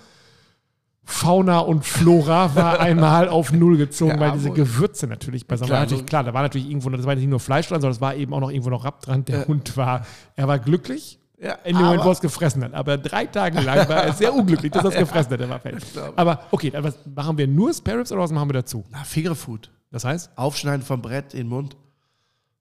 Fauna 1.05 1.59
und 1.59 1.83
Flora 1.83 2.55
war 2.55 2.79
einmal 2.79 3.27
auf 3.27 3.51
Null 3.51 3.75
gezogen, 3.77 4.11
Ja, 4.13 4.19
weil 4.19 4.31
diese. 4.33 4.51
Gewürze 4.51 5.07
natürlich 5.07 5.45
bei 5.47 5.57
Klar, 5.57 5.81
natürlich 5.81 5.99
so- 6.01 6.05
klar, 6.05 6.23
da 6.23 6.33
war 6.33 6.43
natürlich 6.43 6.69
irgendwo, 6.69 6.89
das 6.91 7.05
war 7.05 7.15
nicht 7.15 7.27
nur 7.27 7.39
Fleisch 7.41 7.67
dran, 7.67 7.81
sondern 7.81 7.95
es 7.95 8.01
war 8.01 8.15
eben 8.15 8.33
auch 8.33 8.39
noch 8.39 8.49
irgendwo 8.51 8.69
noch 8.69 8.85
Rapp 8.85 9.01
dran. 9.01 9.25
Der 9.25 9.41
Ja. 9.41 9.47
Hund 9.47 9.75
war, 9.75 10.05
er 10.37 10.47
war 10.47 10.59
glücklich, 10.59 11.19
Ja, 11.41 11.53
in 11.65 11.75
dem 11.75 11.83
Moment, 11.85 12.03
wo 12.05 12.09
er 12.09 12.13
es 12.13 12.21
gefressen 12.21 12.63
hat. 12.63 12.73
Aber 12.73 12.97
drei 12.97 13.25
Tage 13.25 13.59
lang 13.59 13.89
war 13.89 14.03
er 14.03 14.13
sehr 14.13 14.33
unglücklich, 14.33 14.71
dass 14.71 14.83
er 14.85 14.91
es 14.91 14.97
gefressen 14.99 15.33
hat. 15.33 15.41
Er 15.41 15.49
war 15.49 15.59
fertig. 15.59 15.83
Aber 16.15 16.39
okay, 16.51 16.69
dann 16.69 16.85
was, 16.85 16.97
machen 17.13 17.37
wir 17.37 17.47
nur 17.47 17.73
Spare 17.73 17.97
Ribs 17.99 18.11
oder 18.13 18.21
was 18.21 18.31
machen 18.31 18.47
wir 18.47 18.53
dazu? 18.53 18.85
Na, 18.91 19.03
Fingerfood. 19.03 19.71
Das 19.91 20.05
heißt, 20.05 20.31
Aufschneiden 20.37 20.85
vom 20.85 21.01
Brett 21.01 21.33
in 21.33 21.41
den 21.41 21.47
Mund. 21.49 21.75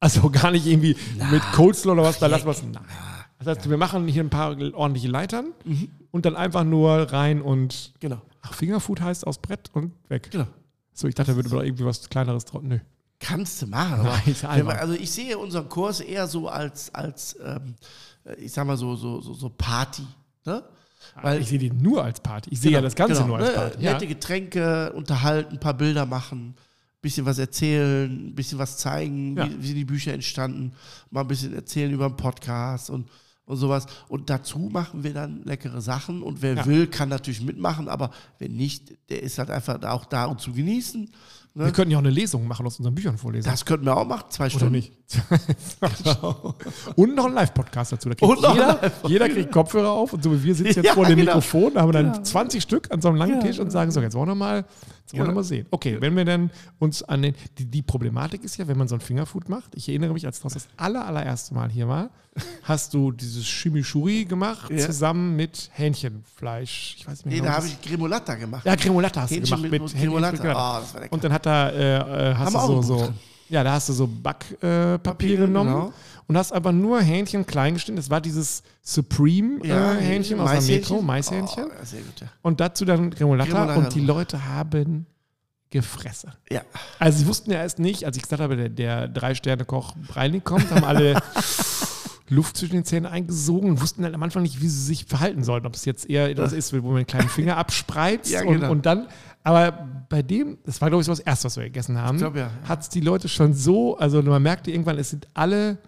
Also 0.02 0.30
gar 0.30 0.50
nicht 0.50 0.66
irgendwie 0.66 0.96
mit 1.30 1.42
Coleslaw 1.52 1.92
oder 1.92 2.02
was, 2.02 2.18
da 2.18 2.26
lassen 2.26 2.44
wir 2.44 2.50
es. 2.50 2.62
Nein. 2.62 2.82
Das 3.38 3.58
heißt, 3.58 3.70
wir 3.70 3.76
machen 3.76 4.08
hier 4.08 4.24
ein 4.24 4.30
paar 4.30 4.56
ordentliche 4.74 5.08
Leitern 5.08 5.52
und 6.10 6.26
dann 6.26 6.36
einfach 6.36 6.64
nur 6.64 7.12
rein 7.12 7.40
und. 7.40 7.92
Genau. 8.00 8.20
Ach, 8.42 8.52
Fingerfood 8.52 9.00
heißt 9.00 9.26
aus 9.26 9.38
Brett 9.38 9.70
und 9.72 9.92
weg. 10.08 10.30
Genau. 10.32 10.46
So, 10.92 11.06
ich 11.06 11.14
dachte, 11.14 11.32
da 11.32 11.36
würde 11.36 11.48
doch 11.48 11.62
irgendwie 11.62 11.84
was 11.84 12.08
kleineres 12.08 12.44
drauf. 12.44 12.62
Nö. 12.62 12.78
Kannst 13.20 13.62
du 13.62 13.68
machen. 13.68 14.02
Nein, 14.02 14.66
wir, 14.66 14.80
also 14.80 14.94
ich 14.94 15.10
sehe 15.10 15.38
unseren 15.38 15.68
Kurs 15.68 16.00
eher 16.00 16.26
so 16.26 16.48
als, 16.48 16.92
als 16.92 17.36
ähm, 17.44 17.76
ich 18.38 18.50
sag 18.50 18.66
mal 18.66 18.76
so, 18.76 18.96
so, 18.96 19.20
so, 19.20 19.34
so 19.34 19.48
Party. 19.50 20.04
Ne? 20.44 20.64
Weil 21.20 21.40
ich 21.40 21.48
sehe 21.48 21.58
die 21.58 21.70
nur 21.70 22.02
als 22.02 22.18
Party. 22.20 22.50
Ich 22.52 22.60
sehe 22.60 22.72
ja 22.72 22.80
das 22.80 22.96
Ganze 22.96 23.22
genau, 23.22 23.26
nur 23.28 23.38
als 23.38 23.48
ne? 23.48 23.54
Party. 23.54 23.84
Ja. 23.84 23.92
Nette 23.92 24.06
Getränke, 24.08 24.92
unterhalten, 24.94 25.52
ein 25.52 25.60
paar 25.60 25.74
Bilder 25.74 26.06
machen, 26.06 26.56
bisschen 27.02 27.26
was 27.26 27.38
erzählen, 27.38 28.28
ein 28.28 28.34
bisschen 28.34 28.58
was 28.58 28.78
zeigen, 28.78 29.36
Ja. 29.36 29.48
wie, 29.50 29.62
wie 29.62 29.74
die 29.74 29.84
Bücher 29.84 30.12
entstanden, 30.14 30.72
mal 31.10 31.20
ein 31.22 31.28
bisschen 31.28 31.52
erzählen 31.54 31.92
über 31.92 32.08
den 32.08 32.16
Podcast 32.16 32.88
und, 32.90 33.08
und 33.44 33.56
sowas. 33.56 33.86
Und 34.08 34.30
dazu 34.30 34.58
machen 34.58 35.02
wir 35.04 35.12
dann 35.12 35.42
leckere 35.44 35.80
Sachen 35.82 36.22
und 36.22 36.40
wer 36.42 36.54
Ja. 36.54 36.64
will, 36.66 36.86
kann 36.86 37.08
natürlich 37.08 37.42
mitmachen, 37.42 37.88
aber 37.88 38.10
wenn 38.38 38.56
nicht, 38.56 38.94
der 39.10 39.22
ist 39.22 39.38
halt 39.38 39.50
einfach 39.50 39.82
auch 39.82 40.04
da, 40.06 40.26
um 40.26 40.38
zu 40.38 40.52
genießen. 40.52 41.10
Ne? 41.54 41.66
Wir 41.66 41.72
könnten 41.72 41.90
ja 41.90 41.98
auch 41.98 42.02
eine 42.02 42.08
Lesung 42.10 42.46
machen, 42.48 42.64
aus 42.66 42.78
unseren 42.78 42.94
Büchern 42.94 43.18
vorlesen. 43.18 43.50
Das 43.50 43.66
könnten 43.66 43.84
wir 43.84 43.94
auch 43.94 44.06
machen, 44.06 44.24
zwei 44.30 44.44
Oder 44.46 44.50
Stunden. 44.54 44.72
nicht? 44.72 44.92
und 46.96 47.14
noch 47.14 47.26
ein 47.26 47.34
Live-Podcast 47.34 47.92
dazu. 47.92 48.08
Da 48.08 48.14
kriegt 48.14 48.40
jeder, 48.40 48.92
jeder 49.06 49.28
kriegt 49.28 49.52
Kopfhörer 49.52 49.90
auf 49.90 50.12
und 50.14 50.22
so 50.22 50.32
wie 50.32 50.42
wir 50.44 50.54
sitzen 50.54 50.76
jetzt 50.78 50.86
Ja, 50.86 50.94
vor 50.94 51.04
dem 51.04 51.16
genau. 51.18 51.32
Mikrofon, 51.32 51.74
haben 51.76 51.92
dann 51.92 52.12
Genau. 52.12 52.22
20 52.22 52.62
Stück 52.62 52.90
an 52.90 53.02
so 53.02 53.08
einem 53.08 53.18
langen 53.18 53.40
Tisch 53.40 53.58
und 53.58 53.70
sagen 53.70 53.90
so, 53.90 54.00
jetzt 54.00 54.14
wollen 54.14 54.28
wir 54.28 54.34
mal, 54.34 54.64
jetzt 55.12 55.18
wollen 55.20 55.30
wir 55.30 55.34
mal 55.34 55.44
sehen. 55.44 55.66
Okay, 55.70 55.98
wenn 56.00 56.16
wir 56.16 56.24
dann 56.24 56.50
uns 56.78 57.02
an 57.02 57.22
den, 57.22 57.34
die, 57.58 57.64
die 57.66 57.82
Problematik 57.82 58.42
ist 58.44 58.56
ja, 58.56 58.66
wenn 58.68 58.78
man 58.78 58.88
so 58.88 58.94
ein 58.96 59.00
Fingerfood 59.00 59.48
macht, 59.48 59.74
ich 59.74 59.88
erinnere 59.88 60.12
mich, 60.12 60.26
als 60.26 60.40
das 60.40 60.52
das 60.54 60.68
aller, 60.76 61.06
allererste 61.06 61.54
Mal 61.54 61.70
hier 61.70 61.88
war, 61.88 62.10
hast 62.62 62.94
du 62.94 63.12
dieses 63.12 63.44
Chimichurri 63.44 64.24
gemacht, 64.24 64.70
Ja. 64.70 64.78
zusammen 64.86 65.36
mit 65.36 65.70
Hähnchenfleisch. 65.74 66.96
Ich 66.98 67.06
weiß 67.06 67.24
nicht 67.24 67.26
mehr 67.26 67.34
Nee, 67.34 67.40
genau, 67.40 67.50
da 67.50 67.56
habe 67.56 67.66
ich 67.66 67.80
Gremolata 67.82 68.34
gemacht. 68.34 68.64
ja, 68.66 68.76
Cremolata 68.76 69.22
hast 69.22 69.30
du 69.30 69.36
Hähnchen 69.36 69.56
gemacht. 69.62 69.70
mit, 69.70 69.82
Mit, 69.82 69.94
Gremolata. 70.00 70.36
Gremolata. 70.36 70.78
Oh, 70.78 70.80
das 70.80 70.94
war 70.94 71.00
lecker. 71.02 71.12
Und 71.12 71.24
dann 71.24 71.32
hat 71.32 71.46
da, 71.46 71.68
äh, 71.70 72.30
äh, 72.30 72.34
hast 72.34 72.54
Haben 72.54 72.74
du 72.76 72.82
so, 72.82 72.98
so, 72.98 73.12
ja, 73.48 73.62
da 73.62 73.72
hast 73.74 73.88
du 73.90 73.92
so 73.92 74.06
Backpapier 74.06 75.34
äh, 75.34 75.36
genommen 75.36 75.70
genau. 75.72 75.92
Und 76.26 76.36
hast 76.36 76.52
aber 76.52 76.72
nur 76.72 77.00
Hähnchen 77.00 77.46
klein 77.46 77.74
geschnitten. 77.74 77.96
Das 77.96 78.10
war 78.10 78.20
dieses 78.20 78.62
Supreme 78.82 79.62
äh, 79.62 80.00
Hähnchen 80.00 80.40
aus 80.40 80.50
der 80.50 80.62
Metro, 80.62 81.02
Maishähnchen. 81.02 81.64
Oh, 81.64 81.72
ja, 81.78 81.84
sehr 81.84 82.00
gut, 82.02 82.20
ja. 82.20 82.28
Und 82.42 82.60
dazu 82.60 82.84
dann 82.84 83.10
Gremolata 83.10 83.74
und 83.74 83.94
die 83.94 84.04
drauf. 84.04 84.16
Leute 84.16 84.46
haben 84.46 85.06
Gefresse. 85.70 86.32
Ja. 86.50 86.62
Also 86.98 87.20
sie 87.20 87.26
wussten 87.26 87.50
ja 87.50 87.58
erst 87.58 87.78
nicht, 87.78 88.04
als 88.04 88.16
ich 88.16 88.22
gesagt 88.22 88.42
habe, 88.42 88.56
der, 88.56 88.68
der 88.68 89.08
Drei-Sterne-Koch 89.08 89.94
Breinig 90.06 90.44
kommt, 90.44 90.70
haben 90.70 90.84
alle 90.84 91.20
Luft 92.28 92.56
zwischen 92.56 92.74
den 92.74 92.84
Zähnen 92.84 93.06
eingesogen 93.06 93.70
und 93.70 93.80
wussten 93.80 94.04
halt 94.04 94.14
am 94.14 94.22
Anfang 94.22 94.42
nicht, 94.42 94.60
wie 94.60 94.68
sie 94.68 94.82
sich 94.82 95.04
verhalten 95.06 95.44
sollten. 95.44 95.66
Ob 95.66 95.74
es 95.74 95.84
jetzt 95.84 96.08
eher 96.08 96.28
etwas 96.28 96.52
ist, 96.52 96.72
wo 96.72 96.88
man 96.88 96.96
den 96.98 97.06
kleinen 97.06 97.28
Finger 97.28 97.56
abspreizt 97.56 98.30
Ja, 98.30 98.42
und, 98.42 98.54
genau. 98.54 98.70
und 98.70 98.86
dann, 98.86 99.08
aber 99.42 100.04
bei 100.08 100.22
dem, 100.22 100.58
das 100.64 100.80
war 100.80 100.88
glaube 100.88 101.02
ich 101.02 101.06
so 101.06 101.12
das 101.12 101.20
Erste, 101.20 101.46
was 101.46 101.56
wir 101.56 101.64
gegessen 101.64 101.98
haben, 101.98 102.18
glaub, 102.18 102.36
ja. 102.36 102.50
hat 102.64 102.82
es 102.82 102.88
die 102.88 103.00
Leute 103.00 103.28
schon 103.28 103.54
so, 103.54 103.96
also 103.96 104.22
man 104.22 104.42
merkte 104.42 104.70
irgendwann, 104.70 104.98
es 104.98 105.10
sind 105.10 105.26
alle, 105.34 105.78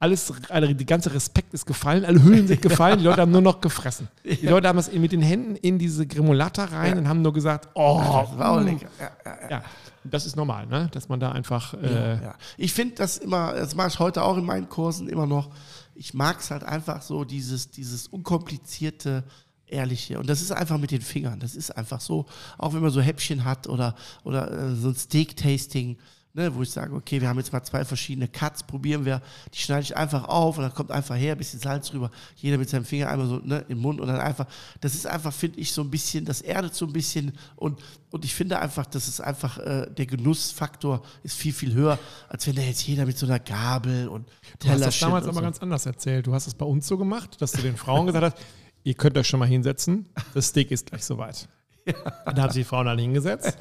alles, 0.00 0.32
alle, 0.48 0.74
die 0.74 0.86
ganze 0.86 1.12
Respekt 1.12 1.52
ist 1.54 1.66
gefallen, 1.66 2.04
alle 2.04 2.22
Hüllen 2.22 2.46
sind 2.46 2.62
gefallen, 2.68 2.98
die 2.98 3.04
Leute 3.04 3.20
haben 3.20 3.32
nur 3.32 3.40
noch 3.40 3.60
gefressen. 3.60 4.08
Die 4.24 4.46
Leute 4.46 4.68
haben 4.68 4.78
es 4.78 4.92
mit 4.92 5.10
den 5.10 5.22
Händen 5.22 5.56
in 5.56 5.78
diese 5.78 6.06
Gremolata 6.06 6.66
rein 6.66 6.92
Ja. 6.92 6.98
und 6.98 7.08
haben 7.08 7.22
nur 7.22 7.32
gesagt, 7.32 7.68
oh, 7.74 8.00
Das 8.00 8.38
war 8.38 8.52
auch 8.52 8.60
mm. 8.60 8.64
lecker. 8.64 8.88
Ja, 9.00 9.50
ja, 9.50 9.62
das 10.04 10.24
ist 10.26 10.36
normal, 10.36 10.66
ne? 10.66 10.88
dass 10.92 11.08
man 11.08 11.18
da 11.18 11.32
einfach, 11.32 11.74
äh. 11.74 12.18
Ich 12.56 12.72
finde 12.72 12.94
das 12.94 13.18
immer, 13.18 13.54
das 13.54 13.74
mache 13.74 13.88
ich 13.88 13.98
heute 13.98 14.22
auch 14.22 14.36
in 14.36 14.44
meinen 14.44 14.68
Kursen 14.68 15.08
immer 15.08 15.26
noch. 15.26 15.50
Ich 15.96 16.14
mag 16.14 16.38
es 16.38 16.52
halt 16.52 16.62
einfach 16.62 17.02
so, 17.02 17.24
dieses, 17.24 17.70
dieses 17.70 18.06
unkomplizierte, 18.06 19.24
ehrliche. 19.66 20.18
Und 20.18 20.28
das 20.28 20.40
ist 20.40 20.52
einfach 20.52 20.78
mit 20.78 20.92
den 20.92 21.02
Fingern. 21.02 21.40
Das 21.40 21.56
ist 21.56 21.76
einfach 21.76 22.00
so, 22.00 22.26
auch 22.56 22.72
wenn 22.72 22.80
man 22.80 22.90
so 22.90 23.00
Häppchen 23.00 23.44
hat 23.44 23.68
oder, 23.68 23.96
oder 24.22 24.50
äh, 24.50 24.74
so 24.74 24.88
ein 24.88 24.94
Steak-Tasting, 24.94 25.98
ne, 26.38 26.54
wo 26.54 26.62
ich 26.62 26.70
sage, 26.70 26.94
okay, 26.94 27.20
wir 27.20 27.28
haben 27.28 27.38
jetzt 27.38 27.52
mal 27.52 27.62
zwei 27.64 27.84
verschiedene 27.84 28.28
Cuts, 28.28 28.62
probieren 28.62 29.04
wir, 29.04 29.20
die 29.52 29.58
schneide 29.58 29.82
ich 29.82 29.96
einfach 29.96 30.24
auf 30.28 30.56
und 30.56 30.62
dann 30.62 30.72
kommt 30.72 30.92
einfach 30.92 31.16
her, 31.16 31.32
ein 31.32 31.38
bisschen 31.38 31.58
Salz 31.58 31.92
rüber, 31.92 32.10
jeder 32.36 32.56
mit 32.56 32.70
seinem 32.70 32.84
Finger 32.84 33.10
einmal 33.10 33.26
so 33.26 33.36
ne, 33.38 33.64
im 33.68 33.78
Mund 33.78 34.00
und 34.00 34.06
dann 34.06 34.20
einfach, 34.20 34.46
das 34.80 34.94
ist 34.94 35.06
einfach, 35.06 35.32
finde 35.32 35.58
ich, 35.58 35.72
so 35.72 35.82
ein 35.82 35.90
bisschen, 35.90 36.24
das 36.24 36.40
erdet 36.40 36.74
so 36.74 36.86
ein 36.86 36.92
bisschen 36.92 37.32
und, 37.56 37.80
und 38.10 38.24
ich 38.24 38.34
finde 38.34 38.60
einfach, 38.60 38.86
das 38.86 39.08
ist 39.08 39.20
einfach, 39.20 39.58
äh, 39.58 39.90
der 39.90 40.06
Genussfaktor 40.06 41.02
ist 41.24 41.36
viel, 41.36 41.52
viel 41.52 41.74
höher, 41.74 41.98
als 42.28 42.46
wenn 42.46 42.54
da 42.54 42.62
jetzt 42.62 42.86
jeder 42.86 43.04
mit 43.04 43.18
so 43.18 43.26
einer 43.26 43.40
Gabel 43.40 44.08
und 44.08 44.28
Du 44.60 44.68
hast 44.68 44.80
das 44.80 44.98
damals 45.00 45.24
und 45.24 45.30
aber 45.30 45.40
so. 45.40 45.42
ganz 45.42 45.58
anders 45.58 45.86
erzählt. 45.86 46.26
Du 46.26 46.32
hast 46.34 46.46
es 46.46 46.54
bei 46.54 46.64
uns 46.64 46.86
so 46.86 46.96
gemacht, 46.96 47.40
dass 47.42 47.52
du 47.52 47.62
den 47.62 47.76
Frauen 47.76 48.06
gesagt 48.06 48.24
hast, 48.24 48.36
ihr 48.84 48.94
könnt 48.94 49.18
euch 49.18 49.26
schon 49.26 49.40
mal 49.40 49.48
hinsetzen, 49.48 50.06
das 50.34 50.46
Steak 50.46 50.70
ist 50.70 50.86
gleich 50.86 51.04
soweit. 51.04 51.48
Und 52.26 52.38
da 52.38 52.42
haben 52.42 52.52
sich 52.52 52.62
die 52.62 52.68
Frauen 52.68 52.88
alle 52.88 53.00
hingesetzt. 53.00 53.58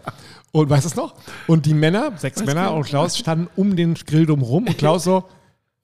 Und 0.51 0.69
weißt 0.69 0.85
du 0.85 0.89
es 0.89 0.95
noch? 0.95 1.15
Und 1.47 1.65
die 1.65 1.73
Männer, 1.73 2.11
sechs 2.17 2.43
Männer 2.43 2.73
und 2.73 2.85
Klaus 2.85 3.17
standen 3.17 3.47
um 3.55 3.75
den 3.75 3.93
Grill 3.93 4.25
drumherum 4.25 4.67
und 4.67 4.77
Klaus 4.77 5.03
so, 5.03 5.23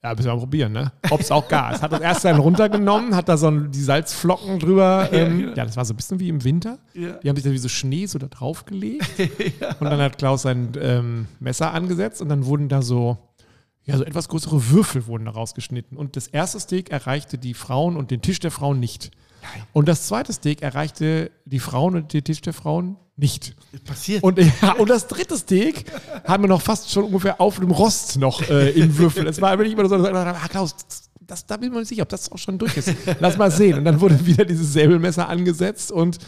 ja, 0.04 0.10
müssen 0.10 0.26
wir 0.26 0.34
mal 0.34 0.40
probieren, 0.40 0.72
ne? 0.72 0.92
Ob 1.08 1.20
es 1.20 1.30
auch 1.30 1.48
gar 1.48 1.74
ist. 1.74 1.80
Hat 1.80 1.90
das 1.90 2.00
erst 2.00 2.26
dann 2.26 2.38
runtergenommen, 2.38 3.16
hat 3.16 3.26
da 3.26 3.38
so 3.38 3.50
die 3.50 3.80
Salzflocken 3.80 4.58
drüber. 4.58 5.08
Ähm, 5.12 5.54
ja, 5.56 5.64
das 5.64 5.78
war 5.78 5.84
so 5.86 5.94
ein 5.94 5.96
bisschen 5.96 6.20
wie 6.20 6.28
im 6.28 6.44
Winter. 6.44 6.78
Ja. 6.92 7.12
Die 7.12 7.28
haben 7.28 7.36
sich 7.36 7.44
da 7.44 7.50
wie 7.50 7.58
so 7.58 7.70
Schnee 7.70 8.04
so 8.04 8.18
da 8.18 8.26
draufgelegt. 8.26 9.08
Und 9.80 9.88
dann 9.88 10.00
hat 10.00 10.18
Klaus 10.18 10.42
sein 10.42 10.72
ähm, 10.78 11.26
Messer 11.40 11.72
angesetzt 11.72 12.20
und 12.20 12.28
dann 12.28 12.44
wurden 12.44 12.68
da 12.68 12.82
so, 12.82 13.16
ja, 13.84 13.96
so 13.96 14.04
etwas 14.04 14.28
größere 14.28 14.70
Würfel 14.70 15.06
wurden 15.06 15.24
da 15.24 15.30
rausgeschnitten. 15.30 15.96
Und 15.96 16.16
das 16.16 16.26
erste 16.26 16.60
Steak 16.60 16.90
erreichte 16.90 17.38
die 17.38 17.54
Frauen 17.54 17.96
und 17.96 18.10
den 18.10 18.20
Tisch 18.20 18.40
der 18.40 18.50
Frauen 18.50 18.80
nicht. 18.80 19.10
Und 19.72 19.88
das 19.88 20.06
zweite 20.06 20.32
Steak 20.32 20.62
erreichte 20.62 21.30
die 21.44 21.58
Frauen 21.58 21.96
und 21.96 22.12
den 22.12 22.24
Tisch 22.24 22.40
der 22.40 22.52
Frauen 22.52 22.96
nicht. 23.16 23.54
Passiert. 23.84 24.22
Und, 24.22 24.38
ja, 24.38 24.72
und 24.78 24.90
das 24.90 25.06
dritte 25.06 25.36
Steak 25.36 25.84
haben 26.26 26.44
wir 26.44 26.48
noch 26.48 26.62
fast 26.62 26.90
schon 26.90 27.04
ungefähr 27.04 27.40
auf 27.40 27.58
dem 27.58 27.70
Rost 27.70 28.18
noch 28.18 28.42
äh, 28.48 28.70
in 28.70 28.96
Würfel. 28.98 29.26
Es 29.26 29.40
war 29.40 29.56
nicht 29.56 29.72
immer 29.72 29.88
so, 29.88 29.96
ah, 29.96 30.48
Klaus, 30.48 30.74
das, 31.20 31.46
da 31.46 31.56
bin 31.56 31.68
ich 31.68 31.72
mir 31.72 31.80
nicht 31.80 31.88
sicher, 31.88 32.02
ob 32.02 32.08
das 32.08 32.30
auch 32.30 32.38
schon 32.38 32.58
durch 32.58 32.76
ist. 32.76 32.92
Lass 33.20 33.36
mal 33.36 33.50
sehen. 33.50 33.78
Und 33.78 33.84
dann 33.84 34.00
wurde 34.00 34.26
wieder 34.26 34.44
dieses 34.44 34.72
Säbelmesser 34.72 35.28
angesetzt 35.28 35.92
und 35.92 36.18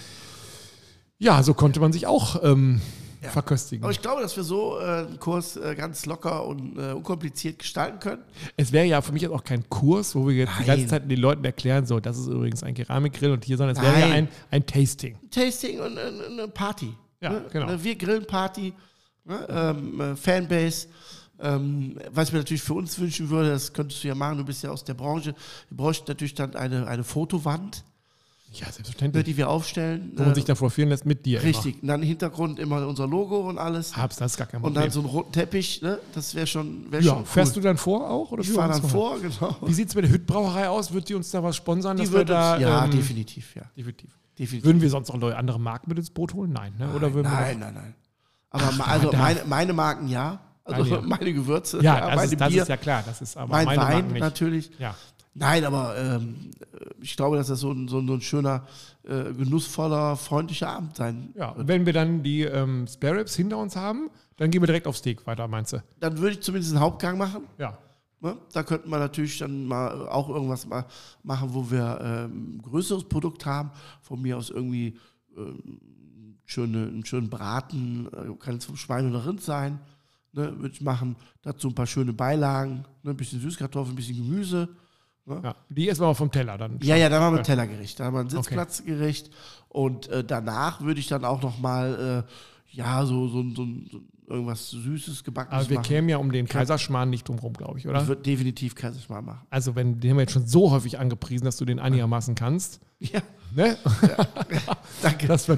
ja, 1.18 1.42
so 1.42 1.54
konnte 1.54 1.80
man 1.80 1.92
sich 1.92 2.06
auch 2.06 2.42
ähm, 2.42 2.80
verköstigen. 3.30 3.84
Aber 3.84 3.92
ich 3.92 4.00
glaube, 4.00 4.22
dass 4.22 4.36
wir 4.36 4.44
so 4.44 4.78
äh, 4.78 4.82
einen 4.84 5.18
Kurs 5.18 5.56
äh, 5.56 5.74
ganz 5.74 6.06
locker 6.06 6.46
und 6.46 6.78
äh, 6.78 6.92
unkompliziert 6.92 7.58
gestalten 7.58 7.98
können. 8.00 8.22
Es 8.56 8.72
wäre 8.72 8.86
ja 8.86 9.00
für 9.00 9.12
mich 9.12 9.22
jetzt 9.22 9.32
auch 9.32 9.44
kein 9.44 9.68
Kurs, 9.68 10.14
wo 10.14 10.28
wir 10.28 10.34
jetzt 10.34 10.52
die 10.60 10.64
ganze 10.64 10.82
Nein. 10.82 10.88
Zeit 10.88 11.10
den 11.10 11.20
Leuten 11.20 11.44
erklären, 11.44 11.86
so, 11.86 12.00
das 12.00 12.18
ist 12.18 12.26
übrigens 12.26 12.62
ein 12.62 12.74
Keramikgrill 12.74 13.32
und 13.32 13.44
hier, 13.44 13.56
sondern 13.56 13.76
es 13.76 13.82
wäre 13.82 14.00
ja 14.00 14.08
Nein. 14.08 14.12
ein, 14.12 14.28
ein 14.50 14.66
Tasting. 14.66 15.18
Tasting 15.30 15.80
und 15.80 15.98
eine 15.98 16.48
Party. 16.48 16.92
Ja, 17.20 17.30
ne? 17.30 17.44
genau. 17.52 17.82
Wir 17.82 17.96
grillen 17.96 18.26
Party, 18.26 18.72
ne? 19.24 19.46
ähm, 19.48 20.00
äh, 20.00 20.16
Fanbase. 20.16 20.88
Ähm, 21.38 21.98
was 22.12 22.28
ich 22.28 22.32
mir 22.32 22.38
natürlich 22.38 22.62
für 22.62 22.74
uns 22.74 22.98
wünschen 22.98 23.28
würde, 23.28 23.50
das 23.50 23.72
könntest 23.72 24.02
du 24.02 24.08
ja 24.08 24.14
machen, 24.14 24.38
du 24.38 24.44
bist 24.44 24.62
ja 24.62 24.70
aus 24.70 24.84
der 24.84 24.94
Branche. 24.94 25.34
Wir 25.68 25.76
bräuchten 25.76 26.06
natürlich 26.08 26.34
dann 26.34 26.54
eine, 26.54 26.86
eine 26.86 27.04
Fotowand, 27.04 27.84
Ja, 28.52 28.64
selbstverständlich. 28.72 29.24
die 29.24 29.36
wir 29.36 29.50
aufstellen. 29.50 30.12
Wo 30.16 30.22
man 30.22 30.32
Äh, 30.32 30.34
sich 30.36 30.44
dann 30.44 30.56
fotografieren 30.56 30.88
lässt 30.88 31.04
mit 31.04 31.26
dir. 31.26 31.42
richtig. 31.42 31.82
Und 31.82 31.88
dann 31.88 32.00
im 32.02 32.08
Hintergrund 32.08 32.58
immer 32.58 32.86
unser 32.86 33.06
Logo 33.06 33.40
und 33.48 33.58
alles. 33.58 33.92
Immer. 33.92 34.02
Hab's, 34.04 34.16
das 34.16 34.32
ist 34.32 34.38
gar 34.38 34.46
kein 34.46 34.58
Und 34.58 34.62
Problem. 34.72 34.82
dann 34.84 34.90
so 34.90 35.00
einen 35.00 35.08
roten 35.10 35.32
Teppich, 35.32 35.82
ne? 35.82 35.98
das 36.14 36.34
wäre 36.34 36.46
schon, 36.46 36.90
wär 36.90 37.00
ja, 37.00 37.10
schon 37.10 37.18
cool. 37.20 37.26
fährst 37.26 37.56
du 37.56 37.60
dann 37.60 37.76
vor 37.76 38.08
auch? 38.08 38.30
Oder 38.32 38.42
ich 38.42 38.48
wie 38.50 38.54
fahre 38.54 38.72
dann 38.72 38.82
das? 38.82 38.90
vor, 38.90 39.18
genau. 39.20 39.56
Wie 39.62 39.74
sieht 39.74 39.88
es 39.90 39.94
mit 39.94 40.04
der 40.04 40.12
Hüttbrauerei 40.12 40.68
aus? 40.70 40.92
Wird 40.92 41.08
die 41.08 41.14
uns 41.14 41.30
da 41.30 41.42
was 41.42 41.54
sponsern? 41.56 41.98
Die 41.98 42.10
würde 42.10 42.24
da, 42.32 42.58
ja, 42.58 42.84
ähm, 42.86 42.90
definitiv, 42.92 43.54
ja. 43.56 43.62
definitiv. 43.76 44.10
definitiv. 44.38 44.64
Würden 44.64 44.80
wir 44.80 44.88
sonst 44.88 45.08
noch 45.08 45.18
neue 45.18 45.36
andere 45.36 45.60
Marken 45.60 45.90
mit 45.90 45.98
ins 45.98 46.10
Boot 46.10 46.32
holen? 46.32 46.52
Nein, 46.52 46.72
ne? 46.78 46.94
Oder 46.94 47.12
würden 47.12 47.30
nein, 47.30 47.58
wir 47.58 47.66
nein, 47.66 47.74
nein. 47.74 47.94
Aber 48.50 48.72
ma- 48.72 48.84
also 48.84 49.12
meine, 49.12 49.40
meine 49.44 49.72
Marken 49.74 50.08
ja. 50.08 50.40
Also 50.64 50.94
ja. 50.96 51.00
meine 51.04 51.32
Gewürze, 51.34 51.80
ja, 51.82 52.00
das, 52.00 52.16
meine 52.16 52.32
ist, 52.32 52.40
das 52.40 52.48
Bier, 52.48 52.62
ist 52.62 52.68
ja 52.68 52.76
klar. 52.78 53.02
Das 53.04 53.20
ist 53.20 53.36
aber 53.36 53.52
mein 53.52 53.66
meine 53.66 53.80
Wein 53.82 53.88
Marken 53.92 54.12
nicht. 54.14 54.20
natürlich. 54.20 54.70
Ja. 54.78 54.94
Nein, 55.38 55.66
aber 55.66 55.96
ähm, 55.98 56.50
ich 57.02 57.14
glaube, 57.14 57.36
dass 57.36 57.48
das 57.48 57.60
so 57.60 57.70
ein, 57.70 57.88
so 57.88 57.98
ein, 57.98 58.06
so 58.06 58.14
ein 58.14 58.22
schöner, 58.22 58.66
äh, 59.02 59.34
genussvoller, 59.34 60.16
freundlicher 60.16 60.70
Abend 60.70 60.96
sein 60.96 61.34
ja, 61.34 61.50
und 61.50 61.68
wenn 61.68 61.84
wir 61.84 61.92
dann 61.92 62.22
die 62.22 62.42
ähm, 62.42 62.86
Spare 62.86 63.18
Ribs 63.18 63.36
hinter 63.36 63.58
uns 63.58 63.76
haben, 63.76 64.10
dann 64.38 64.50
gehen 64.50 64.62
wir 64.62 64.66
direkt 64.66 64.86
auf 64.86 64.96
Steak 64.96 65.26
weiter, 65.26 65.46
meinst 65.46 65.74
du? 65.74 65.82
Dann 66.00 66.18
würde 66.18 66.36
ich 66.36 66.40
zumindest 66.40 66.72
einen 66.72 66.80
Hauptgang 66.80 67.18
machen. 67.18 67.44
Ja. 67.58 67.76
Ne? 68.20 68.36
Da 68.52 68.62
könnten 68.62 68.88
wir 68.88 68.98
natürlich 68.98 69.38
dann 69.38 69.66
mal 69.66 70.08
auch 70.08 70.30
irgendwas 70.30 70.66
mal 70.66 70.86
machen, 71.22 71.50
wo 71.52 71.70
wir 71.70 72.00
ähm, 72.02 72.56
ein 72.56 72.62
größeres 72.62 73.04
Produkt 73.04 73.44
haben. 73.44 73.70
Von 74.00 74.22
mir 74.22 74.38
aus 74.38 74.48
irgendwie 74.48 74.98
ähm, 75.36 75.80
schöne, 76.46 76.86
einen 76.86 77.04
schönen 77.04 77.28
Braten, 77.28 78.08
äh, 78.12 78.34
kann 78.38 78.56
es 78.56 78.64
vom 78.64 78.76
Schwein 78.76 79.10
oder 79.10 79.26
Rind 79.26 79.42
sein. 79.42 79.80
Ne? 80.32 80.58
Würde 80.58 80.74
ich 80.74 80.80
machen. 80.80 81.16
Dazu 81.42 81.68
ein 81.68 81.74
paar 81.74 81.86
schöne 81.86 82.14
Beilagen, 82.14 82.84
ne? 83.02 83.10
ein 83.10 83.16
bisschen 83.16 83.40
Süßkartoffeln, 83.40 83.92
ein 83.92 83.96
bisschen 83.96 84.16
Gemüse. 84.16 84.68
Ja. 85.26 85.54
Die 85.68 85.88
essen 85.88 86.02
wir 86.02 86.06
mal 86.08 86.14
vom 86.14 86.30
Teller 86.30 86.56
dann. 86.58 86.78
Ja, 86.82 86.96
ja, 86.96 87.08
dann 87.08 87.22
haben 87.22 87.32
wir 87.34 87.38
Ja. 87.38 87.42
ein 87.42 87.46
Tellergericht, 87.46 87.98
dann 88.00 88.06
haben 88.06 88.14
wir 88.14 88.20
ein 88.20 88.30
Sitzplatzgericht 88.30 89.30
und 89.68 90.08
äh, 90.08 90.22
danach 90.24 90.80
würde 90.80 91.00
ich 91.00 91.08
dann 91.08 91.24
auch 91.24 91.42
noch 91.42 91.58
mal 91.58 92.24
äh, 92.26 92.32
ja 92.76 93.04
so, 93.06 93.28
so, 93.28 93.42
so, 93.54 93.66
so 93.90 94.00
irgendwas 94.28 94.70
Süßes 94.70 95.22
gebackenes 95.24 95.60
Aber 95.62 95.70
wir 95.70 95.76
machen. 95.78 95.86
kämen 95.86 96.08
ja 96.08 96.16
um 96.18 96.32
den 96.32 96.48
Kaiserschmarrn 96.48 97.10
nicht 97.10 97.28
drum 97.28 97.38
rum, 97.38 97.52
glaube 97.52 97.78
ich, 97.78 97.86
oder? 97.86 98.02
Ich 98.02 98.08
würde 98.08 98.22
definitiv 98.22 98.74
Kaiserschmarrn 98.74 99.24
machen. 99.24 99.46
Also, 99.50 99.74
wenn, 99.76 100.00
den 100.00 100.10
haben 100.10 100.16
wir 100.18 100.22
jetzt 100.22 100.32
schon 100.32 100.46
so 100.46 100.70
häufig 100.72 100.98
angepriesen, 100.98 101.44
dass 101.44 101.56
du 101.56 101.64
den 101.64 101.78
einigermaßen 101.78 102.34
kannst. 102.34 102.80
Ja, 102.98 103.20
Ne? 103.54 103.76
danke. 105.02 105.28
Dass 105.28 105.46
wir, 105.48 105.56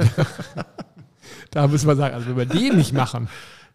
da 1.50 1.66
müssen 1.66 1.86
wir 1.88 1.96
sagen, 1.96 2.14
also 2.14 2.28
wenn 2.28 2.36
wir 2.36 2.46
den 2.46 2.76
nicht 2.76 2.92
machen, 2.92 3.28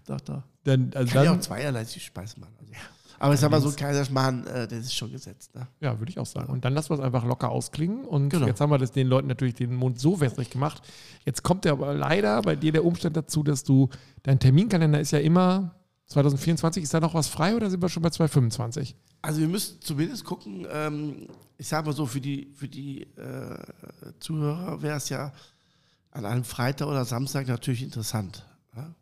Doch, 0.06 0.22
doch. 0.22 0.44
dann, 0.64 0.92
also 0.94 1.12
Kann 1.14 1.24
ja 1.26 1.32
auch 1.32 1.36
dann 1.36 1.42
zweierlei 1.42 1.86
Speisen 1.86 2.42
machen. 2.42 2.54
Also. 2.60 2.72
Aber 3.20 3.34
ich 3.34 3.40
sag 3.40 3.52
mal 3.52 3.62
so, 3.62 3.70
ein 3.70 3.76
Kaiserschmarrn, 3.76 4.46
äh, 4.48 4.68
das 4.68 4.80
ist 4.80 4.96
schon 4.96 5.12
gesetzt. 5.12 5.56
Ne? 5.56 5.68
ja, 5.80 5.98
würde 6.00 6.10
ich 6.12 6.20
auch 6.20 6.26
sagen. 6.26 6.52
Und 6.52 6.66
dann 6.66 6.74
lassen 6.74 6.90
wir 6.90 6.96
es 6.96 7.00
einfach 7.02 7.24
locker 7.26 7.50
ausklingen. 7.50 8.06
Und 8.06 8.30
Genau. 8.30 8.48
jetzt 8.48 8.60
haben 8.62 8.70
wir 8.72 8.78
das 8.78 8.92
den 8.92 9.08
Leuten 9.08 9.28
natürlich 9.28 9.56
den 9.56 9.76
Mund 9.76 10.00
so 10.00 10.20
wässrig 10.20 10.50
gemacht. 10.50 10.82
Jetzt 11.26 11.44
kommt 11.44 11.66
ja 11.66 11.72
aber 11.74 11.94
leider 11.94 12.42
bei 12.42 12.56
dir 12.56 12.72
der 12.72 12.86
Umstand 12.86 13.16
dazu, 13.16 13.44
dass 13.44 13.64
du, 13.64 13.90
dein 14.24 14.40
Terminkalender 14.40 15.00
ist 15.00 15.12
ja 15.12 15.20
immer 15.20 15.76
2024, 16.08 16.84
ist 16.84 16.94
da 16.94 17.00
noch 17.00 17.14
was 17.14 17.28
frei 17.28 17.56
oder 17.56 17.70
sind 17.70 17.82
wir 17.82 17.90
schon 17.90 18.04
bei 18.04 18.10
2025? 18.10 18.96
Also 19.22 19.40
wir 19.40 19.48
müssen 19.48 19.80
zumindest 19.82 20.26
gucken, 20.26 20.68
ähm, 20.72 21.28
ich 21.58 21.68
sag 21.68 21.86
mal 21.86 21.94
so, 21.94 22.06
für 22.06 22.20
die, 22.20 22.52
für 22.54 22.68
die 22.68 23.04
äh, 23.16 23.58
Zuhörer 24.20 24.82
wäre 24.82 24.98
es 24.98 25.10
ja 25.10 25.32
an 26.12 26.26
einem 26.26 26.44
Freitag 26.44 26.88
oder 26.88 27.06
Samstag 27.06 27.48
natürlich 27.48 27.84
interessant. 27.84 28.46
Ja? 28.76 28.94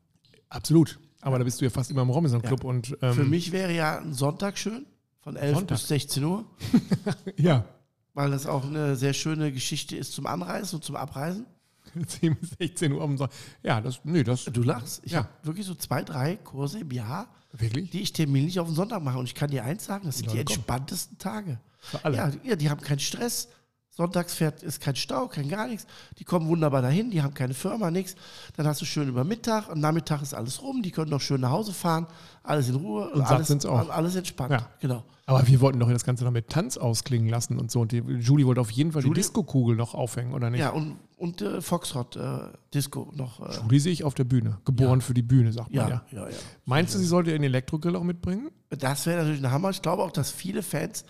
Absolut. 0.50 1.00
Aber 1.22 1.38
da 1.38 1.44
bist 1.44 1.62
du 1.62 1.66
ja 1.66 1.70
fast 1.72 1.92
immer 1.92 2.02
im 2.02 2.10
Robinson 2.10 2.42
Club 2.42 2.64
und 2.64 2.98
ähm, 3.02 3.14
Für 3.14 3.24
mich 3.24 3.52
wäre 3.52 3.74
ja 3.74 4.00
ein 4.00 4.14
Sonntag 4.14 4.58
schön, 4.58 4.86
von 5.22 5.36
11 5.36 5.56
Sonntag. 5.56 5.78
bis 5.78 5.88
16 5.88 6.24
Uhr, 6.24 6.46
ja, 7.38 7.66
weil 8.14 8.32
das 8.32 8.46
auch 8.48 8.66
eine 8.66 8.96
sehr 8.96 9.14
schöne 9.14 9.52
Geschichte 9.52 9.96
ist 9.96 10.14
zum 10.14 10.26
Anreisen 10.26 10.76
und 10.78 10.84
zum 10.84 10.96
Abreisen. 10.96 11.46
10 12.08 12.36
bis 12.38 12.50
16 12.60 12.92
Uhr 12.94 13.02
am 13.02 13.18
Sonntag. 13.18 13.36
Ja, 13.64 13.82
das, 13.82 14.00
nee, 14.04 14.24
das 14.24 14.46
Du 14.46 14.64
lachst. 14.64 15.02
Ich 15.04 15.12
Ja. 15.14 15.20
habe 15.20 15.30
wirklich 15.44 15.66
so 15.66 15.76
zwei, 15.76 16.04
drei 16.04 16.38
Kurse 16.38 16.80
im 16.80 16.92
Jahr, 16.92 17.28
wirklich 17.54 17.90
die 17.92 18.02
ich 18.02 18.14
terminlich 18.14 18.60
auf 18.60 18.68
den 18.68 18.76
Sonntag 18.76 19.04
mache. 19.04 19.18
Und 19.18 19.26
ich 19.26 19.36
kann 19.36 19.50
dir 19.52 19.64
eins 19.66 19.86
sagen, 19.86 20.06
das 20.06 20.18
sind 20.20 20.32
die 20.32 20.40
entspanntesten 20.40 21.18
Tage. 21.18 21.60
für 21.80 22.04
alle. 22.06 22.18
Ja, 22.18 22.32
ja, 22.44 22.56
die 22.56 22.70
haben 22.70 22.82
keinen 22.82 23.00
Stress. 23.00 23.50
Sonntags 23.94 24.34
fährt, 24.34 24.64
ist 24.64 24.80
kein 24.80 24.96
Stau, 24.96 25.28
kein 25.28 25.50
gar 25.50 25.68
nichts. 25.68 25.86
Die 26.18 26.24
kommen 26.24 26.48
wunderbar 26.48 26.82
dahin, 26.82 27.12
die 27.12 27.22
haben 27.22 27.34
keine 27.34 27.54
Firma, 27.54 27.92
nichts. 27.92 28.16
Dann 28.56 28.66
hast 28.66 28.80
du 28.82 28.86
schön 28.86 29.10
über 29.10 29.26
Mittag 29.26 29.70
und 29.70 29.82
Nachmittag 29.82 30.22
ist 30.22 30.34
alles 30.34 30.62
rum. 30.62 30.82
Die 30.82 30.92
können 30.92 31.12
noch 31.12 31.20
schön 31.20 31.42
nach 31.42 31.52
Hause 31.52 31.74
fahren, 31.74 32.08
alles 32.42 32.70
in 32.70 32.76
Ruhe. 32.76 33.10
Und 33.10 33.20
satt 33.24 33.32
alles, 33.32 33.48
sind's 33.48 33.66
auch. 33.66 33.90
alles 33.90 34.16
entspannt. 34.16 34.52
Ja. 34.52 34.70
Genau. 34.80 35.04
Aber 35.26 35.46
wir 35.48 35.60
wollten 35.62 35.80
doch 35.80 35.90
das 35.90 36.04
Ganze 36.06 36.24
noch 36.24 36.32
mit 36.32 36.50
Tanz 36.50 36.78
ausklingen 36.78 37.30
lassen 37.30 37.60
und 37.60 37.70
so. 37.70 37.82
Und 37.82 37.92
die, 37.92 37.98
Julie 37.98 38.46
wollte 38.46 38.62
auf 38.62 38.72
jeden 38.72 38.94
Fall 38.94 39.02
die 39.02 39.10
Julie- 39.10 39.20
Disco-Kugel 39.22 39.76
noch 39.76 39.94
aufhängen, 39.94 40.34
oder 40.34 40.50
nicht? 40.50 40.62
Ja, 40.62 40.70
und, 40.70 40.98
und 41.18 41.42
äh, 41.42 41.62
Foxtrot 41.62 42.16
äh, 42.16 42.40
Disco 42.74 43.12
noch. 43.16 43.40
Äh, 43.40 43.62
Julie 43.62 43.80
sehe 43.80 43.94
ich 43.94 44.04
auf 44.06 44.14
der 44.14 44.24
Bühne. 44.24 44.58
Geboren 44.66 45.02
für 45.02 45.14
die 45.14 45.22
Bühne, 45.22 45.52
sagt 45.52 45.74
man 45.74 45.90
ja, 45.90 45.90
ja. 45.90 46.06
ja, 46.12 46.30
ja. 46.30 46.36
Meinst 46.66 46.96
du, 46.96 46.98
sie 46.98 47.06
sollte 47.06 47.32
ihren 47.32 47.44
Elektrogrill 47.44 47.96
auch 47.96 48.04
mitbringen? 48.04 48.52
Das 48.70 49.06
wäre 49.06 49.20
natürlich 49.20 49.44
ein 49.44 49.52
Hammer. 49.52 49.70
Ich 49.70 49.82
glaube 49.82 50.02
auch, 50.04 50.12
dass 50.12 50.32
viele 50.32 50.64
Fans 50.64 51.06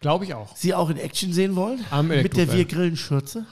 Glaube 0.00 0.24
ich 0.24 0.34
auch. 0.34 0.54
sie 0.56 0.74
auch 0.74 0.90
in 0.90 0.96
Action 0.96 1.32
sehen 1.32 1.56
wollen. 1.56 1.84
Am 1.90 2.08
mit 2.08 2.36
der. 2.36 2.52
Wir 2.52 2.64
grillen 2.64 2.96
Schürze. 2.96 3.46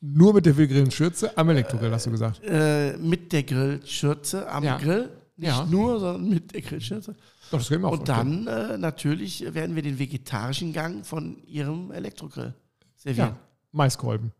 Nur 0.00 0.34
mit 0.34 0.46
der 0.46 0.56
willgrillen 0.56 0.90
Schürze 0.90 1.36
am 1.38 1.48
Elektrogrill, 1.50 1.92
hast 1.92 2.06
du 2.06 2.10
gesagt. 2.10 2.40
Äh, 2.44 2.96
mit 2.98 3.32
der 3.32 3.44
Grillschürze 3.44 4.48
am 4.50 4.64
Ja. 4.64 4.76
Grill. 4.78 5.10
Nicht 5.36 5.48
Ja. 5.48 5.64
nur, 5.64 6.00
sondern 6.00 6.28
mit 6.28 6.52
der 6.52 6.60
Grillschürze. 6.62 7.14
Doch, 7.52 7.58
das 7.58 7.68
können 7.68 7.82
wir 7.82 7.88
auch 7.88 7.92
Und 7.98 8.08
dann 8.08 8.46
äh, 8.48 8.78
natürlich 8.78 9.54
werden 9.54 9.76
wir 9.76 9.82
den 9.82 9.98
vegetarischen 10.00 10.72
Gang 10.72 11.06
von 11.06 11.42
ihrem 11.46 11.92
Elektrogrill 11.92 12.52
servieren. 12.96 13.28
Ja, 13.30 13.36
Maiskolben. 13.70 14.32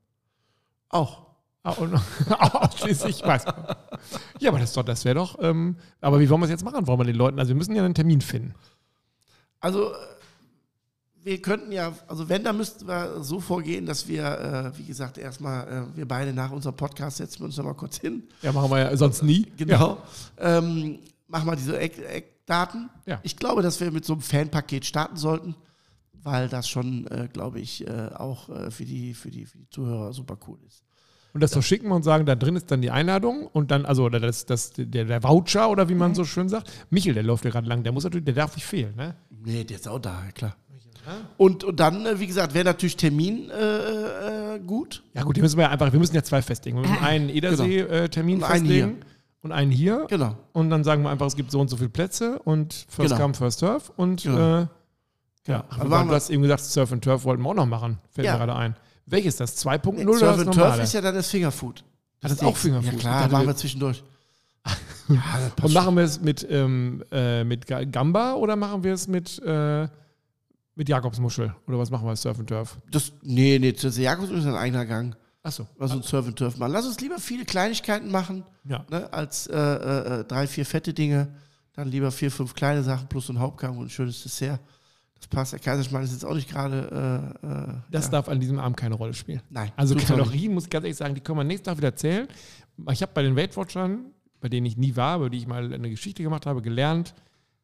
Auch. 0.89 1.27
Ah, 1.63 1.73
und 1.73 1.95
ausschließlich 2.31 3.25
Maiskolben. 3.25 3.65
Ja, 4.41 4.51
aber 4.51 4.59
das, 4.59 4.73
doch- 4.73 4.83
das 4.85 5.05
wäre 5.05 5.15
doch. 5.15 5.39
Ähm, 5.41 5.77
aber 6.01 6.19
wie 6.19 6.29
wollen 6.29 6.41
wir 6.41 6.47
es 6.47 6.51
jetzt 6.51 6.65
machen? 6.65 6.87
Wollen 6.89 6.99
wir 6.99 7.05
den 7.05 7.15
Leuten. 7.17 7.39
Also, 7.39 7.51
wir 7.51 7.57
müssen 7.57 7.75
ja 7.77 7.85
einen 7.85 7.95
Termin 7.95 8.21
finden. 8.21 8.55
Also 9.61 9.93
äh, 9.93 9.97
wir 11.25 11.41
könnten 11.41 11.73
ja, 11.73 11.93
also 12.09 12.29
wenn, 12.29 12.45
dann 12.45 12.57
müssten 12.57 12.87
wir 12.87 13.23
so 13.23 13.41
vorgehen, 13.41 13.87
dass 13.87 14.09
wir, 14.09 14.73
äh, 14.75 14.79
wie 14.79 14.85
gesagt, 14.85 15.19
erstmal, 15.19 15.69
äh, 15.69 15.97
wir 15.97 16.07
beide 16.07 16.33
nach 16.33 16.51
unserem 16.51 16.77
Podcast 16.77 17.19
setzen 17.19 17.41
wir 17.41 17.47
uns 17.47 17.57
noch 17.57 17.65
mal 17.65 17.75
kurz 17.75 18.01
hin. 18.01 18.25
Ja, 18.43 18.53
machen 18.53 18.71
wir 18.71 18.79
ja 18.79 18.97
sonst 18.97 19.23
nie. 19.23 19.47
Genau. 19.57 19.99
Ähm, 20.39 20.99
machen 21.29 21.47
wir 21.47 21.57
diese 21.57 21.79
Eck, 21.79 21.99
Eckdaten. 21.99 22.91
Ja. 23.07 23.21
Ich 23.23 23.37
glaube, 23.37 23.63
dass 23.63 23.81
wir 23.81 23.91
mit 23.91 24.05
so 24.05 24.15
einem 24.15 24.23
Fanpaket 24.23 24.85
starten 24.85 25.17
sollten, 25.17 25.55
weil 26.23 26.49
das 26.49 26.69
schon, 26.69 27.07
äh, 27.07 27.29
glaube 27.33 27.61
ich, 27.61 27.87
äh, 27.87 28.11
auch 28.15 28.49
äh, 28.49 28.71
für, 28.71 28.85
die, 28.85 29.15
für, 29.15 29.31
die, 29.31 29.47
für 29.47 29.59
die 29.59 29.69
Zuhörer 29.69 30.13
super 30.13 30.37
cool 30.47 30.59
ist. 30.67 30.83
Und 31.35 31.43
das 31.43 31.53
doch 31.53 31.63
schicken 31.63 31.89
wir 31.89 31.95
und 31.95 32.03
sagen, 32.03 32.27
da 32.27 32.35
drin 32.35 32.57
ist 32.57 32.71
dann 32.71 32.83
die 32.83 32.91
Einladung 32.91 33.47
und 33.47 33.71
dann, 33.71 33.87
also 33.87 34.05
oder 34.05 34.21
das, 34.21 34.45
das, 34.45 34.73
der, 34.77 35.07
der 35.07 35.23
Voucher 35.23 35.71
oder 35.71 35.89
wie 35.89 35.95
man 35.95 36.15
so 36.15 36.25
schön 36.25 36.51
sagt. 36.51 36.71
Michel, 36.91 37.15
der 37.15 37.23
läuft 37.23 37.45
ja 37.45 37.51
gerade 37.51 37.67
lang, 37.67 37.83
der 37.83 37.93
muss 37.93 38.05
natürlich, 38.05 38.27
der 38.27 38.35
darf 38.35 38.55
nicht 38.55 38.67
fehlen, 38.67 38.95
ne? 38.97 39.15
Nee, 39.31 39.65
der 39.65 39.79
ist 39.79 39.89
auch 39.89 39.99
da, 39.99 40.25
klar. 40.35 40.57
Und, 41.37 41.65
und 41.65 41.81
dann, 41.81 42.07
äh, 42.07 42.21
wie 42.21 42.27
gesagt, 42.27 42.55
wäre 42.55 42.65
natürlich 42.65 42.97
Termin 42.97 43.51
äh, 43.51 44.55
äh, 44.57 44.59
gut. 44.61 45.03
Ja 45.15 45.23
gut, 45.23 45.37
die 45.37 45.41
müssen 45.43 45.57
wir 45.57 45.65
ja 45.65 45.71
einfach, 45.71 45.93
wir 45.93 45.99
müssen 45.99 46.15
ja 46.15 46.23
zwei 46.23 46.43
festlegen. 46.43 46.81
Wir 46.83 46.89
müssen 46.89 47.03
einen 47.05 47.29
Edersee-Termin 47.29 48.43
einen 48.45 48.53
festlegen 48.67 48.97
und 49.43 49.53
einen 49.53 49.71
hier. 49.71 50.07
Genau. 50.09 50.37
Und 50.53 50.71
dann 50.71 50.85
sagen 50.85 51.03
wir 51.03 51.11
einfach, 51.11 51.27
es 51.27 51.37
gibt 51.37 51.51
so 51.51 51.61
und 51.61 51.69
so 51.69 51.77
viele 51.77 51.89
Plätze 51.89 52.39
und 52.41 52.87
First 52.89 53.11
Genau. 53.11 53.21
Come, 53.23 53.35
First 53.35 53.61
Turf. 53.61 53.93
Und 53.97 54.23
Genau. 54.23 54.61
äh, 54.63 54.67
ja, 55.49 55.65
du 55.81 55.91
wir- 55.91 56.07
hast 56.09 56.31
eben 56.31 56.43
gesagt, 56.43 56.61
Surf 56.63 56.93
and 56.93 57.03
Turf 57.03 57.25
wollten 57.25 57.43
wir 57.43 57.49
auch 57.51 57.55
noch 57.55 57.67
machen. 57.67 57.99
Fällt 58.11 58.27
Ja. 58.27 58.35
mir 58.35 58.39
gerade 58.47 58.55
ein. 58.55 58.77
Welches 59.07 59.35
ist 59.35 59.41
das? 59.41 59.57
2.0 59.57 59.97
Nee, 59.97 60.05
oder 60.07 60.19
Surf 60.19 60.37
das 60.37 60.47
and? 60.47 60.55
Turf 60.55 60.79
ist 60.83 60.93
ja 60.95 61.01
dann 61.01 61.15
das 61.17 61.29
Fingerfood. 61.29 61.83
Ah, 61.85 62.29
das 62.29 62.33
ist 62.33 62.45
auch 62.45 62.57
Fingerfood. 62.57 62.93
Ja 62.93 62.99
klar, 63.01 63.29
machen 63.29 63.47
wir- 63.49 63.57
zwischendurch. 63.57 64.05
ja, 65.09 65.21
das 65.57 65.65
Und 65.65 65.75
machen 65.75 65.97
wir 65.97 66.05
es 66.05 66.21
mit, 66.21 66.47
ähm, 66.49 67.03
äh, 67.11 67.43
mit 67.43 67.67
Ga- 67.67 67.83
Gamba 67.83 68.35
oder 68.35 68.55
machen 68.55 68.85
wir 68.85 68.95
es 68.95 69.09
mit, 69.09 69.41
äh, 69.43 69.89
mit 70.75 70.89
Jakobsmuschel? 70.89 71.55
Oder 71.67 71.79
was 71.79 71.91
machen 71.91 72.07
wir 72.07 72.17
Surf 72.17 72.39
and 72.39 72.49
Turf? 72.49 72.79
Das, 72.91 73.13
nee, 73.23 73.59
nee, 73.59 73.73
das 73.73 73.97
Jakobs 73.99 74.31
ist 74.31 74.47
ein 74.47 74.55
eigener 74.55 74.87
Gang. 74.87 75.17
Achso. 75.43 75.67
Was 75.77 75.93
uns 75.95 76.09
Surf 76.09 76.27
and 76.27 76.37
Turf 76.39 76.57
machen. 76.57 76.73
Lass 76.73 76.87
uns 76.87 77.01
lieber 77.01 77.19
viele 77.19 77.45
Kleinigkeiten 77.45 78.11
machen, 78.11 78.45
Ja. 78.65 78.85
ne, 78.91 79.13
als 79.13 79.49
äh, 79.49 79.57
äh, 79.59 80.21
äh, 80.21 80.25
drei, 80.25 80.47
vier 80.47 80.65
fette 80.65 80.95
Dinge. 80.95 81.35
Dann 81.75 81.89
lieber 81.89 82.11
vier, 82.13 82.31
fünf 82.31 82.55
kleine 82.55 82.83
Sachen 82.83 83.09
plus 83.09 83.29
ein 83.31 83.39
Hauptgang 83.39 83.77
und 83.79 83.87
ein 83.87 83.91
schönes 83.91 84.23
Dessert. 84.23 84.61
Das 85.17 85.27
passt. 85.27 85.53
Der 85.53 85.59
Kaiserschmarrn 85.61 86.05
ist 86.05 86.13
jetzt 86.13 86.25
auch 86.25 86.35
nicht 86.35 86.49
gerade. 86.51 87.35
Äh, 87.43 87.47
äh, 87.47 87.75
Das 87.91 88.07
ja. 88.07 88.11
darf 88.13 88.29
an 88.29 88.41
diesem 88.41 88.59
Abend 88.59 88.77
keine 88.77 88.95
Rolle 88.95 89.15
spielen. 89.15 89.41
Nein. 89.51 89.73
Also. 89.77 89.95
Kalorien, 89.97 90.53
muss 90.55 90.65
ich 90.65 90.71
ganz 90.71 90.85
ehrlich 90.85 90.97
sagen, 90.97 91.15
die 91.15 91.21
können 91.21 91.39
wir 91.39 91.45
nächsten 91.45 91.65
Tag 91.65 91.79
wieder 91.79 91.95
zählen. 91.97 92.29
Ich 92.91 93.03
habe 93.03 93.13
bei 93.15 93.23
den 93.23 93.37
Weight 93.37 93.57
Watchern, 93.57 94.07
bei 94.41 94.49
denen 94.49 94.67
ich 94.67 94.77
nie 94.77 94.97
war, 94.97 95.17
über 95.17 95.31
die 95.31 95.39
ich 95.39 95.47
mal 95.47 95.73
eine 95.73 95.91
Geschichte 95.91 96.23
gemacht 96.23 96.47
habe, 96.47 96.61
gelernt, 96.63 97.15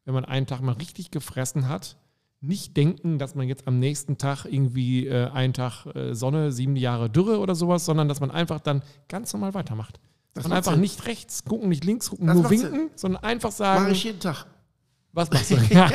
wenn 0.05 0.13
man 0.13 0.25
einen 0.25 0.47
Tag 0.47 0.61
mal 0.61 0.71
richtig 0.73 1.11
gefressen 1.11 1.67
hat, 1.69 1.97
nicht 2.41 2.77
denken, 2.77 3.19
dass 3.19 3.35
man 3.35 3.47
jetzt 3.47 3.67
am 3.67 3.79
nächsten 3.79 4.17
Tag 4.17 4.45
irgendwie 4.45 5.07
äh, 5.07 5.29
einen 5.31 5.53
Tag 5.53 5.85
äh, 5.95 6.13
Sonne, 6.15 6.51
sieben 6.51 6.75
Jahre 6.75 7.09
Dürre 7.09 7.39
oder 7.39 7.53
sowas, 7.55 7.85
sondern 7.85 8.07
dass 8.07 8.21
man 8.21 8.31
einfach 8.31 8.59
dann 8.61 8.81
ganz 9.09 9.33
normal 9.33 9.53
weitermacht. 9.53 9.99
Dass 10.33 10.43
Das 10.43 10.49
man 10.49 10.57
einfach 10.57 10.71
Sinn. 10.73 10.81
nicht 10.81 11.05
rechts 11.05 11.43
gucken, 11.43 11.69
nicht 11.69 11.83
links 11.83 12.09
gucken, 12.09 12.27
Das 12.27 12.35
nur 12.37 12.49
winken, 12.49 12.89
sondern 12.95 13.23
einfach 13.23 13.51
sagen, 13.51 13.83
Mache 13.83 13.91
ich 13.91 14.03
jeden 14.05 14.19
Tag. 14.21 14.45
was 15.11 15.29
machst 15.31 15.51
du? 15.51 15.55
ja. 15.69 15.89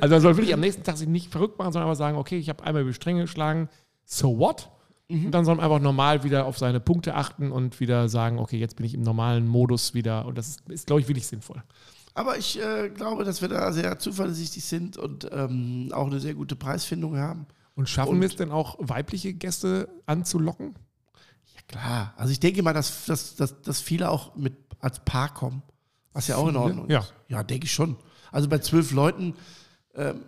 Also 0.00 0.14
man 0.14 0.20
soll 0.22 0.36
wirklich 0.36 0.54
am 0.54 0.60
nächsten 0.60 0.82
Tag 0.82 0.96
sich 0.96 1.08
nicht 1.08 1.30
verrückt 1.30 1.58
machen, 1.58 1.72
sondern 1.72 1.88
einfach 1.90 1.98
sagen, 1.98 2.16
okay, 2.16 2.38
ich 2.38 2.48
habe 2.48 2.64
einmal 2.64 2.82
über 2.82 2.90
die 2.90 2.94
Stränge 2.94 3.22
geschlagen, 3.22 3.68
so 4.06 4.38
what? 4.38 4.70
Mhm. 5.08 5.26
Und 5.26 5.32
dann 5.32 5.44
soll 5.44 5.56
man 5.56 5.64
einfach 5.64 5.80
normal 5.80 6.24
wieder 6.24 6.46
auf 6.46 6.56
seine 6.56 6.80
Punkte 6.80 7.16
achten 7.16 7.52
und 7.52 7.80
wieder 7.80 8.08
sagen, 8.08 8.38
okay, 8.38 8.56
jetzt 8.58 8.76
bin 8.76 8.86
ich 8.86 8.94
im 8.94 9.02
normalen 9.02 9.46
Modus 9.46 9.92
wieder. 9.92 10.24
Und 10.24 10.38
das 10.38 10.48
ist, 10.48 10.70
ist 10.70 10.86
glaube 10.86 11.02
ich, 11.02 11.08
wirklich 11.08 11.26
sinnvoll. 11.26 11.62
Aber 12.14 12.36
ich 12.38 12.60
äh, 12.60 12.90
glaube, 12.90 13.24
dass 13.24 13.40
wir 13.40 13.48
da 13.48 13.72
sehr 13.72 13.98
zuversichtlich 13.98 14.64
sind 14.64 14.96
und 14.96 15.28
ähm, 15.32 15.90
auch 15.92 16.06
eine 16.06 16.20
sehr 16.20 16.34
gute 16.34 16.56
Preisfindung 16.56 17.16
haben. 17.16 17.46
Und 17.74 17.88
schaffen 17.88 18.14
Und- 18.14 18.20
wir 18.20 18.28
es 18.28 18.36
denn 18.36 18.50
auch, 18.50 18.76
weibliche 18.80 19.32
Gäste 19.32 19.88
anzulocken? 20.06 20.74
Ja, 21.54 21.60
klar. 21.68 22.14
Also 22.16 22.32
ich 22.32 22.40
denke 22.40 22.62
mal, 22.62 22.74
dass, 22.74 23.04
dass, 23.06 23.36
dass, 23.36 23.62
dass 23.62 23.80
viele 23.80 24.10
auch 24.10 24.34
mit 24.36 24.54
als 24.80 25.00
Paar 25.04 25.32
kommen. 25.32 25.62
Was 26.12 26.26
ja 26.26 26.36
auch 26.36 26.48
in? 26.48 26.56
Ordnung 26.56 26.90
Ja. 26.90 27.00
ist. 27.00 27.14
Ja, 27.28 27.42
denke 27.44 27.66
ich 27.66 27.72
schon. 27.72 27.96
Also 28.32 28.48
bei 28.48 28.58
zwölf 28.58 28.90
Leuten, 28.90 29.34
ähm, 29.94 30.20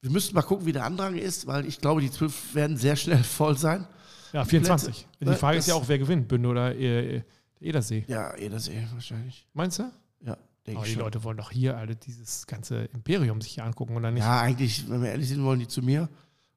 wir 0.00 0.10
müssten 0.10 0.34
mal 0.34 0.42
gucken, 0.42 0.66
wie 0.66 0.72
der 0.72 0.84
Andrang 0.84 1.16
ist, 1.16 1.46
weil 1.46 1.66
ich 1.66 1.80
glaube, 1.80 2.00
die 2.00 2.10
zwölf 2.10 2.54
werden 2.54 2.76
sehr 2.76 2.94
schnell 2.96 3.22
voll 3.24 3.56
sein. 3.58 3.86
Ja, 4.32 4.44
24. 4.44 5.06
Die 5.20 5.24
Ne, 5.24 5.36
Frage 5.36 5.58
ist 5.58 5.66
ja 5.68 5.74
auch, 5.74 5.88
wer 5.88 5.98
gewinnt, 5.98 6.28
Bünde 6.28 6.48
oder 6.48 6.74
äh, 6.76 7.22
der 7.60 7.68
Edersee. 7.68 8.04
Ja, 8.08 8.34
Edersee 8.36 8.86
wahrscheinlich. 8.92 9.46
Meinst 9.54 9.78
du? 9.78 9.90
Ja, 10.20 10.36
denke 10.66 10.78
Aber 10.78 10.86
die 10.86 10.92
schon. 10.94 11.02
Leute 11.02 11.24
wollen 11.24 11.36
doch 11.36 11.50
hier 11.50 11.76
alle 11.76 11.96
dieses 11.96 12.46
ganze 12.46 12.84
Imperium 12.94 13.40
sich 13.40 13.54
hier 13.54 13.64
angucken 13.64 13.96
oder 13.96 14.10
nicht? 14.10 14.22
Ja, 14.22 14.40
eigentlich, 14.40 14.88
wenn 14.88 15.02
wir 15.02 15.10
ehrlich 15.10 15.28
sind, 15.28 15.44
wollen 15.44 15.60
die 15.60 15.68
zu 15.68 15.82
mir. 15.82 16.08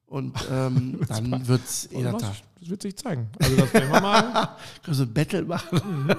Und 0.06 0.34
ähm, 0.50 1.00
dann 1.08 1.46
wird 1.46 1.64
es 1.64 1.88
Oder 1.92 2.14
was? 2.14 2.22
Edertal. 2.22 2.36
Das 2.60 2.68
wird 2.70 2.82
sich 2.82 2.96
zeigen. 2.96 3.28
Also 3.40 3.56
das 3.56 3.72
werden 3.74 3.92
wir 3.92 4.00
mal. 4.00 4.22
Können 4.82 4.86
wir 4.86 4.94
so 4.94 5.02
ein 5.04 5.12
Battle 5.14 5.44
machen? 5.44 6.14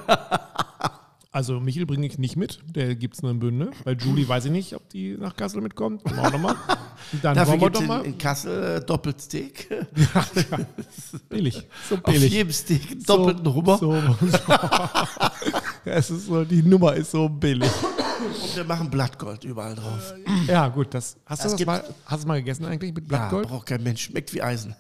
Also 1.32 1.60
Michel 1.60 1.86
bringe 1.86 2.08
ich 2.08 2.18
nicht 2.18 2.38
mit, 2.38 2.60
der 2.66 2.96
gibt 2.96 3.14
es 3.14 3.22
nur 3.22 3.30
in 3.30 3.40
Bünde, 3.40 3.70
weil 3.84 3.96
Julie 4.02 4.28
weiß 4.28 4.46
ich 4.46 4.52
nicht, 4.52 4.76
ob 4.76 4.90
die 4.90 5.16
nach 5.16 5.36
Kassel 5.36 5.62
mitkommt. 5.62 6.04
Machen 6.04 6.18
wir 6.18 6.24
auch 6.28 6.32
nochmal. 6.32 6.56
Dann 7.22 7.36
Dafür 7.36 7.52
wollen 7.52 7.62
wir 7.62 7.70
doch 7.70 7.82
in, 7.82 7.88
mal. 7.88 8.06
in 8.06 8.18
Kassel 8.18 8.78
äh, 8.78 8.86
Doppelsteak. 8.86 9.70
Billig. 11.30 11.68
So 11.88 11.96
Auf 11.96 12.04
billig. 12.04 12.34
jedem 12.34 12.52
Steak 12.52 13.06
doppelten 13.06 13.46
so, 13.46 13.54
Hummer. 13.54 13.78
So, 13.78 13.94
so. 14.28 14.38
Es 15.86 16.10
ist 16.10 16.26
so, 16.28 16.44
die 16.44 16.62
Nummer 16.64 16.94
ist 16.96 17.12
so 17.12 17.28
billig. 17.30 17.70
Und 18.44 18.56
wir 18.56 18.64
machen 18.66 18.90
Blattgold 18.90 19.44
überall 19.44 19.76
drauf. 19.76 20.14
Ja, 20.48 20.68
gut, 20.68 20.94
das 20.94 21.16
hast 21.26 21.46
du 21.46 21.50
das 21.50 21.66
mal, 21.66 21.84
hast 22.06 22.12
du 22.12 22.16
es 22.18 22.26
mal 22.26 22.40
gegessen 22.40 22.66
eigentlich 22.66 22.94
mit 22.94 23.08
Blattgold? 23.08 23.46
Ja, 23.46 23.52
braucht 23.52 23.66
kein 23.68 23.82
Mensch. 23.84 24.04
Schmeckt 24.04 24.34
wie 24.34 24.42
Eisen. 24.42 24.76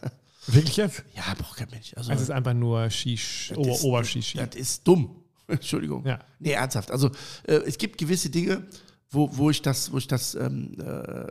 Wirklich 0.47 0.77
jetzt? 0.77 1.03
Ja, 1.15 1.23
braucht 1.37 1.57
kein 1.57 1.69
Mensch. 1.69 1.93
Also, 1.95 2.11
Es 2.11 2.21
ist 2.21 2.31
einfach 2.31 2.53
nur 2.53 2.89
Shish, 2.89 3.49
das 3.49 3.57
Ober, 3.57 3.71
ist- 3.71 3.83
Obershishi. 3.83 4.37
Das 4.37 4.55
ist 4.55 4.87
dumm. 4.87 5.15
Entschuldigung. 5.47 6.05
Ja. 6.05 6.19
Nee, 6.39 6.51
ernsthaft. 6.51 6.91
Also 6.91 7.09
äh, 7.47 7.53
es 7.65 7.77
gibt 7.77 7.97
gewisse 7.97 8.29
Dinge, 8.29 8.63
wo, 9.09 9.29
wo 9.35 9.49
ich 9.49 9.61
das, 9.61 9.91
wo 9.91 9.97
ich 9.97 10.07
das 10.07 10.35
ähm, 10.35 10.75
äh, 10.79 10.83
äh, 10.83 11.27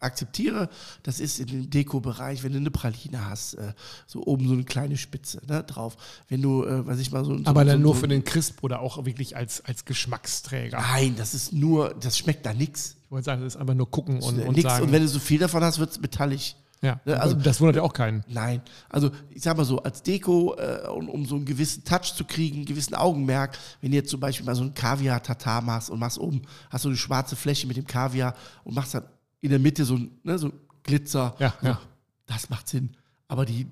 akzeptiere. 0.00 0.68
Das 1.02 1.20
ist 1.20 1.38
in 1.40 1.46
dem 1.46 1.70
Deko-Bereich, 1.70 2.42
wenn 2.42 2.52
du 2.52 2.58
eine 2.58 2.70
Praline 2.70 3.28
hast, 3.28 3.54
äh, 3.54 3.72
so 4.06 4.24
oben 4.24 4.46
so 4.46 4.54
eine 4.54 4.64
kleine 4.64 4.96
Spitze 4.96 5.40
ne, 5.46 5.62
drauf. 5.64 5.96
Wenn 6.28 6.42
du, 6.42 6.64
äh, 6.64 6.86
weiß 6.86 6.98
ich 7.00 7.10
mal, 7.12 7.24
so 7.24 7.36
so- 7.38 7.44
Aber 7.46 7.64
dann 7.64 7.78
so, 7.78 7.82
nur 7.82 7.94
so, 7.94 8.00
für 8.00 8.08
den 8.08 8.24
Crisp 8.24 8.62
oder 8.62 8.80
auch 8.80 9.04
wirklich 9.04 9.36
als, 9.36 9.64
als 9.64 9.84
Geschmacksträger. 9.84 10.78
Nein, 10.78 11.14
das 11.16 11.34
ist 11.34 11.52
nur, 11.52 11.94
das 12.00 12.18
schmeckt 12.18 12.44
da 12.46 12.52
nix. 12.54 12.96
Ich 13.04 13.10
wollte 13.10 13.26
sagen, 13.26 13.42
das 13.42 13.54
ist 13.54 13.60
einfach 13.60 13.74
nur 13.74 13.90
gucken 13.90 14.20
und, 14.20 14.38
und 14.40 14.56
nix. 14.56 14.62
sagen. 14.68 14.84
Und 14.84 14.92
wenn 14.92 15.02
du 15.02 15.08
so 15.08 15.18
viel 15.18 15.38
davon 15.38 15.62
hast, 15.62 15.78
wird 15.78 15.90
es 15.90 16.00
metallisch. 16.00 16.56
ja, 16.82 17.00
ne, 17.04 17.18
also- 17.20 17.34
das 17.36 17.60
wundert 17.60 17.76
ja 17.76 17.82
auch 17.82 17.92
keinen. 17.92 18.24
Nein, 18.28 18.60
also 18.90 19.10
ich 19.30 19.42
sag 19.42 19.56
mal 19.56 19.64
so, 19.64 19.82
als 19.82 20.02
Deko, 20.02 20.54
äh, 20.56 20.86
um, 20.88 21.08
um 21.08 21.24
so 21.24 21.36
einen 21.36 21.44
gewissen 21.44 21.84
Touch 21.84 22.14
zu 22.14 22.24
kriegen, 22.24 22.56
einen 22.58 22.66
gewissen 22.66 22.94
Augenmerk, 22.94 23.56
wenn 23.80 23.90
du 23.90 23.96
jetzt 23.96 24.10
zum 24.10 24.20
Beispiel 24.20 24.44
mal 24.44 24.54
so 24.54 24.64
ein 24.64 24.74
Kaviar-Tatar 24.74 25.62
machst 25.62 25.90
und 25.90 25.98
machst 25.98 26.18
oben, 26.18 26.42
hast 26.70 26.84
du 26.84 26.88
eine 26.90 26.98
schwarze 26.98 27.36
Fläche 27.36 27.66
mit 27.66 27.76
dem 27.76 27.86
Kaviar 27.86 28.34
und 28.64 28.74
machst 28.74 28.94
dann 28.94 29.04
in 29.44 29.50
der 29.50 29.58
Mitte 29.58 29.84
so 29.84 29.96
ein, 29.96 30.10
ne, 30.22 30.38
so 30.38 30.50
Glitzer, 30.82 31.34
Ja, 31.38 31.54
also, 31.60 31.66
ja. 31.66 31.80
das 32.26 32.48
macht 32.48 32.66
Sinn. 32.68 32.90
Aber 33.28 33.44
die 33.44 33.66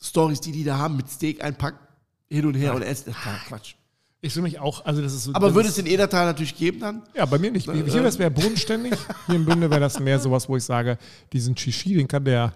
Stories, 0.00 0.40
die 0.40 0.52
die 0.52 0.62
da 0.62 0.78
haben 0.78 0.96
mit 0.96 1.10
Steak 1.10 1.42
einpacken, 1.42 1.78
hin 2.30 2.46
und 2.46 2.54
her 2.54 2.74
und 2.74 2.82
essen, 2.82 3.06
das 3.12 3.16
ist 3.16 3.48
Quatsch. 3.48 3.74
Ich 4.20 4.32
fühle 4.32 4.44
mich 4.44 4.60
auch, 4.60 4.84
also 4.84 5.02
das 5.02 5.12
ist 5.12 5.24
so. 5.24 5.34
Aber 5.34 5.48
das 5.48 5.56
würde 5.56 5.68
es 5.68 5.74
den 5.74 5.86
Edertal 5.86 6.26
natürlich 6.26 6.56
geben 6.56 6.78
dann? 6.78 7.02
Ja, 7.14 7.26
bei 7.26 7.38
mir 7.38 7.50
nicht. 7.50 7.68
Hier 7.70 7.86
wäre 7.86 8.06
es 8.06 8.18
mehr 8.18 8.30
bodenständig. 8.30 8.94
Hier 9.26 9.34
in 9.34 9.44
Bünde 9.44 9.68
wäre 9.68 9.80
das 9.80 9.98
mehr 9.98 10.20
sowas, 10.20 10.48
wo 10.48 10.56
ich 10.56 10.62
sage, 10.62 10.98
diesen 11.32 11.56
Shishi, 11.56 11.94
den 11.94 12.06
kann 12.06 12.24
der, 12.24 12.52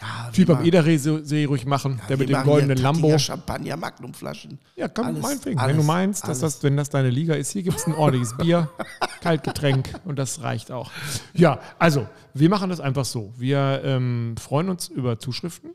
Ja, 0.00 0.30
Typ 0.30 0.50
am 0.50 0.62
Edersee 0.62 1.46
ruhig 1.46 1.64
machen, 1.64 2.00
der 2.08 2.18
wir 2.18 2.26
mit 2.26 2.36
dem 2.36 2.42
goldenen 2.44 2.76
Lambo. 2.76 3.18
Champagner, 3.18 3.76
Magnumflaschen. 3.78 4.58
Ja, 4.76 4.88
komm, 4.88 5.06
Alles, 5.06 5.22
meinetwegen. 5.22 5.58
alles, 5.58 5.70
wenn 5.70 5.80
du 5.80 5.86
meinst, 5.86 6.28
dass 6.28 6.40
das, 6.40 6.62
wenn 6.62 6.76
das 6.76 6.90
deine 6.90 7.08
Liga 7.08 7.32
ist, 7.34 7.50
hier 7.52 7.62
gibt 7.62 7.78
es 7.78 7.86
ein 7.86 7.94
ordentliches 7.94 8.36
Bier, 8.38 8.68
Kaltgetränk 9.22 9.88
und 10.04 10.18
das 10.18 10.42
reicht 10.42 10.70
auch. 10.70 10.90
Ja, 11.32 11.60
also, 11.78 12.06
wir 12.34 12.48
machen 12.50 12.68
das 12.68 12.80
einfach 12.80 13.06
so. 13.06 13.32
Wir 13.38 13.80
ähm, 13.84 14.34
freuen 14.38 14.68
uns 14.68 14.88
über 14.88 15.18
Zuschriften 15.18 15.70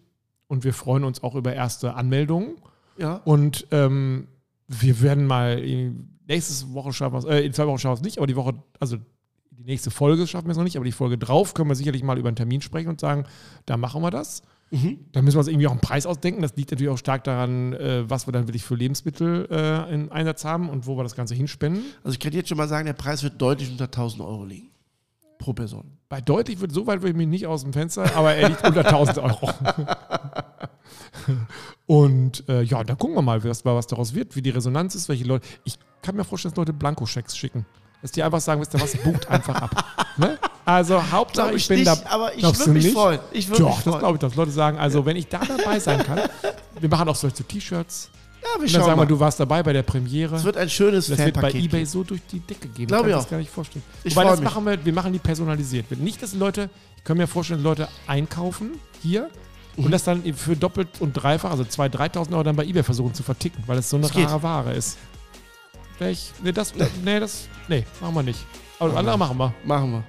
und 0.48 0.64
wir 0.64 0.74
freuen 0.76 1.04
uns 1.04 1.24
auch 1.24 1.34
über 1.34 1.54
erste 1.54 1.96
Anmeldungen. 1.96 2.58
Ja. 2.98 3.22
Und 3.26 3.66
ähm, 3.72 4.28
wir 4.68 5.02
werden 5.02 5.26
mal 5.26 5.58
in- 5.60 6.10
nächste 6.28 6.72
Woche 6.74 6.94
schaffen 6.94 7.14
wir 7.14 7.20
es, 7.20 7.26
äh, 7.26 7.40
in 7.46 7.54
zwei 7.54 7.66
Wochen 7.66 7.80
schaffen 7.80 7.94
wir 7.96 8.02
es 8.02 8.06
nicht, 8.06 8.18
aber 8.20 8.28
die 8.28 8.36
Woche, 8.36 8.54
also 8.80 8.98
die 9.62 9.72
nächste 9.72 9.92
Folge 9.92 10.28
schaffen 10.28 10.48
wir 10.48 10.52
es 10.52 10.58
noch 10.58 10.64
nicht, 10.64 10.76
aber 10.76 10.86
die 10.86 10.92
Folge 10.92 11.18
drauf 11.18 11.54
können 11.54 11.70
wir 11.70 11.76
sicherlich 11.76 12.04
mal 12.04 12.18
über 12.18 12.30
einen 12.30 12.36
Termin 12.36 12.62
sprechen 12.62 12.90
und 12.90 13.00
sagen, 13.00 13.26
da 13.66 13.78
machen 13.78 14.02
wir 14.02 14.12
das. 14.12 14.42
Mhm. 14.72 15.00
Da 15.12 15.22
müssen 15.22 15.36
wir 15.36 15.40
uns 15.40 15.50
irgendwie 15.50 15.68
auch 15.68 15.72
einen 15.72 15.82
Preis 15.82 16.06
ausdenken. 16.06 16.42
Das 16.42 16.56
liegt 16.56 16.72
natürlich 16.72 16.92
auch 16.92 16.98
stark 16.98 17.24
daran, 17.26 17.74
äh, 17.74 18.10
was 18.10 18.28
wir 18.28 18.32
dann 18.32 18.48
wirklich 18.48 18.64
für 18.64 18.76
Lebensmittel 18.76 19.48
äh, 19.52 19.94
im 19.94 20.12
Einsatz 20.12 20.46
haben 20.46 20.70
und 20.70 20.88
wo 20.88 20.98
wir 20.98 21.04
das 21.04 21.16
Ganze 21.16 21.36
hinspenden. 21.36 21.84
Also 22.04 22.14
ich 22.14 22.20
kann 22.20 22.32
jetzt 22.32 22.50
schon 22.50 22.58
mal 22.58 22.68
sagen, 22.68 22.86
der 22.86 22.94
Preis 22.94 23.22
wird 23.22 23.42
deutlich 23.42 23.70
unter 23.70 23.86
1000 23.86 24.24
Euro 24.24 24.46
liegen. 24.46 24.70
Pro 25.38 25.54
Person. 25.54 25.98
Bei 26.08 26.22
deutlich 26.22 26.62
wird 26.62 26.72
so 26.72 26.88
weit 26.88 27.02
würde 27.02 27.12
ich 27.12 27.18
mich 27.18 27.28
nicht 27.28 27.48
aus 27.48 27.64
dem 27.64 27.74
Fenster, 27.74 28.16
aber 28.16 28.34
er 28.34 28.50
liegt 28.50 28.66
unter 28.66 28.86
1000 28.86 29.18
Euro. 29.18 29.50
Und 31.86 32.48
äh, 32.48 32.62
ja, 32.62 32.84
dann 32.84 32.98
gucken 32.98 33.16
wir 33.16 33.22
mal, 33.22 33.44
was, 33.44 33.66
was 33.66 33.88
daraus 33.88 34.14
wird, 34.14 34.36
wie 34.36 34.42
die 34.42 34.52
Resonanz 34.52 34.96
ist, 34.96 35.10
welche 35.10 35.26
Leute. 35.26 35.48
Ich 35.64 35.78
kann 36.02 36.16
mir 36.16 36.24
vorstellen, 36.24 36.54
dass 36.54 36.58
Leute 36.58 36.74
Blankoschecks 36.74 37.36
schicken. 37.36 37.66
Dass 38.02 38.12
die 38.12 38.24
einfach 38.24 38.42
sagen, 38.42 38.60
wisst 38.62 38.74
ihr 38.74 38.82
was, 38.82 38.96
bucht 38.98 39.28
einfach 39.30 39.56
ab. 39.62 39.86
Ne? 40.18 40.38
Also 40.66 41.02
Hauptsache, 41.12 41.46
Glaube 41.48 41.58
ich, 41.58 41.64
ich 41.64 41.68
bin 41.70 41.80
nicht, 41.80 41.88
da. 41.88 41.98
aber 42.10 42.36
ich 42.36 42.44
würde 42.44 42.70
mich 42.72 42.84
nicht? 42.84 42.94
freuen. 42.94 43.20
Ich 43.32 43.48
würde 43.48 43.64
mich 43.64 43.72
Doch, 43.72 43.76
das 43.78 43.84
freuen. 43.86 44.00
glaube 44.00 44.16
ich, 44.16 44.20
dass 44.20 44.36
Leute 44.36 44.52
sagen, 44.52 44.78
also 44.78 45.06
wenn 45.06 45.16
ich 45.16 45.28
da 45.28 45.40
dabei 45.40 45.80
sein 45.80 46.04
kann, 46.04 46.20
wir 46.80 46.90
machen 46.90 47.08
auch 47.08 47.16
solche 47.16 47.44
T-Shirts. 47.46 48.10
Ja, 48.44 48.48
wir 48.60 48.66
Und 48.68 48.74
dann 48.74 48.84
sagen 48.84 48.98
mal. 48.98 49.04
wir, 49.04 49.08
du 49.08 49.20
warst 49.20 49.40
dabei 49.40 49.64
bei 49.64 49.72
der 49.72 49.84
Premiere. 49.84 50.36
Es 50.36 50.44
wird 50.44 50.58
ein 50.58 50.70
schönes 50.70 51.08
Das 51.08 51.18
wird 51.18 51.40
bei 51.40 51.50
eBay 51.52 51.86
so 51.86 52.04
durch 52.04 52.20
die 52.30 52.40
Decke 52.42 52.68
gehen. 52.68 52.88
Glaub 52.88 53.02
kann 53.02 53.10
ich 53.12 53.16
das 53.16 53.30
gar 53.30 53.38
nicht 53.38 53.50
vorstellen. 53.52 53.84
Ich 54.04 54.14
Wobei 54.16 54.26
das 54.26 54.40
mich. 54.42 54.50
machen 54.50 54.66
wir, 54.66 54.84
wir 54.86 54.94
machen 54.94 55.14
die 55.14 55.20
personalisiert. 55.20 55.90
Nicht, 55.92 56.22
dass 56.22 56.34
Leute, 56.34 56.70
ich 56.98 57.04
kann 57.06 57.16
mir 57.18 57.28
vorstellen, 57.28 57.64
Leute 57.64 57.88
einkaufen 58.08 58.72
hier 59.02 59.30
Mhm. 59.78 59.86
und 59.86 59.92
das 59.92 60.04
dann 60.04 60.22
für 60.34 60.58
doppelt 60.58 60.90
und 61.00 61.14
dreifach, 61.14 61.52
also 61.52 61.64
2.000, 61.64 61.92
3.000 62.16 62.34
Euro 62.34 62.44
dann 62.44 62.58
bei 62.58 62.66
eBay 62.66 62.84
versuchen 62.84 63.14
zu 63.14 63.24
verticken, 63.24 63.64
weil 63.68 63.78
es 63.78 63.90
so 63.90 63.96
eine 63.96 64.06
Das 64.08 64.14
geht. 64.14 64.28
rare 64.28 64.44
Ware 64.44 64.74
ist. 64.74 64.98
Vielleicht, 66.02 66.44
nee, 66.44 66.52
das, 66.52 66.74
nee, 67.04 67.20
das, 67.20 67.48
nee, 67.68 67.86
machen 68.02 68.16
wir 68.16 68.24
nicht. 68.24 68.44
Aber 68.80 68.98
andere 68.98 69.16
machen 69.20 69.38
wir. 69.38 69.54
Machen 69.64 69.92
wir. 69.92 70.04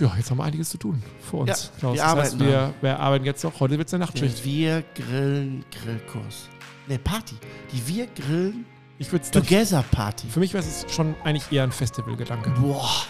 Ja, 0.00 0.16
jetzt 0.16 0.30
haben 0.30 0.38
wir 0.38 0.44
einiges 0.44 0.70
zu 0.70 0.78
tun 0.78 1.02
vor 1.20 1.40
uns, 1.40 1.50
Ja, 1.50 1.78
Klaus. 1.80 1.96
wir 1.96 2.02
das 2.02 2.06
heißt, 2.06 2.32
arbeiten 2.34 2.40
wir, 2.40 2.74
wir 2.80 2.98
arbeiten 2.98 3.24
jetzt 3.26 3.44
noch. 3.44 3.60
Heute 3.60 3.76
wird 3.76 3.88
es 3.88 3.94
eine 3.94 4.06
Nachtschicht. 4.06 4.42
Wir 4.46 4.82
grillen 4.94 5.66
Grillkurs. 5.70 6.48
Ne, 6.86 6.98
Party. 6.98 7.34
Die 7.72 7.86
Wir 7.88 8.06
grillen 8.06 8.64
Ich 8.96 9.08
Together 9.08 9.84
Party. 9.90 10.26
Für 10.28 10.40
mich 10.40 10.54
wäre 10.54 10.64
es 10.64 10.86
schon 10.90 11.14
eigentlich 11.24 11.52
eher 11.52 11.64
ein 11.64 11.72
Festivalgedanke. 11.72 12.48
Boah. 12.58 13.04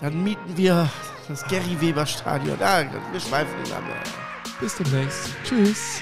Dann 0.00 0.24
mieten 0.24 0.56
wir 0.56 0.88
das 1.28 1.46
Gary 1.48 1.78
Weber 1.82 2.06
Stadion. 2.06 2.56
Ah, 2.62 2.82
wir 3.12 3.20
schweifen 3.20 3.52
den 3.62 3.74
an. 3.74 3.82
Bis 4.58 4.74
demnächst. 4.76 5.28
Tschüss. 5.44 6.00